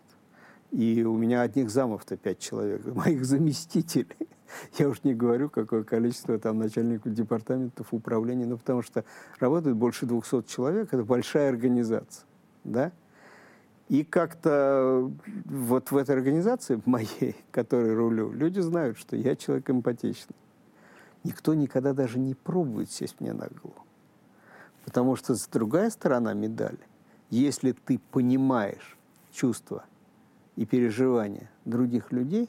И 0.73 1.05
у 1.05 1.17
меня 1.17 1.43
одних 1.43 1.71
замов-то 1.71 2.17
пять 2.17 2.41
человек, 2.41 2.85
моих 2.95 3.25
заместителей. 3.25 4.29
Я 4.79 4.89
уж 4.89 5.03
не 5.05 5.15
говорю, 5.15 5.49
какое 5.49 5.85
количество 5.85 6.39
там 6.39 6.59
начальников 6.59 7.13
департаментов, 7.13 7.89
управления, 7.93 8.47
ну, 8.47 8.59
потому 8.59 8.83
что 8.83 9.05
работает 9.39 9.77
больше 9.77 10.07
200 10.07 10.43
человек, 10.43 10.93
это 10.93 11.05
большая 11.05 11.49
организация, 11.49 12.27
да? 12.65 12.93
И 13.89 14.03
как-то 14.03 15.13
вот 15.45 15.91
в 15.93 15.97
этой 15.97 16.17
организации, 16.17 16.83
моей, 16.87 17.37
которой 17.51 17.95
рулю, 17.95 18.33
люди 18.33 18.61
знают, 18.61 18.99
что 18.99 19.17
я 19.17 19.37
человек 19.37 19.71
эмпатичный. 19.71 20.37
Никто 21.23 21.55
никогда 21.55 21.93
даже 21.93 22.19
не 22.19 22.35
пробует 22.35 22.91
сесть 22.91 23.21
мне 23.21 23.33
на 23.33 23.49
голову. 23.49 23.85
Потому 24.85 25.17
что 25.17 25.35
с 25.35 25.47
другая 25.49 25.91
сторона 25.91 26.33
медали, 26.33 26.79
если 27.31 27.73
ты 27.73 27.99
понимаешь 28.13 28.97
чувства 29.33 29.85
и 30.55 30.65
переживания 30.65 31.51
других 31.65 32.13
людей, 32.13 32.49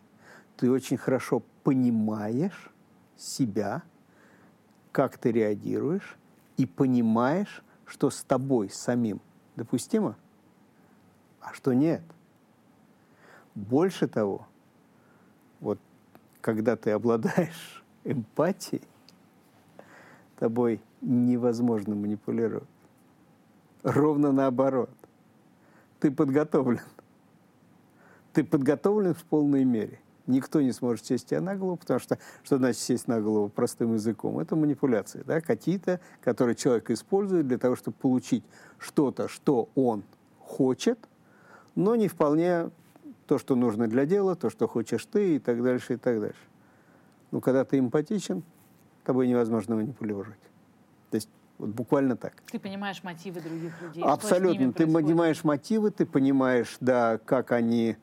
ты 0.58 0.72
очень 0.72 0.98
хорошо 0.98 1.42
понимаешь 1.68 2.72
себя, 3.18 3.84
как 4.94 5.18
ты 5.18 5.34
реагируешь, 5.34 6.18
и 6.56 6.66
понимаешь, 6.66 7.62
что 7.86 8.10
с 8.10 8.24
тобой 8.24 8.70
самим 8.70 9.20
допустимо– 9.58 10.16
а 11.48 11.54
что 11.54 11.72
нет. 11.72 12.02
Больше 13.56 14.10
того, 14.10 14.46
вот 15.62 15.80
когда 16.42 16.76
ты 16.76 16.92
обладаешь 16.92 17.86
эмпатией, 18.04 18.84
тобой 20.38 20.82
невозможно 21.00 21.96
манипулировать. 21.96 22.68
Ровно 23.82 24.34
наоборот. 24.34 24.90
Ты 26.02 26.12
подготовлен. 26.12 26.82
Ты 28.34 28.44
подготовлен 28.44 29.14
в 29.14 29.24
полной 29.24 29.64
мере. 29.64 30.02
Никто 30.28 30.62
не 30.62 30.72
сможет 30.72 31.06
сесть 31.06 31.30
тебе 31.30 31.40
на 31.40 31.56
голову, 31.56 31.78
потому 31.78 32.00
что 32.00 32.20
что 32.44 32.58
значит 32.58 32.82
сесть 32.82 33.08
на 33.08 33.22
голову 33.22 33.50
простым 33.50 33.94
языком? 33.94 34.40
Это 34.40 34.56
манипуляции, 34.56 35.24
да, 35.26 35.42
какие-то, 35.42 36.00
которые 36.22 36.56
человек 36.56 36.92
использует 36.92 37.48
для 37.48 37.58
того, 37.58 37.76
чтобы 37.76 37.98
получить 37.98 38.44
что-то, 38.78 39.28
что 39.28 39.70
он 39.76 40.04
хочет– 40.40 41.00
но 41.78 41.96
не 41.96 42.08
вполне 42.08 42.72
то, 43.28 43.38
что 43.38 43.56
нужно 43.56 43.88
для 43.88 44.08
дела, 44.08 44.36
то, 44.36 44.50
что 44.50 44.68
хочешь 44.68 45.06
ты 45.06 45.36
и 45.36 45.40
так 45.40 45.62
дальше, 45.62 45.94
и 45.94 45.98
так 45.98 46.20
дальше. 46.20 46.40
Но 47.30 47.40
когда 47.40 47.64
ты 47.64 47.78
эмпатичен, 47.78 48.44
тобой 49.04 49.28
невозможно 49.28 49.76
манипулировать. 49.76 50.40
То 51.12 51.16
есть 51.16 51.30
вот 51.60 51.70
буквально 51.70 52.18
так. 52.18 52.34
Ты 52.52 52.58
понимаешь 52.58 53.04
мотивы 53.04 53.42
других 53.42 53.80
людей. 53.80 54.04
Абсолютно. 54.04 54.74
ты 54.74 54.88
понимаешь 54.88 55.44
мотивы, 55.44 55.92
ты 55.92 56.08
понимаешь, 56.08 56.78
да, 56.80 57.20
как 57.20 57.52
они, 57.52 57.96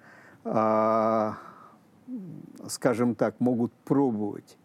а, 0.44 1.36
скажем 2.68 3.14
так, 3.14 3.40
могут 3.40 3.72
пробовать 3.72 4.56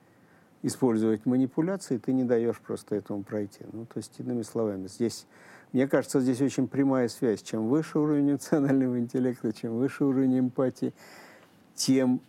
использовать 0.62 1.26
манипуляции, 1.26 1.98
ты 1.98 2.12
не 2.12 2.26
даешь 2.26 2.60
просто 2.60 2.96
этому 2.96 3.24
пройти. 3.24 3.66
Ну, 3.72 3.86
то 3.86 3.98
есть, 3.98 4.20
иными 4.20 4.42
словами, 4.42 4.88
здесь 4.88 5.26
мне 5.72 5.88
кажется, 5.88 6.20
здесь 6.20 6.42
очень 6.42 6.68
прямая 6.68 7.08
связь. 7.10 7.44
Чем 7.44 7.68
выше 7.68 8.00
уровень 8.00 8.32
эмоционального 8.32 9.00
интеллекта, 9.00 9.54
чем 9.54 9.78
выше 9.78 10.04
уровень 10.04 10.40
эмпатии, 10.40 10.94
тем, 11.76 12.22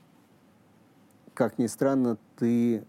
как 1.32 1.58
ни 1.58 1.66
странно, 1.66 2.18
ты 2.36 2.84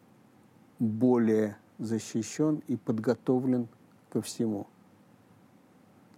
более 0.80 1.58
защищен 1.78 2.62
и 2.68 2.76
подготовлен 2.76 3.68
ко 4.12 4.22
всему. 4.22 4.68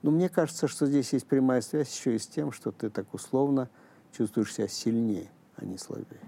Но 0.01 0.12
мне 0.12 0.30
кажется, 0.30 0.68
что 0.68 0.88
здесь 0.88 1.14
есть 1.14 1.28
прямая 1.28 1.62
связь 1.62 1.95
еще 1.95 2.16
и 2.16 2.20
с 2.20 2.28
тем, 2.28 2.51
что 2.51 2.72
ты 2.72 2.89
так 2.89 3.14
условно 3.14 3.70
чувствуешь 4.12 4.54
себя 4.54 4.68
сильнее, 4.68 5.30
не 5.62 5.78
слабее. 5.78 6.22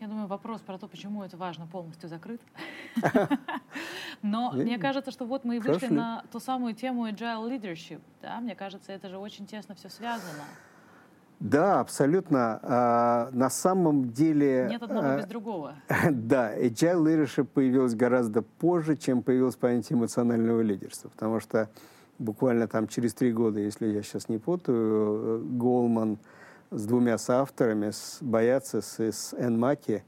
Я 0.00 0.08
думаю, 0.08 0.26
вопрос 0.26 0.60
про 0.62 0.78
то, 0.78 0.88
почему 0.88 1.22
это 1.22 1.36
важно, 1.36 1.66
полностью 1.66 2.08
закрыт. 2.08 2.40
Но 4.22 4.52
мне 4.52 4.78
кажется, 4.78 5.10
что 5.10 5.24
вот 5.24 5.44
мы 5.44 5.56
и 5.56 5.58
вышли 5.60 5.88
на 5.88 6.24
ту 6.32 6.40
самую 6.40 6.74
тему 6.74 7.08
agile 7.08 7.48
leadership. 7.48 8.00
Да? 8.20 8.40
Мне 8.40 8.54
кажется, 8.54 8.92
это 8.92 9.08
же 9.08 9.18
очень 9.18 9.46
тесно 9.46 9.74
все 9.74 9.88
связано. 9.88 10.44
Да, 11.40 11.80
абсолютно. 11.80 12.60
А, 12.62 13.30
на 13.32 13.50
самом 13.50 14.12
деле... 14.12 14.68
Нет 14.70 14.82
одного 14.82 15.08
а, 15.08 15.16
без 15.18 15.26
другого. 15.26 15.74
Да, 16.10 16.56
agile 16.56 17.02
leadership 17.02 17.44
появилось 17.44 17.96
гораздо 17.96 18.42
позже, 18.42 18.96
чем 18.96 19.22
появилось 19.22 19.56
понятие 19.56 19.98
эмоционального 19.98 20.60
лидерства. 20.60 21.08
Потому 21.08 21.40
что 21.40 21.68
буквально 22.18 22.68
там 22.68 22.86
через 22.86 23.14
три 23.14 23.32
года, 23.32 23.58
если 23.58 23.88
я 23.88 24.02
сейчас 24.02 24.28
не 24.28 24.38
путаю, 24.38 25.44
Голман 25.44 26.18
с 26.72 26.86
двумя 26.86 27.18
соавторами, 27.18 27.90
с 27.90 28.18
Бояцис 28.20 28.98
и 28.98 29.12
с 29.12 29.34
Энн 29.34 29.58
Маки, 29.58 30.04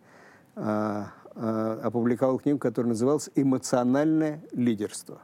а, 0.56 1.12
а, 1.34 1.80
опубликовал 1.82 2.38
книгу, 2.38 2.58
которая 2.58 2.90
называлась 2.90 3.30
«Эмоциональное 3.34 4.42
лидерство». 4.52 5.20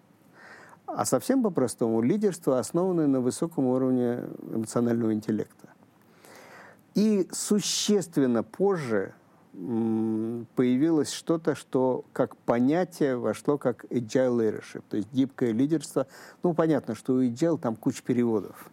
А 0.86 1.04
совсем 1.04 1.42
по-простому, 1.42 2.02
лидерство, 2.02 2.58
основанное 2.58 3.06
на 3.06 3.20
высоком 3.20 3.66
уровне 3.66 4.24
эмоционального 4.52 5.12
интеллекта. 5.14 5.68
И 6.94 7.28
существенно 7.30 8.42
позже 8.42 9.14
появилось 9.52 11.12
что-то, 11.12 11.54
что 11.54 12.04
как 12.12 12.36
понятие 12.36 13.16
вошло 13.16 13.58
как 13.58 13.84
agile 13.86 14.38
leadership, 14.38 14.82
то 14.88 14.96
есть 14.96 15.12
гибкое 15.12 15.52
лидерство. 15.52 16.06
Ну, 16.42 16.54
понятно, 16.54 16.94
что 16.94 17.14
у 17.14 17.22
agile 17.22 17.58
там 17.58 17.76
куча 17.76 18.02
переводов. 18.02 18.70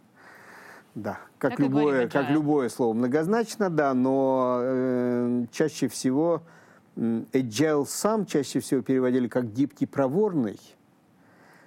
Да, 0.98 1.20
как, 1.38 1.52
как 1.52 1.60
любое, 1.60 2.10
как 2.10 2.32
любое 2.32 2.70
слово 2.70 2.94
многозначно, 2.94 3.70
да, 3.70 3.94
но 3.94 4.62
э, 4.64 5.46
чаще 5.52 5.90
всего 5.90 6.42
э, 6.96 7.22
agile 7.34 7.86
сам 7.86 8.26
чаще 8.26 8.62
всего 8.62 8.82
переводили 8.82 9.28
как 9.28 9.54
гибкий, 9.54 9.86
проворный. 9.86 10.60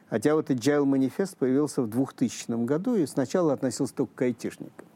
Хотя 0.08 0.34
вот 0.34 0.50
agile 0.50 0.84
манифест 0.84 1.36
появился 1.36 1.80
в 1.82 1.88
2000 1.88 2.64
году 2.64 2.96
и 2.96 3.06
сначала 3.06 3.52
относился 3.52 3.94
только 3.94 4.12
к 4.16 4.22
айтишникам. 4.22 4.86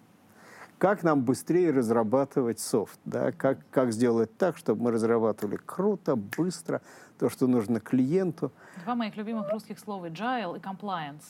Как 0.79 1.03
нам 1.03 1.23
быстрее 1.23 1.71
разрабатывать 1.71 2.59
софт, 2.59 2.99
да? 3.05 3.33
как, 3.33 3.59
как 3.71 3.93
сделать 3.93 4.37
так, 4.37 4.57
чтобы 4.57 4.83
мы 4.83 4.91
разрабатывали 4.91 5.59
круто, 5.65 6.17
быстро, 6.17 6.83
то, 7.19 7.31
что 7.31 7.47
нужно 7.47 7.81
клиенту. 7.81 8.53
Два 8.85 8.95
моих 8.95 9.17
любимых 9.17 9.51
русских 9.51 9.79
слова– 9.79 10.07
agile 10.09 10.59
и 10.59 10.61
compliance. 10.61 11.23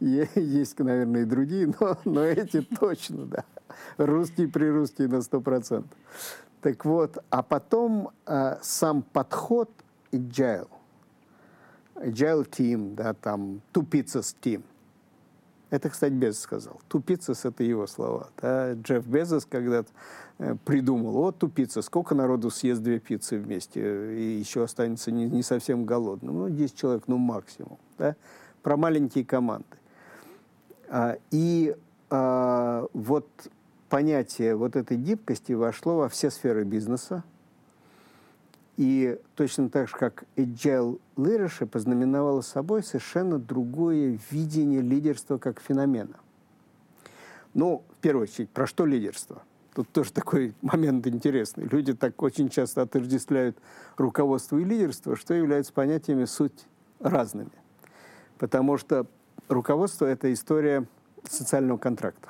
Есть, 0.40 0.78
наверное, 0.80 1.22
и 1.22 1.24
другие, 1.24 1.72
но, 1.80 1.96
но 2.04 2.22
эти 2.22 2.60
точно, 2.80 3.26
да. 3.26 3.44
Русские 3.98 4.48
при 4.48 4.66
русские 4.66 5.08
на 5.08 5.22
сто 5.22 5.40
процентов. 5.40 5.96
Так 6.60 6.84
вот, 6.84 7.18
а 7.30 7.42
потом 7.42 8.10
э, 8.26 8.56
сам 8.62 9.02
подход 9.02 9.70
agile. 10.10 10.68
Agile 11.94 12.48
team, 12.48 12.94
да, 12.94 13.14
там, 13.14 13.60
two 13.72 13.88
pizzas 13.88 14.34
team– 14.42 14.62
это, 15.70 15.90
кстати, 15.90 16.12
Безос 16.12 16.40
сказал. 16.40 16.80
Тупицас– 16.88 17.44
это 17.44 17.64
его 17.64 17.86
слова. 17.86 18.28
Да? 18.40 18.74
Джефф 18.74 19.04
Безос 19.06 19.46
когда-то 19.46 19.88
э, 20.38 20.54
придумал, 20.64 21.12
вот 21.12 21.38
тупица, 21.38 21.82
сколько 21.82 22.14
народу 22.14 22.50
съест 22.50 22.82
две 22.82 23.00
пиццы 23.00 23.36
вместе 23.36 23.80
и 24.16 24.38
еще 24.38 24.62
останется 24.62 25.10
не, 25.10 25.26
не 25.26 25.42
совсем 25.42 25.84
голодным. 25.84 26.38
Ну, 26.38 26.48
10 26.48 26.76
человек, 26.76 27.04
ну, 27.08 27.16
максимум. 27.16 27.78
Да? 27.98 28.14
Про 28.62 28.76
маленькие 28.76 29.24
команды. 29.24 29.66
А, 30.88 31.18
и 31.32 31.74
э, 32.10 32.86
вот 32.92 33.26
понятие 33.88 34.54
вот 34.54 34.76
этой 34.76 34.96
гибкости 34.96 35.52
вошло 35.52 35.96
во 35.96 36.08
все 36.08 36.30
сферы 36.30 36.64
бизнеса. 36.64 37.24
И 38.76 39.18
точно 39.34 39.70
так 39.70 39.88
же, 39.88 39.96
как 39.96 40.24
agile 40.36 41.00
leadership 41.16 41.74
ознаменовало 41.74 42.42
собой 42.42 42.82
совершенно 42.82 43.38
другое 43.38 44.18
видение 44.30 44.82
лидерства 44.82 45.38
как 45.38 45.60
феномена. 45.60 46.16
Ну, 47.54 47.82
в 47.90 48.02
первую 48.02 48.24
очередь, 48.24 48.50
про 48.50 48.66
что 48.66 48.84
лидерство? 48.84 49.42
Тут 49.74 49.88
тоже 49.90 50.12
такой 50.12 50.54
момент 50.62 51.06
интересный. 51.06 51.64
Люди 51.64 51.94
так 51.94 52.22
очень 52.22 52.50
часто 52.50 52.82
отождествляют 52.82 53.56
руководство 53.96 54.58
и 54.58 54.64
лидерство, 54.64 55.16
что 55.16 55.32
являются 55.32 55.72
понятиями 55.72 56.26
суть 56.26 56.66
разными. 57.00 57.52
Потому 58.38 58.76
что 58.76 59.06
руководство– 59.48 60.04
это 60.06 60.30
история 60.32 60.86
социального 61.24 61.78
контракта. 61.78 62.28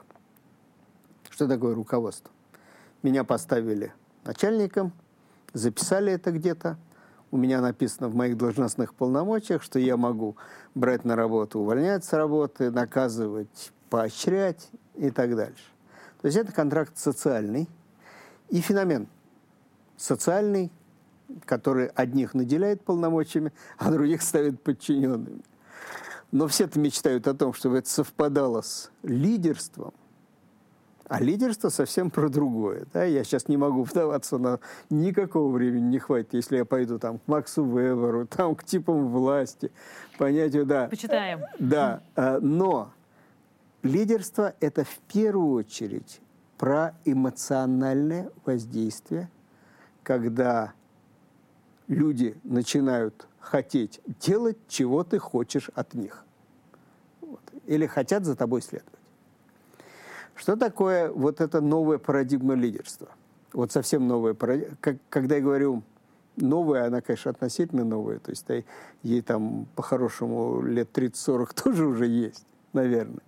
Что 1.29 1.49
такое 1.49 1.75
руководство? 1.75 2.31
Меня 3.03 3.25
поставили 3.25 3.93
начальником, 4.25 4.93
записали 5.57 6.13
это 6.13 6.31
где-то, 6.33 6.77
у 7.31 7.37
меня 7.37 7.61
написано 7.61 8.09
в 8.09 8.15
моих 8.15 8.37
должностных 8.37 8.95
полномочиях, 8.95 9.63
что 9.63 9.79
я 9.79 9.97
могу 9.97 10.37
брать 10.75 11.05
на 11.05 11.17
работу, 11.17 11.61
увольнять 11.61 12.05
с 12.05 12.13
работы, 12.13 12.71
наказывать, 12.71 13.73
поощрять 13.91 14.69
и 14.95 15.11
так 15.11 15.35
дальше. 15.35 15.65
То 16.21 16.27
есть 16.27 16.39
это 16.39 16.53
контракт 16.53 16.97
социальный 16.97 17.69
и 18.49 18.61
феномен 18.61 19.09
социальный, 19.97 20.71
который 21.45 21.87
одних 21.89 22.35
наделяет 22.35 22.85
полномочиями, 22.85 23.53
а 23.79 23.91
других 23.91 24.23
ставит 24.23 24.63
подчиненными. 24.63 25.43
Но 26.33 26.49
все-то 26.49 26.79
мечтают 26.79 27.27
о 27.29 27.35
том, 27.35 27.55
чтобы 27.55 27.79
это 27.79 27.89
совпадало 27.89 28.61
с 28.61 28.91
лидерством– 29.03 29.95
а 31.09 31.21
лидерство 31.21 31.69
совсем 31.69 32.11
про 32.11 32.29
другое. 32.29 32.87
Да? 32.93 33.05
Я 33.05 33.23
сейчас 33.25 33.49
не 33.49 33.57
могу 33.57 33.85
вдаваться 33.85 34.39
на... 34.39 34.59
Никакого 34.91 35.53
времени 35.53 35.85
не 35.85 35.99
хватит, 35.99 36.35
если 36.35 36.57
я 36.57 36.65
пойду 36.65 36.99
там 36.99 37.19
к 37.19 37.29
Максу 37.29 37.65
Веберу, 37.65 38.27
там 38.31 38.55
к 38.55 38.65
типам 38.65 39.09
власти, 39.09 39.71
понятию, 40.19 40.67
да. 40.67 40.89
Почитаем. 40.89 41.41
Да, 41.59 42.03
а, 42.17 42.41
но 42.41 42.91
лидерство– 43.83 44.55
это 44.61 44.85
в 44.85 44.99
первую 45.13 45.53
очередь 45.53 46.21
про 46.59 46.95
эмоциональное 47.05 48.31
воздействие, 48.45 49.31
когда 50.03 50.73
люди 51.87 52.37
начинают 52.43 53.29
хотеть 53.39 54.01
делать, 54.21 54.57
чего 54.67 55.05
ты 55.05 55.19
хочешь 55.19 55.71
от 55.75 55.95
них. 55.95 56.25
Вот. 57.21 57.41
Или 57.67 57.87
хотят 57.87 58.25
за 58.25 58.35
тобой 58.35 58.63
следовать. 58.63 58.96
Что 60.37 60.55
такое 60.57 61.11
вот 61.11 61.41
эта 61.41 61.61
новая 61.61 61.99
парадигма 61.99 62.55
лидерства? 62.55 63.09
Вот 63.53 63.73
совсем 63.73 64.07
новая 64.07 64.35
парадигма. 64.35 64.77
Когда 65.09 65.37
я 65.37 65.41
говорю 65.41 65.83
новая, 66.37 66.87
она, 66.87 67.01
конечно, 67.01 67.31
относительно 67.31 67.85
новая. 67.85 68.19
То 68.19 68.31
есть 68.31 68.47
ей 69.03 69.23
там 69.23 69.67
по-хорошему 69.75 70.61
лет 70.63 70.97
30-40 70.97 71.49
тоже 71.65 71.87
уже 71.87 72.07
есть, 72.07 72.47
наверное. 72.75 73.23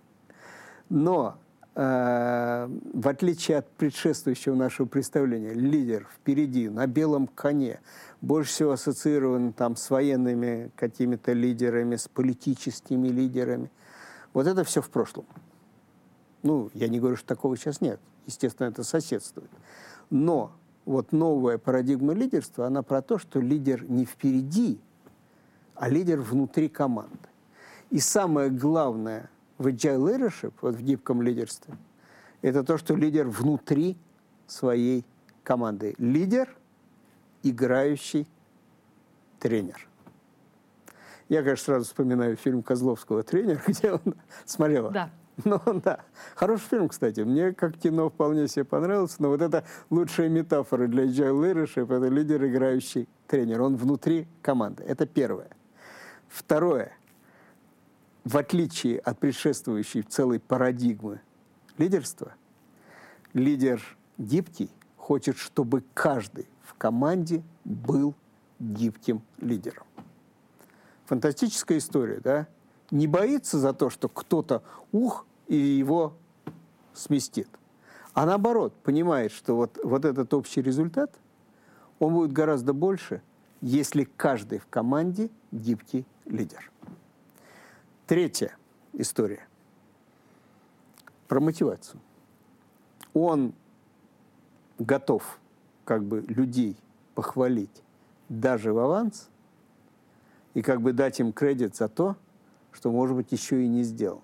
Но 0.89 1.37
э, 1.75 2.69
в 2.93 3.07
отличие 3.07 3.57
от 3.57 3.69
предшествующего 3.71 4.53
нашего 4.53 4.85
представления, 4.85 5.53
лидер 5.53 6.07
впереди, 6.15 6.69
на 6.69 6.85
белом 6.85 7.25
коне, 7.25 7.79
больше 8.21 8.51
всего 8.51 8.71
ассоциирован 8.73 9.53
там 9.53 9.75
с 9.75 9.89
военными 9.89 10.71
какими-то 10.75 11.33
лидерами, 11.33 11.95
с 11.95 12.07
политическими 12.07 13.07
лидерами. 13.07 13.71
Вот 14.33 14.45
это 14.45 14.63
все 14.63 14.81
в 14.81 14.89
прошлом. 14.91 15.25
Ну, 16.43 16.69
я 16.73 16.87
не 16.87 16.99
говорю, 16.99 17.15
что 17.15 17.27
такого 17.27 17.57
сейчас 17.57 17.81
нет. 17.81 17.99
Естественно, 18.25 18.67
это 18.67 18.83
соседствует. 18.83 19.49
Но 20.09 20.51
вот 20.85 21.11
новая 21.11 21.57
парадигма 21.57 22.13
лидерства, 22.13 22.67
она 22.67 22.81
про 22.83 23.01
то, 23.01 23.17
что 23.17 23.39
лидер 23.39 23.89
не 23.89 24.05
впереди, 24.05 24.79
а 25.75 25.89
лидер 25.89 26.21
внутри 26.21 26.69
команды. 26.69 27.29
И 27.89 27.99
самое 27.99 28.49
главное 28.49 29.29
в 29.57 29.67
agile 29.67 30.17
leadership, 30.17 30.53
вот 30.61 30.75
в 30.75 30.81
гибком 30.81 31.21
лидерстве, 31.21 31.75
это 32.41 32.63
то, 32.63 32.77
что 32.77 32.95
лидер 32.95 33.27
внутри 33.27 33.97
своей 34.47 35.05
команды. 35.43 35.95
Лидер, 35.97 36.55
играющий 37.43 38.27
тренер. 39.39 39.87
Я, 41.27 41.43
конечно, 41.43 41.65
сразу 41.65 41.85
вспоминаю 41.85 42.35
фильм 42.35 42.63
Козловского 42.63 43.23
«Тренер», 43.23 43.61
где 43.67 43.93
он 43.93 44.15
смотрел. 44.45 44.89
Да. 44.89 45.11
Ну 45.45 45.59
да. 45.83 46.01
Хороший 46.35 46.67
фильм, 46.69 46.89
кстати. 46.89 47.21
Мне 47.21 47.53
как 47.53 47.77
кино 47.77 48.09
вполне 48.09 48.47
себе 48.47 48.65
понравился. 48.65 49.17
Но 49.19 49.29
вот 49.29 49.41
это 49.41 49.63
лучшая 49.89 50.29
метафора 50.29 50.87
для 50.87 51.05
agile 51.05 51.41
leadership– 51.41 51.95
это 51.95 52.07
лидер, 52.07 52.43
играющий 52.45 53.07
тренер. 53.27 53.61
Он 53.61 53.75
внутри 53.75 54.27
команды. 54.41 54.83
Это 54.83 55.05
первое. 55.05 55.49
Второе. 56.27 56.91
В 58.23 58.37
отличие 58.37 58.99
от 58.99 59.19
предшествующей 59.19 60.01
целой 60.01 60.39
парадигмы 60.39 61.21
лидерства, 61.77 62.33
лидер 63.33 63.81
гибкий 64.17 64.69
хочет, 64.97 65.37
чтобы 65.37 65.83
каждый 65.93 66.47
в 66.61 66.73
команде 66.75 67.43
был 67.63 68.13
гибким 68.59 69.23
лидером. 69.39 69.87
Фантастическая 71.05 71.77
история, 71.77 72.19
да? 72.19 72.47
Не 72.91 73.07
боится 73.07 73.57
за 73.57 73.73
то, 73.73 73.89
что 73.89 74.09
кто-то, 74.09 74.63
ух, 74.91 75.25
и 75.49 75.55
его 75.55 76.13
сместит. 76.93 77.49
А 78.13 78.25
наоборот, 78.25 78.73
понимает, 78.83 79.31
что 79.31 79.55
вот, 79.55 79.77
вот 79.83 80.05
этот 80.05 80.33
общий 80.33 80.61
результат, 80.61 81.13
он 81.97 82.13
будет 82.13 82.31
гораздо 82.31 82.71
больше, 82.71 83.21
если 83.59 84.05
каждый 84.05 84.59
в 84.59 84.67
команде 84.67 85.29
гибкий 85.51 86.05
лидер. 86.25 86.71
Третья 88.07 88.55
история 88.93 89.47
про 91.27 91.39
мотивацию. 91.39 91.99
Он 93.13 93.53
готов 94.77 95.39
как 95.83 96.03
бы 96.03 96.21
людей 96.21 96.77
похвалить 97.15 97.83
даже 98.29 98.71
в 98.71 98.77
аванс 98.77 99.29
и 100.53 100.61
как 100.61 100.81
бы 100.81 100.93
дать 100.93 101.19
им 101.19 101.33
кредит 101.33 101.75
за 101.75 101.87
то, 101.87 102.15
что, 102.71 102.91
может 102.91 103.15
быть, 103.15 103.31
еще 103.31 103.63
и 103.63 103.67
не 103.67 103.83
сделал 103.83 104.21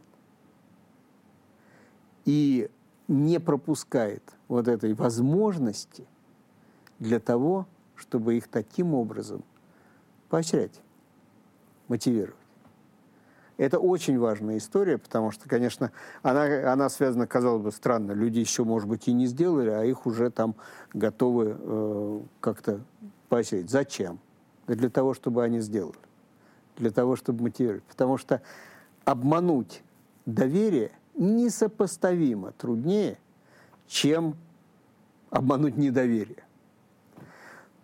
и 2.26 2.70
не 3.08 3.40
пропускает 3.40 4.24
вот 4.48 4.68
этой 4.68 4.94
возможности 4.94 6.06
для 7.00 7.20
того, 7.20 7.68
чтобы 7.96 8.36
их 8.36 8.48
таким 8.48 8.94
образом 8.94 9.44
поощрять, 10.30 10.82
мотивировать. 11.88 12.36
Это 13.58 13.80
очень 13.80 14.20
важная 14.20 14.58
история, 14.58 14.98
потому 14.98 15.32
что, 15.32 15.48
конечно, 15.48 15.92
она, 16.24 16.74
она 16.74 16.90
связана, 16.90 17.26
казалось 17.26 17.64
бы, 17.64 17.72
странно. 17.72 18.12
Люди 18.12 18.40
еще, 18.40 18.66
может 18.66 18.90
быть, 18.90 19.08
и 19.08 19.14
не 19.14 19.28
сделали, 19.28 19.70
а 19.70 19.86
их 19.86 20.06
уже 20.06 20.30
там 20.30 20.56
готовы 20.94 21.56
э, 21.58 22.22
как-то 22.42 22.82
поощрять. 23.30 23.70
Зачем? 23.70 24.20
для 24.68 24.90
того, 24.90 25.14
чтобы 25.14 25.44
они 25.44 25.60
сделали. 25.60 25.96
Для 26.78 26.90
того, 26.90 27.16
чтобы 27.16 27.44
мотивировать. 27.44 27.84
Потому 27.84 28.18
что 28.18 28.42
обмануть 29.06 29.84
доверие– 30.26 30.92
несопоставимо 31.18 32.52
труднее, 32.52 33.18
чем 33.88 34.36
обмануть 35.30 35.78
недоверие. 35.78 36.44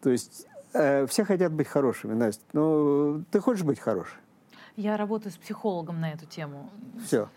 То 0.01 0.09
есть 0.09 0.47
э, 0.73 1.05
все 1.07 1.23
хотят 1.23 1.53
быть 1.53 1.67
хорошими, 1.67 2.13
Настя. 2.13 2.43
Но 2.53 3.21
ты 3.31 3.39
хочешь 3.39 3.63
быть 3.63 3.79
хорошей? 3.79 4.17
Я 4.75 4.97
работаю 4.97 5.31
с 5.31 5.37
психологом 5.37 5.99
на 5.99 6.11
эту 6.11 6.25
тему. 6.25 6.69
Все. 7.05 7.29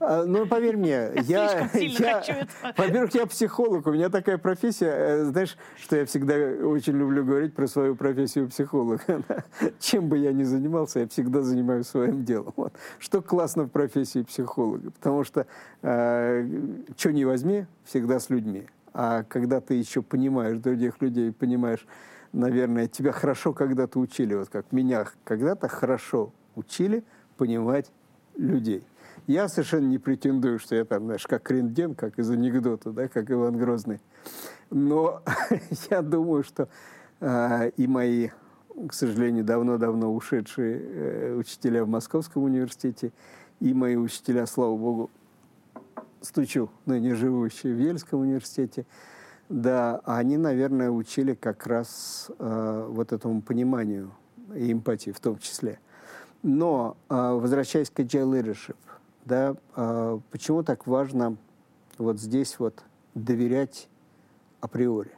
А, 0.00 0.24
ну, 0.24 0.46
поверь 0.46 0.76
мне, 0.76 1.10
я, 1.22 1.68
я 1.72 2.46
во-первых, 2.76 3.14
я 3.14 3.26
психолог, 3.26 3.86
у 3.86 3.92
меня 3.92 4.08
такая 4.08 4.38
профессия, 4.38 4.90
э, 4.90 5.24
знаешь, 5.24 5.56
что 5.76 5.96
я 5.96 6.06
всегда 6.06 6.34
очень 6.34 6.94
люблю 6.94 7.24
говорить 7.24 7.54
про 7.54 7.66
свою 7.66 7.96
профессию 7.96 8.48
психолога. 8.48 9.00
Чем 9.78 10.08
бы 10.08 10.18
я 10.18 10.32
ни 10.32 10.44
занимался, 10.44 11.00
я 11.00 11.08
всегда 11.08 11.42
занимаюсь 11.42 11.86
своим 11.86 12.24
делом. 12.24 12.52
Вот. 12.56 12.72
Что 12.98 13.22
классно 13.22 13.64
в 13.64 13.68
профессии 13.68 14.22
психолога, 14.22 14.90
потому 14.90 15.24
что 15.24 15.46
э, 15.82 16.48
что 16.96 17.12
не 17.12 17.24
возьми, 17.24 17.66
всегда 17.84 18.20
с 18.20 18.30
людьми. 18.30 18.66
А 18.92 19.24
когда 19.24 19.60
ты 19.60 19.74
еще 19.74 20.02
понимаешь 20.02 20.58
других 20.58 21.00
людей, 21.00 21.32
понимаешь, 21.32 21.86
наверное, 22.32 22.86
тебя 22.86 23.12
хорошо 23.12 23.52
когда-то 23.52 23.98
учили, 23.98 24.34
вот 24.34 24.48
как 24.48 24.72
меня 24.72 25.06
когда-то 25.24 25.68
хорошо 25.68 26.32
учили 26.54 27.04
понимать 27.36 27.90
людей. 28.36 28.82
Я 29.26 29.48
совершенно 29.48 29.86
не 29.86 29.98
претендую, 29.98 30.60
что 30.60 30.76
я 30.76 30.84
там, 30.84 31.06
знаешь, 31.06 31.26
как 31.26 31.50
рентген, 31.50 31.96
как 31.96 32.18
из 32.18 32.30
анекдота, 32.30 32.92
да, 32.92 33.08
как 33.08 33.28
Иван 33.30 33.58
Грозный. 33.58 34.00
Но 34.70 35.22
я 35.90 36.02
думаю, 36.02 36.44
что 36.44 36.68
э, 37.20 37.70
и 37.76 37.88
мои, 37.88 38.28
к 38.88 38.92
сожалению, 38.92 39.44
давно-давно 39.44 40.14
ушедшие 40.14 40.80
э, 40.80 41.34
учителя 41.34 41.84
в 41.84 41.88
Московском 41.88 42.44
университете, 42.44 43.12
и 43.58 43.74
мои 43.74 43.96
учителя, 43.96 44.46
слава 44.46 44.76
богу, 44.76 45.10
стучу, 46.20 46.70
ныне 46.84 47.16
живущие 47.16 47.74
в 47.74 47.78
Ельском 47.78 48.20
университете, 48.20 48.86
да, 49.48 50.02
они, 50.04 50.36
наверное, 50.36 50.90
учили 50.90 51.34
как 51.34 51.66
раз 51.66 52.30
э, 52.38 52.86
вот 52.90 53.12
этому 53.12 53.42
пониманию 53.42 54.12
и 54.54 54.72
эмпатии 54.72 55.10
в 55.10 55.18
том 55.18 55.38
числе. 55.38 55.80
Но, 56.44 56.96
э, 57.08 57.14
возвращаясь 57.32 57.90
к 57.90 57.98
agile 57.98 58.40
leadership, 58.40 58.76
да, 59.26 59.56
э, 59.74 60.20
почему 60.30 60.62
так 60.62 60.86
важно 60.86 61.36
вот 61.98 62.18
здесь 62.20 62.58
вот 62.58 62.82
доверять 63.14 63.88
априори? 64.60 65.10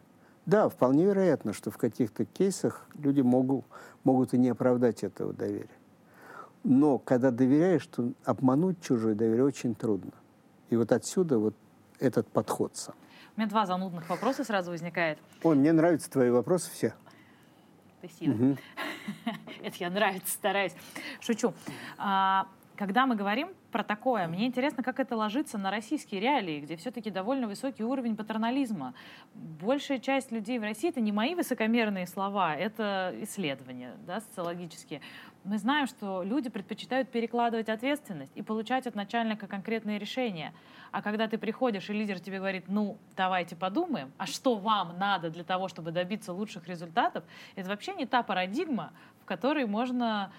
Да, 0.46 0.70
вполне 0.70 1.04
вероятно, 1.04 1.52
что 1.52 1.70
в 1.70 1.76
каких-то 1.76 2.24
кейсах 2.24 2.86
люди 2.94 3.20
могут, 3.20 3.66
могут 4.04 4.32
и 4.32 4.38
не 4.38 4.48
оправдать 4.48 5.04
этого 5.04 5.34
доверия. 5.34 5.68
Но 6.64 6.98
когда 6.98 7.30
доверяешь, 7.30 7.86
то 7.86 8.10
обмануть 8.24 8.80
чужое 8.80 9.14
доверие 9.14 9.44
очень 9.44 9.74
трудно. 9.74 10.12
И 10.70 10.76
вот 10.76 10.90
отсюда 10.90 11.38
вот 11.38 11.54
этот 11.98 12.26
подход 12.28 12.76
сам. 12.76 12.94
У 13.36 13.40
меня 13.40 13.50
два 13.50 13.66
занудных 13.66 14.08
вопроса 14.08 14.42
сразу 14.42 14.70
возникает. 14.70 15.18
Ой, 15.42 15.54
мне 15.54 15.72
нравятся 15.72 16.10
твои 16.10 16.30
вопросы 16.30 16.70
все. 16.70 16.94
Спасибо. 17.98 18.32
Угу. 18.32 18.56
Это 19.62 19.76
я 19.80 19.90
нравится, 19.90 20.32
стараюсь. 20.32 20.72
Шучу. 21.20 21.52
А, 21.98 22.48
когда 22.78 23.06
мы 23.06 23.16
говорим 23.16 23.48
про 23.72 23.82
такое, 23.82 24.28
мне 24.28 24.46
интересно, 24.46 24.84
как 24.84 25.00
это 25.00 25.16
ложится 25.16 25.58
на 25.58 25.70
российские 25.70 26.20
реалии, 26.20 26.60
где 26.60 26.76
все-таки 26.76 27.10
довольно 27.10 27.48
высокий 27.48 27.82
уровень 27.82 28.16
патернализма. 28.16 28.94
Большая 29.34 29.98
часть 29.98 30.30
людей 30.30 30.60
в 30.60 30.62
России— 30.62 30.88
это 30.90 31.00
не 31.00 31.10
мои 31.10 31.34
высокомерные 31.34 32.06
слова, 32.06 32.54
это 32.54 33.12
исследования 33.20 33.96
да, 34.06 34.20
социологические. 34.20 35.00
Мы 35.42 35.58
знаем, 35.58 35.88
что 35.88 36.22
люди 36.22 36.50
предпочитают 36.50 37.10
перекладывать 37.10 37.68
ответственность 37.68 38.32
и 38.36 38.42
получать 38.42 38.86
от 38.86 38.94
начальника 38.94 39.48
конкретные 39.48 39.98
решения. 39.98 40.54
А 40.92 41.02
когда 41.02 41.26
ты 41.26 41.36
приходишь, 41.36 41.90
и 41.90 41.92
лидер 41.92 42.20
тебе 42.20 42.38
говорит, 42.38 42.64
ну, 42.68 42.96
давайте 43.16 43.56
подумаем, 43.56 44.12
а 44.18 44.26
что 44.26 44.54
вам 44.54 44.98
надо 44.98 45.30
для 45.30 45.44
того, 45.44 45.68
чтобы 45.68 45.90
добиться 45.90 46.32
лучших 46.32 46.68
результатов, 46.68 47.24
это 47.56 47.68
вообще 47.68 47.94
не 47.94 48.06
та 48.06 48.22
парадигма, 48.22 48.92
в 49.20 49.24
которой 49.24 49.66
можно 49.66 50.30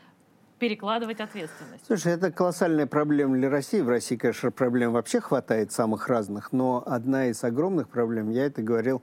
перекладывать 0.60 1.20
ответственность? 1.20 1.86
Слушай, 1.88 2.14
это 2.14 2.32
колоссальная 2.32 2.86
проблема 2.86 3.36
для 3.36 3.49
России. 3.49 3.82
В 3.82 3.89
России, 3.89 4.18
конечно, 4.18 4.51
проблем 4.51 4.91
вообще 4.93 5.22
хватает 5.22 5.72
самых 5.72 6.07
разных, 6.07 6.51
но 6.51 6.84
одна 6.86 7.28
из 7.28 7.43
огромных 7.43 7.89
проблем, 7.89 8.30
я 8.30 8.45
это 8.45 8.62
говорил 8.62 9.01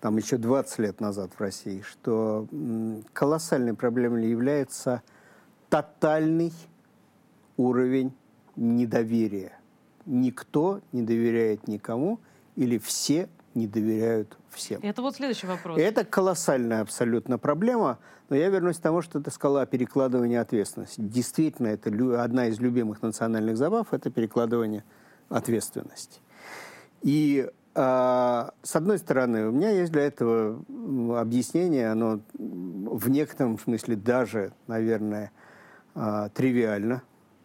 там 0.00 0.16
еще 0.16 0.36
20 0.36 0.78
лет 0.80 1.00
назад 1.00 1.32
в 1.32 1.40
России, 1.40 1.82
что 1.82 2.46
колоссальной 3.12 3.74
проблемой 3.74 4.28
является 4.28 5.02
тотальный 5.68 6.52
уровень 7.56 8.12
недоверия. 8.56 9.58
Никто 10.06 10.80
не 10.92 11.02
доверяет 11.02 11.68
никому 11.68 12.20
или 12.56 12.78
все 12.78 13.28
не 13.58 13.66
доверяют 13.66 14.38
всем. 14.50 14.80
Это 14.82 15.02
вот 15.02 15.16
следующий 15.16 15.46
вопрос. 15.46 15.78
Это 15.78 16.04
колоссальная 16.04 16.80
абсолютно 16.80 17.38
проблема, 17.38 17.98
но 18.28 18.36
я 18.36 18.48
вернусь 18.48 18.78
к 18.78 18.80
тому, 18.80 19.02
что 19.02 19.20
ты 19.20 19.30
сказала 19.30 19.62
о 19.62 19.66
перекладывании 19.66 20.36
ответственности. 20.36 21.00
Действительно, 21.00 21.68
это 21.68 21.90
одна 22.22 22.46
из 22.46 22.60
любимых 22.60 23.02
национальных 23.02 23.56
забав, 23.56 23.92
это 23.92 24.10
перекладывание 24.10 24.84
ответственности. 25.28 26.20
И 27.02 27.50
а, 27.74 28.52
с 28.62 28.76
одной 28.76 28.98
стороны, 28.98 29.48
у 29.48 29.52
меня 29.52 29.70
есть 29.70 29.92
для 29.92 30.02
этого 30.02 30.64
объяснение, 31.20 31.90
оно 31.90 32.20
в 32.34 33.08
некотором 33.10 33.58
смысле 33.58 33.96
даже, 33.96 34.52
наверное, 34.66 35.32
а, 35.94 36.28
тривиально, 36.30 37.02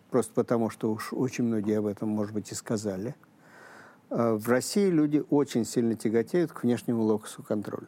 просто 0.09 0.33
потому 0.33 0.69
что 0.69 0.91
уж 0.91 1.11
очень 1.11 1.43
многие 1.43 1.79
об 1.79 1.85
этом, 1.87 2.09
может 2.09 2.33
быть, 2.33 2.51
и 2.51 2.55
сказали– 2.55 3.15
в 4.13 4.47
России 4.47 4.89
люди 4.89 5.23
очень 5.31 5.65
сильно 5.65 5.95
тяготеют 5.95 6.51
к 6.51 6.63
внешнему 6.63 7.01
локусу 7.01 7.41
контроля. 7.41 7.87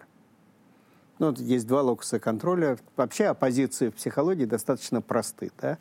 Ну, 1.19 1.27
вот 1.27 1.39
есть 1.39 1.67
два 1.67 1.81
локуса 1.81 2.19
контроля. 2.19 2.77
Вообще 2.95 3.25
оппозиции 3.25 3.89
в 3.89 3.93
психологии 3.93 4.45
достаточно 4.45 5.01
просты. 5.01 5.51
Да? 5.61 5.77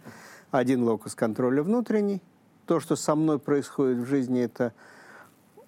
Один 0.51 0.85
локус 0.85 1.15
контроля 1.15 1.63
внутренний. 1.63 2.23
То, 2.67 2.79
что 2.79 2.95
со 2.95 3.15
мной 3.15 3.39
происходит 3.39 3.99
в 3.99 4.07
жизни, 4.07 4.43
это 4.43 4.75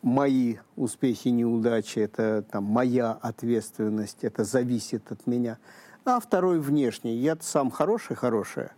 мои 0.02 0.56
успехи, 0.76 1.28
неудачи, 1.28 1.98
это 1.98 2.44
там, 2.50 2.64
моя 2.64 3.12
ответственность, 3.12 4.18
это 4.22 4.44
зависит 4.44 5.10
от 5.10 5.26
меня. 5.26 5.58
А 6.04 6.20
второй 6.20 6.60
внешний. 6.60 7.16
Я 7.16 7.36
сам 7.40 7.70
хороший, 7.70 8.14
хорошая. 8.14 8.72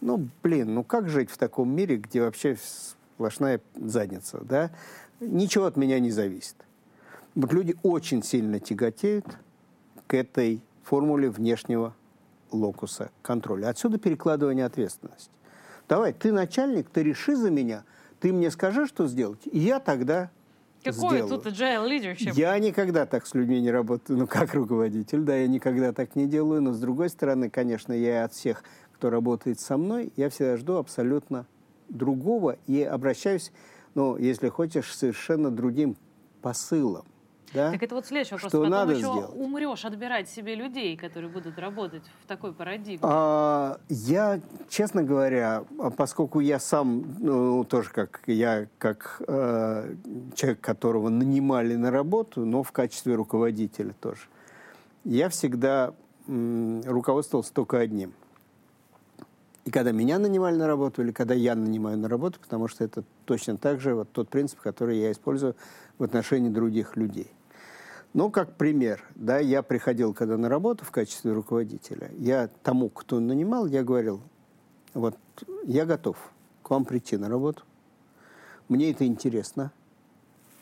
Ну, 0.00 0.28
блин, 0.42 0.74
ну 0.74 0.84
как 0.84 1.08
жить 1.08 1.30
в 1.30 1.38
таком 1.38 1.74
мире, 1.74 1.96
где 1.96 2.22
вообще 2.22 2.56
сплошная 3.14 3.60
задница, 3.76 4.40
да? 4.42 4.70
Ничего 5.20 5.66
от 5.66 5.76
меня 5.76 6.00
не 6.00 6.10
зависит. 6.10 6.56
Вот 7.34 7.52
люди 7.52 7.74
очень 7.82 8.22
сильно 8.22 8.60
тяготеют 8.60 9.26
к 10.06 10.14
этой 10.14 10.62
формуле 10.82 11.30
внешнего 11.30 11.94
локуса 12.52 13.10
контроля. 13.22 13.68
Отсюда 13.68 13.98
перекладывание 13.98 14.64
ответственности. 14.66 15.30
Давай, 15.88 16.12
ты 16.12 16.32
начальник, 16.32 16.88
ты 16.88 17.02
реши 17.02 17.36
за 17.36 17.50
меня, 17.50 17.84
ты 18.20 18.32
мне 18.32 18.50
скажи, 18.50 18.86
что 18.86 19.06
сделать, 19.06 19.40
и 19.44 19.58
я 19.58 19.80
тогда 19.80 20.30
Какой 20.82 21.18
сделаю. 21.18 21.28
тут 21.28 21.46
agile 21.46 21.88
leadership? 21.88 22.32
Я 22.34 22.58
никогда 22.58 23.04
так 23.04 23.26
с 23.26 23.34
людьми 23.34 23.60
не 23.60 23.70
работаю, 23.70 24.18
ну, 24.18 24.26
как 24.26 24.54
руководитель, 24.54 25.20
да, 25.20 25.36
я 25.36 25.46
никогда 25.46 25.92
так 25.92 26.16
не 26.16 26.26
делаю, 26.26 26.62
но, 26.62 26.72
с 26.72 26.78
другой 26.78 27.10
стороны, 27.10 27.50
конечно, 27.50 27.92
я 27.92 28.24
от 28.24 28.32
всех, 28.32 28.62
кто 28.94 29.10
работает 29.10 29.60
со 29.60 29.76
мной, 29.76 30.12
я 30.16 30.30
всегда 30.30 30.56
жду 30.56 30.76
абсолютно 30.76 31.44
другого 31.90 32.56
и 32.66 32.82
обращаюсь 32.82 33.52
ну, 33.94 34.16
если 34.16 34.48
хочешь, 34.48 34.94
совершенно 34.94 35.50
другим 35.50 35.96
посылом. 36.42 37.04
Да? 37.52 37.70
Так 37.70 37.84
это 37.84 37.94
вот 37.94 38.04
следующий 38.04 38.34
вопрос. 38.34 38.50
Что 38.50 38.58
Потом 38.58 38.70
надо 38.70 38.92
еще 38.92 39.02
сделать? 39.02 39.30
умрешь 39.34 39.84
отбирать 39.84 40.28
себе 40.28 40.56
людей, 40.56 40.96
которые 40.96 41.30
будут 41.30 41.56
работать 41.56 42.02
в 42.22 42.26
такой 42.26 42.52
парадигме. 42.52 42.98
А, 43.02 43.78
я, 43.88 44.40
честно 44.68 45.04
говоря, 45.04 45.64
а 45.78 45.90
поскольку 45.90 46.40
я 46.40 46.58
сам, 46.58 47.04
ну, 47.20 47.62
тоже 47.62 47.90
как 47.90 48.22
я, 48.26 48.66
как 48.78 49.22
э, 49.28 49.94
человек, 50.34 50.60
которого 50.60 51.10
нанимали 51.10 51.76
на 51.76 51.92
работу, 51.92 52.44
но 52.44 52.64
в 52.64 52.72
качестве 52.72 53.14
руководителя 53.14 53.94
тоже, 54.00 54.22
я 55.04 55.28
всегда 55.28 55.94
м, 56.26 56.82
руководствовался 56.82 57.52
только 57.52 57.78
одним– 57.78 58.14
и 59.64 59.70
когда 59.70 59.92
меня 59.92 60.18
нанимали 60.18 60.56
на 60.56 60.66
работу, 60.66 61.02
или 61.02 61.10
когда 61.10 61.34
я 61.34 61.54
нанимаю 61.54 61.96
на 61.96 62.08
работу, 62.08 62.38
потому 62.38 62.68
что 62.68 62.84
это 62.84 63.02
точно 63.24 63.56
так 63.56 63.80
же 63.80 63.94
вот 63.94 64.10
тот 64.12 64.28
принцип, 64.28 64.60
который 64.60 64.98
я 64.98 65.12
использую 65.12 65.56
в 65.98 66.04
отношении 66.04 66.48
других 66.48 66.96
людей. 66.96 67.30
Ну, 68.12 68.30
как 68.30 68.56
пример, 68.56 69.02
да, 69.16 69.38
я 69.38 69.62
приходил 69.62 70.14
когда 70.14 70.36
на 70.36 70.48
работу 70.48 70.84
в 70.84 70.90
качестве 70.92 71.32
руководителя, 71.32 72.10
я 72.16 72.48
тому, 72.62 72.88
кто 72.88 73.18
нанимал, 73.18 73.66
я 73.66 73.82
говорил, 73.82 74.20
вот, 74.94 75.16
я 75.64 75.84
готов 75.84 76.16
к 76.62 76.70
вам 76.70 76.84
прийти 76.84 77.16
на 77.16 77.28
работу, 77.28 77.64
мне 78.68 78.92
это 78.92 79.04
интересно, 79.04 79.72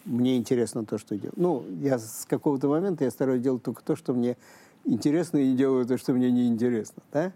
мне 0.07 0.39
интересно 0.39 0.85
то, 0.85 0.97
что 0.99 1.17
делаю. 1.17 1.35
Ну, 1.37 1.65
я 1.81 1.99
с 1.99 2.25
какого-то 2.27 2.69
момента 2.69 3.05
я 3.05 3.11
стараюсь 3.11 3.43
делать 3.43 3.63
только 3.63 3.83
то, 3.85 3.97
что 3.97 4.15
мне 4.15 4.37
интересно, 4.85 5.37
и 5.37 5.51
не 5.51 5.57
делаю 5.57 5.87
то, 5.87 5.99
что 5.99 6.13
мне 6.15 6.31
не 6.31 6.49
интересно, 6.49 7.03
да? 7.13 7.33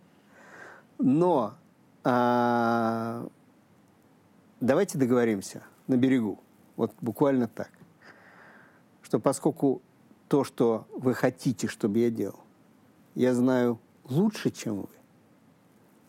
Но 0.98 1.54
а, 2.04 3.26
давайте 4.60 4.98
договоримся 4.98 5.62
на 5.86 5.96
берегу, 5.96 6.40
вот 6.76 6.92
буквально 7.00 7.48
так, 7.48 7.70
что 9.02 9.18
поскольку 9.18 9.82
то, 10.28 10.44
что 10.44 10.86
вы 10.92 11.14
хотите, 11.14 11.68
чтобы 11.68 11.98
я 11.98 12.10
делал, 12.10 12.40
я 13.14 13.34
знаю 13.34 13.78
лучше, 14.04 14.50
чем 14.50 14.82
вы, 14.82 14.88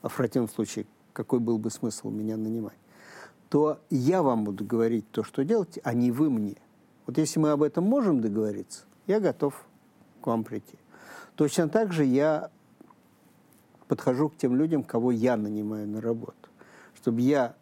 а 0.01 0.09
в 0.09 0.15
противном 0.15 0.49
случае, 0.49 0.85
какой 1.13 1.39
был 1.39 1.57
бы 1.57 1.69
смысл 1.69 2.09
меня 2.09 2.37
нанимать, 2.37 2.77
то 3.49 3.79
я 3.89 4.21
вам 4.23 4.43
буду 4.43 4.65
говорить 4.65 5.09
то, 5.11 5.23
что 5.23 5.43
делать, 5.43 5.79
а 5.83 5.93
не 5.93 6.11
вы 6.11 6.29
мне. 6.29 6.57
Вот 7.05 7.17
если 7.17 7.39
мы 7.39 7.51
об 7.51 7.63
этом 7.63 7.85
можем 7.85 8.19
договориться, 8.19 8.83
я 9.05 9.19
готов 9.19 9.65
к 10.21 10.27
вам 10.27 10.43
прийти. 10.43 10.77
Точно 11.35 11.69
так 11.69 11.93
же 11.93 12.03
я 12.03 12.51
подхожу 13.87 14.29
к 14.29 14.37
тем 14.37 14.55
людям, 14.55 14.83
кого 14.83 15.11
я 15.11 15.37
нанимаю 15.37 15.87
на 15.87 16.01
работу. 16.01 16.49
Чтобы 16.95 17.21
я 17.21 17.55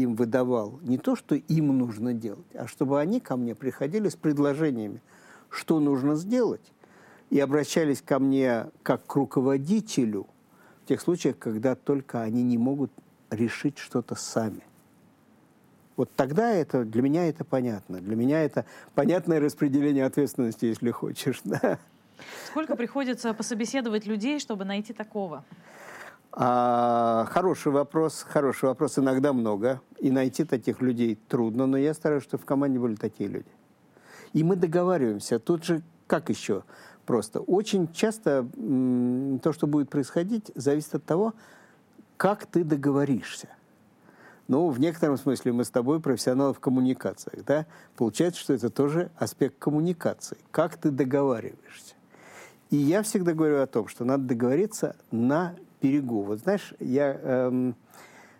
им 0.00 0.14
выдавал 0.14 0.78
не 0.82 0.98
то, 0.98 1.16
что 1.16 1.34
им 1.34 1.78
нужно 1.78 2.12
делать, 2.12 2.46
а 2.54 2.66
чтобы 2.66 3.00
они 3.00 3.20
ко 3.20 3.36
мне 3.36 3.54
приходили 3.54 4.08
с 4.08 4.16
предложениями, 4.16 5.02
что 5.48 5.80
нужно 5.80 6.16
сделать, 6.16 6.72
и 7.30 7.40
обращались 7.40 8.02
ко 8.02 8.18
мне 8.18 8.66
как 8.82 9.06
к 9.06 9.14
руководителю 9.14 10.26
в 10.84 10.88
тех 10.88 11.00
случаях, 11.00 11.38
когда 11.38 11.74
только 11.74 12.22
они 12.22 12.42
не 12.42 12.58
могут 12.58 12.92
решить 13.30 13.78
что-то 13.78 14.14
сами. 14.14 14.62
Вот 15.96 16.10
тогда 16.14 16.52
это, 16.52 16.84
для 16.84 17.02
меня 17.02 17.26
это 17.28 17.44
понятно. 17.44 18.00
Для 18.00 18.16
меня 18.16 18.42
это 18.42 18.66
понятное 18.94 19.40
распределение 19.40 20.04
ответственности, 20.04 20.66
если 20.66 20.90
хочешь. 20.90 21.40
Да? 21.44 21.78
Сколько 22.46 22.76
приходится 22.76 23.34
пособеседовать 23.34 24.06
людей, 24.06 24.40
чтобы 24.40 24.64
найти 24.64 24.92
такого? 24.92 25.44
А, 26.32 27.26
хороший 27.30 27.72
вопрос, 27.72 28.24
хороший 28.28 28.66
вопрос. 28.66 28.98
Иногда 28.98 29.32
много. 29.32 29.80
И 29.98 30.10
найти 30.10 30.44
таких 30.44 30.82
людей 30.82 31.18
трудно, 31.28 31.66
но 31.66 31.76
я 31.76 31.94
стараюсь, 31.94 32.22
чтобы 32.22 32.42
в 32.42 32.46
команде 32.46 32.78
были 32.78 32.94
такие 32.94 33.28
люди. 33.28 33.48
И 34.32 34.44
мы 34.44 34.56
договариваемся. 34.56 35.38
Тут 35.38 35.64
же 35.64 35.82
как 36.06 36.28
еще 36.28 36.62
просто? 37.04 37.40
Очень 37.40 37.92
часто 37.92 38.46
то, 39.42 39.52
что 39.52 39.66
будет 39.66 39.88
происходить, 39.88 40.50
зависит 40.54 40.94
от 40.94 41.04
того, 41.04 41.34
как 42.16 42.46
ты 42.46 42.64
договоришься. 42.64 43.48
Ну, 44.48 44.68
в 44.68 44.78
некотором 44.78 45.16
смысле 45.16 45.52
мы 45.52 45.64
с 45.64 45.70
тобой 45.70 46.00
профессионалы 46.00 46.54
в 46.54 46.60
коммуникациях, 46.60 47.44
да? 47.44 47.66
Получается, 47.96 48.40
что 48.40 48.52
это 48.52 48.70
тоже 48.70 49.10
аспект 49.16 49.58
коммуникации. 49.58 50.36
Как 50.52 50.76
ты 50.76 50.90
договариваешься. 50.90 51.94
И 52.70 52.76
я 52.76 53.02
всегда 53.02 53.32
говорю 53.32 53.60
о 53.60 53.66
том, 53.66 53.88
что 53.88 54.04
надо 54.04 54.24
договориться 54.24 54.96
на 55.10 55.54
берегу. 55.80 56.22
Вот 56.22 56.40
знаешь, 56.40 56.74
я, 56.80 57.12
эм, 57.22 57.76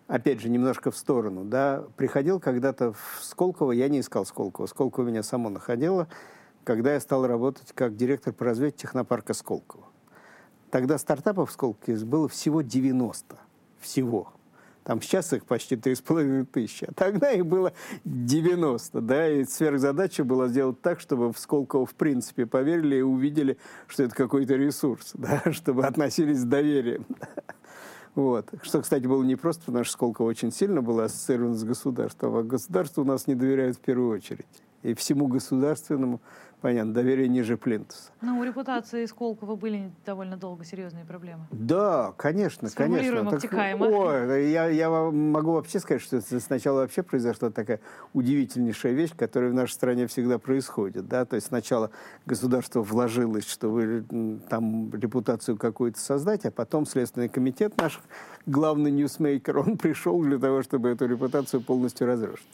опять 0.06 0.40
же, 0.40 0.48
немножко 0.48 0.90
в 0.90 0.96
сторону, 0.96 1.44
да, 1.44 1.84
приходил 1.96 2.40
когда-то 2.40 2.92
в 2.92 3.18
Сколково, 3.22 3.72
я 3.72 3.88
не 3.88 4.00
искал 4.00 4.24
Сколково, 4.24 4.66
Сколково 4.66 5.06
меня 5.06 5.22
само 5.22 5.48
находило, 5.48 6.08
когда 6.64 6.94
я 6.94 7.00
стал 7.00 7.26
работать 7.26 7.72
как 7.74 7.96
директор 7.96 8.32
по 8.32 8.44
развитию 8.44 8.80
технопарка 8.80 9.34
Сколково. 9.34 9.84
Тогда 10.70 10.98
стартапов 10.98 11.50
в 11.50 11.52
Сколково 11.52 11.96
было 12.04 12.28
всего 12.28 12.62
90. 12.62 13.38
Всего. 13.80 14.32
Там 14.86 15.02
сейчас 15.02 15.32
их 15.32 15.44
почти 15.46 15.74
3,5 15.74 16.46
тысячи. 16.46 16.84
А 16.84 16.94
тогда 16.94 17.32
их 17.32 17.44
было 17.44 17.72
90. 18.04 19.00
Да, 19.00 19.28
и 19.28 19.42
сверхзадача 19.42 20.22
была 20.22 20.46
сделать 20.46 20.80
так, 20.80 21.00
чтобы 21.00 21.32
в 21.32 21.38
Сколково 21.40 21.86
в 21.86 21.94
принципе 21.96 22.46
поверили 22.46 22.98
и 22.98 23.02
увидели, 23.02 23.58
что 23.88 24.04
это 24.04 24.14
какой-то 24.14 24.54
ресурс, 24.54 25.10
да, 25.14 25.42
чтобы 25.50 25.84
относились 25.84 26.38
с 26.38 26.44
доверием. 26.44 27.04
Вот. 28.14 28.48
Что, 28.62 28.80
кстати, 28.80 29.06
было 29.08 29.24
непросто, 29.24 29.64
потому 29.66 29.82
что 29.82 29.94
Сколково 29.94 30.28
очень 30.28 30.52
сильно 30.52 30.80
было 30.82 31.06
ассоциировано 31.06 31.56
с 31.56 31.64
государством, 31.64 32.36
а 32.36 32.44
государству 32.44 33.04
нас 33.04 33.26
не 33.26 33.34
доверяют 33.34 33.78
в 33.78 33.80
первую 33.80 34.10
очередь. 34.10 34.46
И 34.82 34.94
всему 34.94 35.26
государственному 35.26 36.20
понятно, 36.60 36.94
доверие 36.94 37.28
ниже 37.28 37.56
плинтуса. 37.56 38.10
Ну, 38.20 38.40
у 38.40 38.44
репутации 38.44 39.06
Сколково 39.06 39.56
были 39.56 39.92
довольно 40.04 40.36
долго 40.36 40.64
серьезные 40.64 41.04
проблемы. 41.04 41.46
Да, 41.52 42.12
конечно, 42.16 42.68
конечно. 42.70 43.20
обтекаемо. 43.20 43.86
Ой, 43.86 44.50
я, 44.50 44.66
я 44.66 44.90
могу 44.90 45.52
вообще 45.52 45.78
сказать, 45.78 46.02
что 46.02 46.20
сначала 46.20 46.80
вообще 46.80 47.02
произошла 47.04 47.50
такая 47.50 47.80
удивительнейшая 48.14 48.94
вещь, 48.94 49.12
которая 49.16 49.50
в 49.50 49.54
нашей 49.54 49.72
стране 49.72 50.06
всегда 50.08 50.38
происходит. 50.38 51.06
Да? 51.06 51.24
То 51.24 51.36
есть 51.36 51.48
сначала 51.48 51.90
государство 52.26 52.82
вложилось, 52.82 53.46
что 53.46 53.68
вы 53.68 54.04
там 54.48 54.92
репутацию 54.92 55.56
какую-то 55.56 56.00
создать, 56.00 56.46
а 56.46 56.50
потом 56.50 56.86
Следственный 56.86 57.28
комитет 57.28 57.76
наш, 57.76 58.00
главный 58.46 58.90
ньюсмейкер, 58.90 59.58
он 59.58 59.76
пришел 59.76 60.20
для 60.22 60.38
того, 60.38 60.62
чтобы 60.62 60.88
эту 60.88 61.06
репутацию 61.06 61.60
полностью 61.60 62.06
разрушить. 62.08 62.48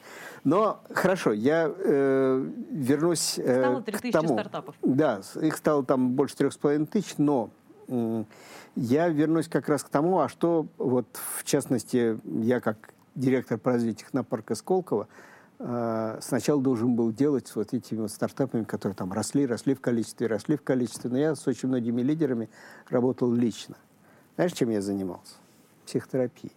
Но 0.44 0.80
хорошо, 0.92 1.32
я 1.32 1.72
э, 1.72 2.50
вернусь 2.70 3.38
э, 3.38 3.60
стало 3.60 3.82
3 3.82 4.10
к 4.10 4.12
тому. 4.12 4.28
стартапов. 4.28 4.74
Да, 4.82 5.20
их 5.40 5.56
стало 5.56 5.84
там 5.84 6.12
больше 6.12 6.36
трех 6.36 6.52
с 6.52 6.56
половиной 6.56 6.86
тысяч, 6.86 7.14
но 7.18 7.50
э, 7.86 8.24
я 8.74 9.08
вернусь 9.08 9.46
как 9.46 9.68
раз 9.68 9.84
к 9.84 9.88
тому, 9.88 10.18
а 10.18 10.28
что 10.28 10.66
вот 10.78 11.06
в 11.36 11.44
частности 11.44 12.18
я 12.24 12.60
как 12.60 12.92
директор 13.14 13.56
по 13.58 13.72
развитию 13.72 14.06
технопарка 14.06 14.56
Сколково 14.56 15.06
э, 15.60 16.18
сначала 16.20 16.60
должен 16.60 16.96
был 16.96 17.12
делать 17.12 17.46
с 17.46 17.54
вот 17.54 17.72
этими 17.72 18.00
вот 18.00 18.10
стартапами, 18.10 18.64
которые 18.64 18.96
там 18.96 19.12
росли, 19.12 19.46
росли 19.46 19.74
в 19.74 19.80
количестве, 19.80 20.26
росли 20.26 20.56
в 20.56 20.62
количестве. 20.62 21.08
Но 21.08 21.18
я 21.18 21.36
с 21.36 21.46
очень 21.46 21.68
многими 21.68 22.02
лидерами 22.02 22.48
работал 22.88 23.32
лично. 23.32 23.76
Знаешь, 24.34 24.52
чем 24.54 24.70
я 24.70 24.82
занимался? 24.82 25.34
Психотерапией. 25.86 26.52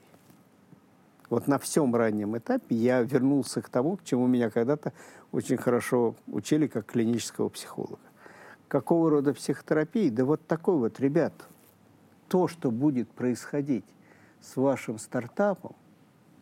Вот 1.29 1.47
на 1.47 1.57
всем 1.57 1.95
раннем 1.95 2.37
этапе 2.37 2.75
я 2.75 3.01
вернулся 3.01 3.61
к 3.61 3.69
тому, 3.69 3.97
к 3.97 4.03
чему 4.03 4.27
меня 4.27 4.49
когда-то 4.49 4.93
очень 5.31 5.57
хорошо 5.57 6.15
учили 6.27 6.67
как 6.67 6.85
клинического 6.85 7.49
психолога. 7.49 7.99
Какого 8.67 9.09
рода 9.09 9.33
психотерапии? 9.33 10.09
Да 10.09 10.25
вот 10.25 10.45
такой 10.47 10.77
вот, 10.77 10.99
ребят, 10.99 11.33
то, 12.27 12.47
что 12.47 12.71
будет 12.71 13.09
происходить 13.09 13.85
с 14.41 14.55
вашим 14.55 14.99
стартапом, 14.99 15.75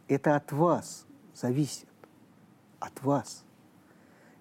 это 0.07 0.35
от 0.35 0.51
вас 0.51 1.05
зависит. 1.33 1.87
От 2.79 3.01
вас. 3.03 3.43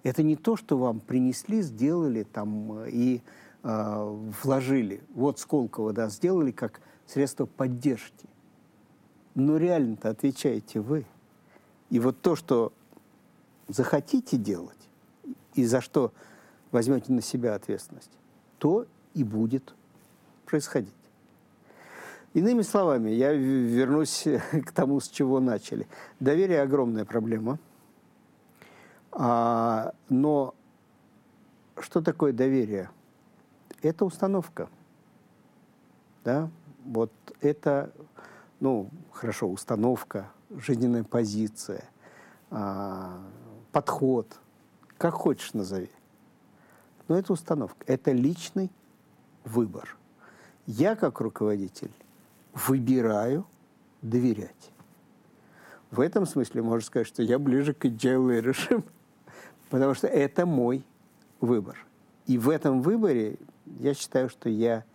Это 0.03 0.21
не 0.21 0.35
то, 0.35 0.57
что 0.57 0.77
вам 0.77 0.99
принесли, 0.99 1.61
сделали 1.61 2.23
там 2.23 2.85
и 2.85 3.21
э, 3.63 4.17
вложили. 4.43 5.01
Вот 5.13 5.39
Сколково, 5.39 5.93
да, 5.93 6.09
сделали 6.09 6.51
как 6.51 6.81
средство 7.05 7.45
поддержки. 7.45 8.27
Но 9.35 9.57
реально-то 9.57 10.09
отвечаете 10.09 10.79
вы. 10.79 11.05
И 11.89 11.99
вот 11.99 12.21
то, 12.21 12.35
что 12.35 12.73
захотите 13.67 14.37
делать, 14.37 14.77
и 15.55 15.65
за 15.65 15.81
что 15.81 16.11
возьмете 16.71 17.11
на 17.13 17.21
себя 17.21 17.55
ответственность, 17.55 18.11
то 18.57 18.85
и 19.13 19.23
будет 19.23 19.73
происходить. 20.45 20.93
Иными 22.33 22.63
словами, 22.63 23.11
я 23.11 23.31
вернусь 23.33 24.23
к 24.51 24.71
тому, 24.71 24.99
с 24.99 25.07
чего 25.07 25.39
начали. 25.39 25.87
Доверие– 26.19 26.61
огромная 26.63 27.05
проблема. 27.05 27.59
А, 29.11 29.93
но 30.09 30.55
что 31.79 32.01
такое 32.01 32.33
доверие? 32.33 32.89
Это 33.83 34.05
установка. 34.05 34.67
Да? 36.23 36.49
Вот 36.85 37.11
это 37.41 37.91
ну, 38.63 38.89
хорошо, 39.11 39.49
установка, 39.49 40.31
жизненная 40.49 41.03
позиция, 41.03 41.83
а, 42.49 43.21
подход, 43.73 44.39
как 44.97 45.15
хочешь 45.15 45.53
назови. 45.53 45.89
Но 47.09 47.17
это 47.19 47.33
установка, 47.33 47.83
это 47.87 48.13
личный 48.13 48.71
выбор. 49.43 49.97
Я, 50.65 50.95
как 50.95 51.19
руководитель, 51.19 51.91
выбираю 52.53 53.45
доверять. 54.01 54.71
В 55.91 55.99
этом 55.99 56.25
смысле 56.25 56.61
можно 56.61 56.87
сказать, 56.87 57.07
что 57.07 57.21
я 57.21 57.39
ближе 57.39 57.73
к 57.73 57.83
agile 57.83 58.29
leadership, 58.29 58.85
потому 59.69 59.93
что 59.93 60.07
это 60.07 60.45
мой 60.45 60.85
выбор. 61.41 61.85
И 62.27 62.37
в 62.37 62.47
этом 62.49 62.81
выборе 62.81 63.35
я 63.81 63.93
считаю, 63.93 64.29
что 64.29 64.47
я 64.47 64.85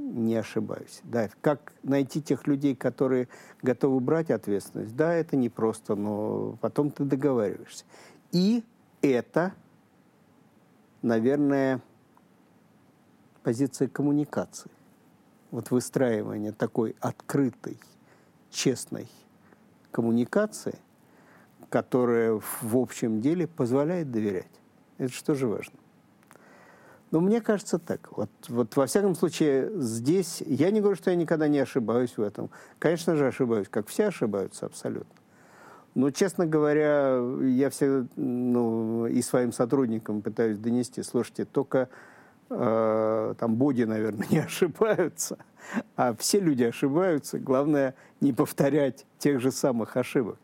не 0.00 0.36
ошибаюсь. 0.36 1.00
Да, 1.04 1.28
как 1.40 1.72
найти 1.82 2.22
тех 2.22 2.46
людей, 2.46 2.74
которые 2.74 3.28
готовы 3.62 4.00
брать 4.00 4.30
ответственность? 4.30 4.96
Да, 4.96 5.12
это 5.12 5.36
непросто, 5.36 5.94
но 5.94 6.56
потом 6.60 6.90
ты 6.90 7.04
договариваешься. 7.04 7.84
И 8.32 8.64
это, 9.02 9.52
наверное, 11.02 11.80
позиция 13.42 13.88
коммуникации. 13.88 14.70
Вот 15.50 15.70
выстраивание 15.70 16.52
такой 16.52 16.94
открытой, 17.00 17.78
честной 18.50 19.08
коммуникации, 19.90 20.78
которая 21.68 22.40
в 22.60 22.76
общем 22.76 23.20
деле 23.20 23.46
позволяет 23.46 24.10
доверять. 24.10 24.50
Это 24.98 25.34
же 25.34 25.46
важно. 25.48 25.79
Но 27.10 27.20
мне 27.20 27.40
кажется 27.40 27.78
так. 27.78 28.08
Вот, 28.16 28.30
вот 28.48 28.76
во 28.76 28.86
всяком 28.86 29.14
случае 29.14 29.70
здесь, 29.76 30.42
я 30.46 30.70
не 30.70 30.80
говорю, 30.80 30.96
что 30.96 31.10
я 31.10 31.16
никогда 31.16 31.48
не 31.48 31.58
ошибаюсь 31.58 32.16
в 32.16 32.22
этом. 32.22 32.50
Конечно 32.78 33.16
же 33.16 33.26
ошибаюсь, 33.26 33.68
как 33.68 33.88
все 33.88 34.08
ошибаются 34.08 34.66
абсолютно. 34.66 35.14
Но, 35.94 36.10
честно 36.10 36.46
говоря, 36.46 37.20
я 37.42 37.68
все 37.70 38.06
ну, 38.14 39.06
и 39.06 39.20
своим 39.22 39.52
сотрудникам 39.52 40.22
пытаюсь 40.22 40.56
донести, 40.56 41.02
слушайте, 41.02 41.44
только 41.44 41.88
э, 42.48 43.34
там 43.36 43.56
боди, 43.56 43.82
наверное, 43.82 44.26
не 44.30 44.38
ошибаются, 44.38 45.36
а 45.96 46.14
все 46.14 46.38
люди 46.38 46.62
ошибаются. 46.62 47.40
Главное 47.40 47.96
не 48.20 48.32
повторять 48.32 49.04
тех 49.18 49.40
же 49.40 49.50
самых 49.50 49.96
ошибок. 49.96 50.38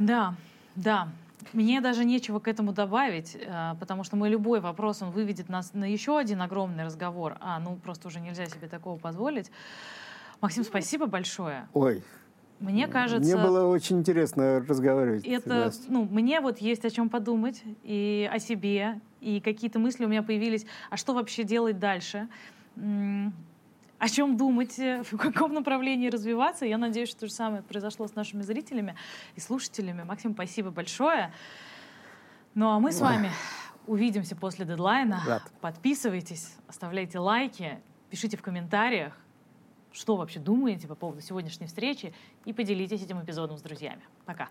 Да, 0.00 0.34
да. 0.74 1.08
Мне 1.52 1.80
даже 1.80 2.04
нечего 2.04 2.38
к 2.38 2.48
этому 2.48 2.72
добавить, 2.72 3.36
э, 3.40 3.74
потому 3.78 4.04
что 4.04 4.16
мой 4.16 4.28
любой 4.28 4.60
вопрос, 4.60 5.02
он 5.02 5.10
выведет 5.10 5.48
нас 5.48 5.72
на 5.74 5.84
еще 5.84 6.18
один 6.18 6.42
огромный 6.42 6.84
разговор. 6.84 7.36
А, 7.40 7.58
ну 7.58 7.76
просто 7.76 8.08
уже 8.08 8.20
нельзя 8.20 8.46
себе 8.46 8.68
такого 8.68 8.98
позволить. 8.98 9.50
Максим, 10.40 10.64
спасибо 10.64 11.06
большое. 11.06 11.68
Ой, 11.74 12.02
мне 12.60 12.88
кажется... 12.88 13.36
Мне 13.36 13.42
было 13.42 13.66
очень 13.66 13.98
интересно 13.98 14.64
разговаривать. 14.66 15.26
Это, 15.26 15.72
ну, 15.88 16.06
мне 16.10 16.40
вот 16.40 16.58
есть 16.58 16.84
о 16.84 16.90
чем 16.90 17.08
подумать 17.08 17.62
и 17.82 18.28
о 18.30 18.38
себе, 18.38 19.00
и 19.20 19.40
какие-то 19.40 19.78
мысли 19.78 20.04
у 20.04 20.08
меня 20.08 20.22
появились, 20.22 20.66
а 20.90 20.96
что 20.96 21.14
вообще 21.14 21.42
делать 21.42 21.78
дальше 21.78 22.28
о 24.00 24.08
чем 24.08 24.36
думать, 24.36 24.78
э, 24.78 25.02
в 25.12 25.16
каком 25.16 25.52
направлении 25.52 26.08
развиваться. 26.08 26.64
Я 26.66 26.78
надеюсь, 26.78 27.10
что 27.10 27.20
то 27.20 27.26
же 27.26 27.32
самое 27.32 27.62
произошло 27.62 28.08
с 28.08 28.16
нашими 28.16 28.42
зрителями 28.42 28.96
и 29.36 29.40
слушателями. 29.40 30.02
Максим, 30.02 30.32
спасибо 30.32 30.70
большое. 30.70 31.32
Ну 32.54 32.70
а 32.70 32.80
мы 32.80 32.90
с 32.90 33.00
вами 33.00 33.30
увидимся 33.86 34.34
после 34.34 34.64
дедлайна. 34.64 35.22
Рад. 35.26 35.42
Подписывайтесь, 35.60 36.56
оставляйте 36.66 37.18
лайки, 37.18 37.78
пишите 38.08 38.36
в 38.36 38.42
комментариях. 38.42 39.16
что 39.92 40.16
вообще 40.16 40.38
думаете 40.38 40.86
по 40.86 40.94
поводу 40.94 41.20
сегодняшней 41.20 41.66
встречи 41.66 42.14
и 42.44 42.52
поделитесь 42.52 43.02
этим 43.02 43.22
эпизодом 43.22 43.58
с 43.58 43.62
друзьями. 43.62 44.02
Пока. 44.24 44.48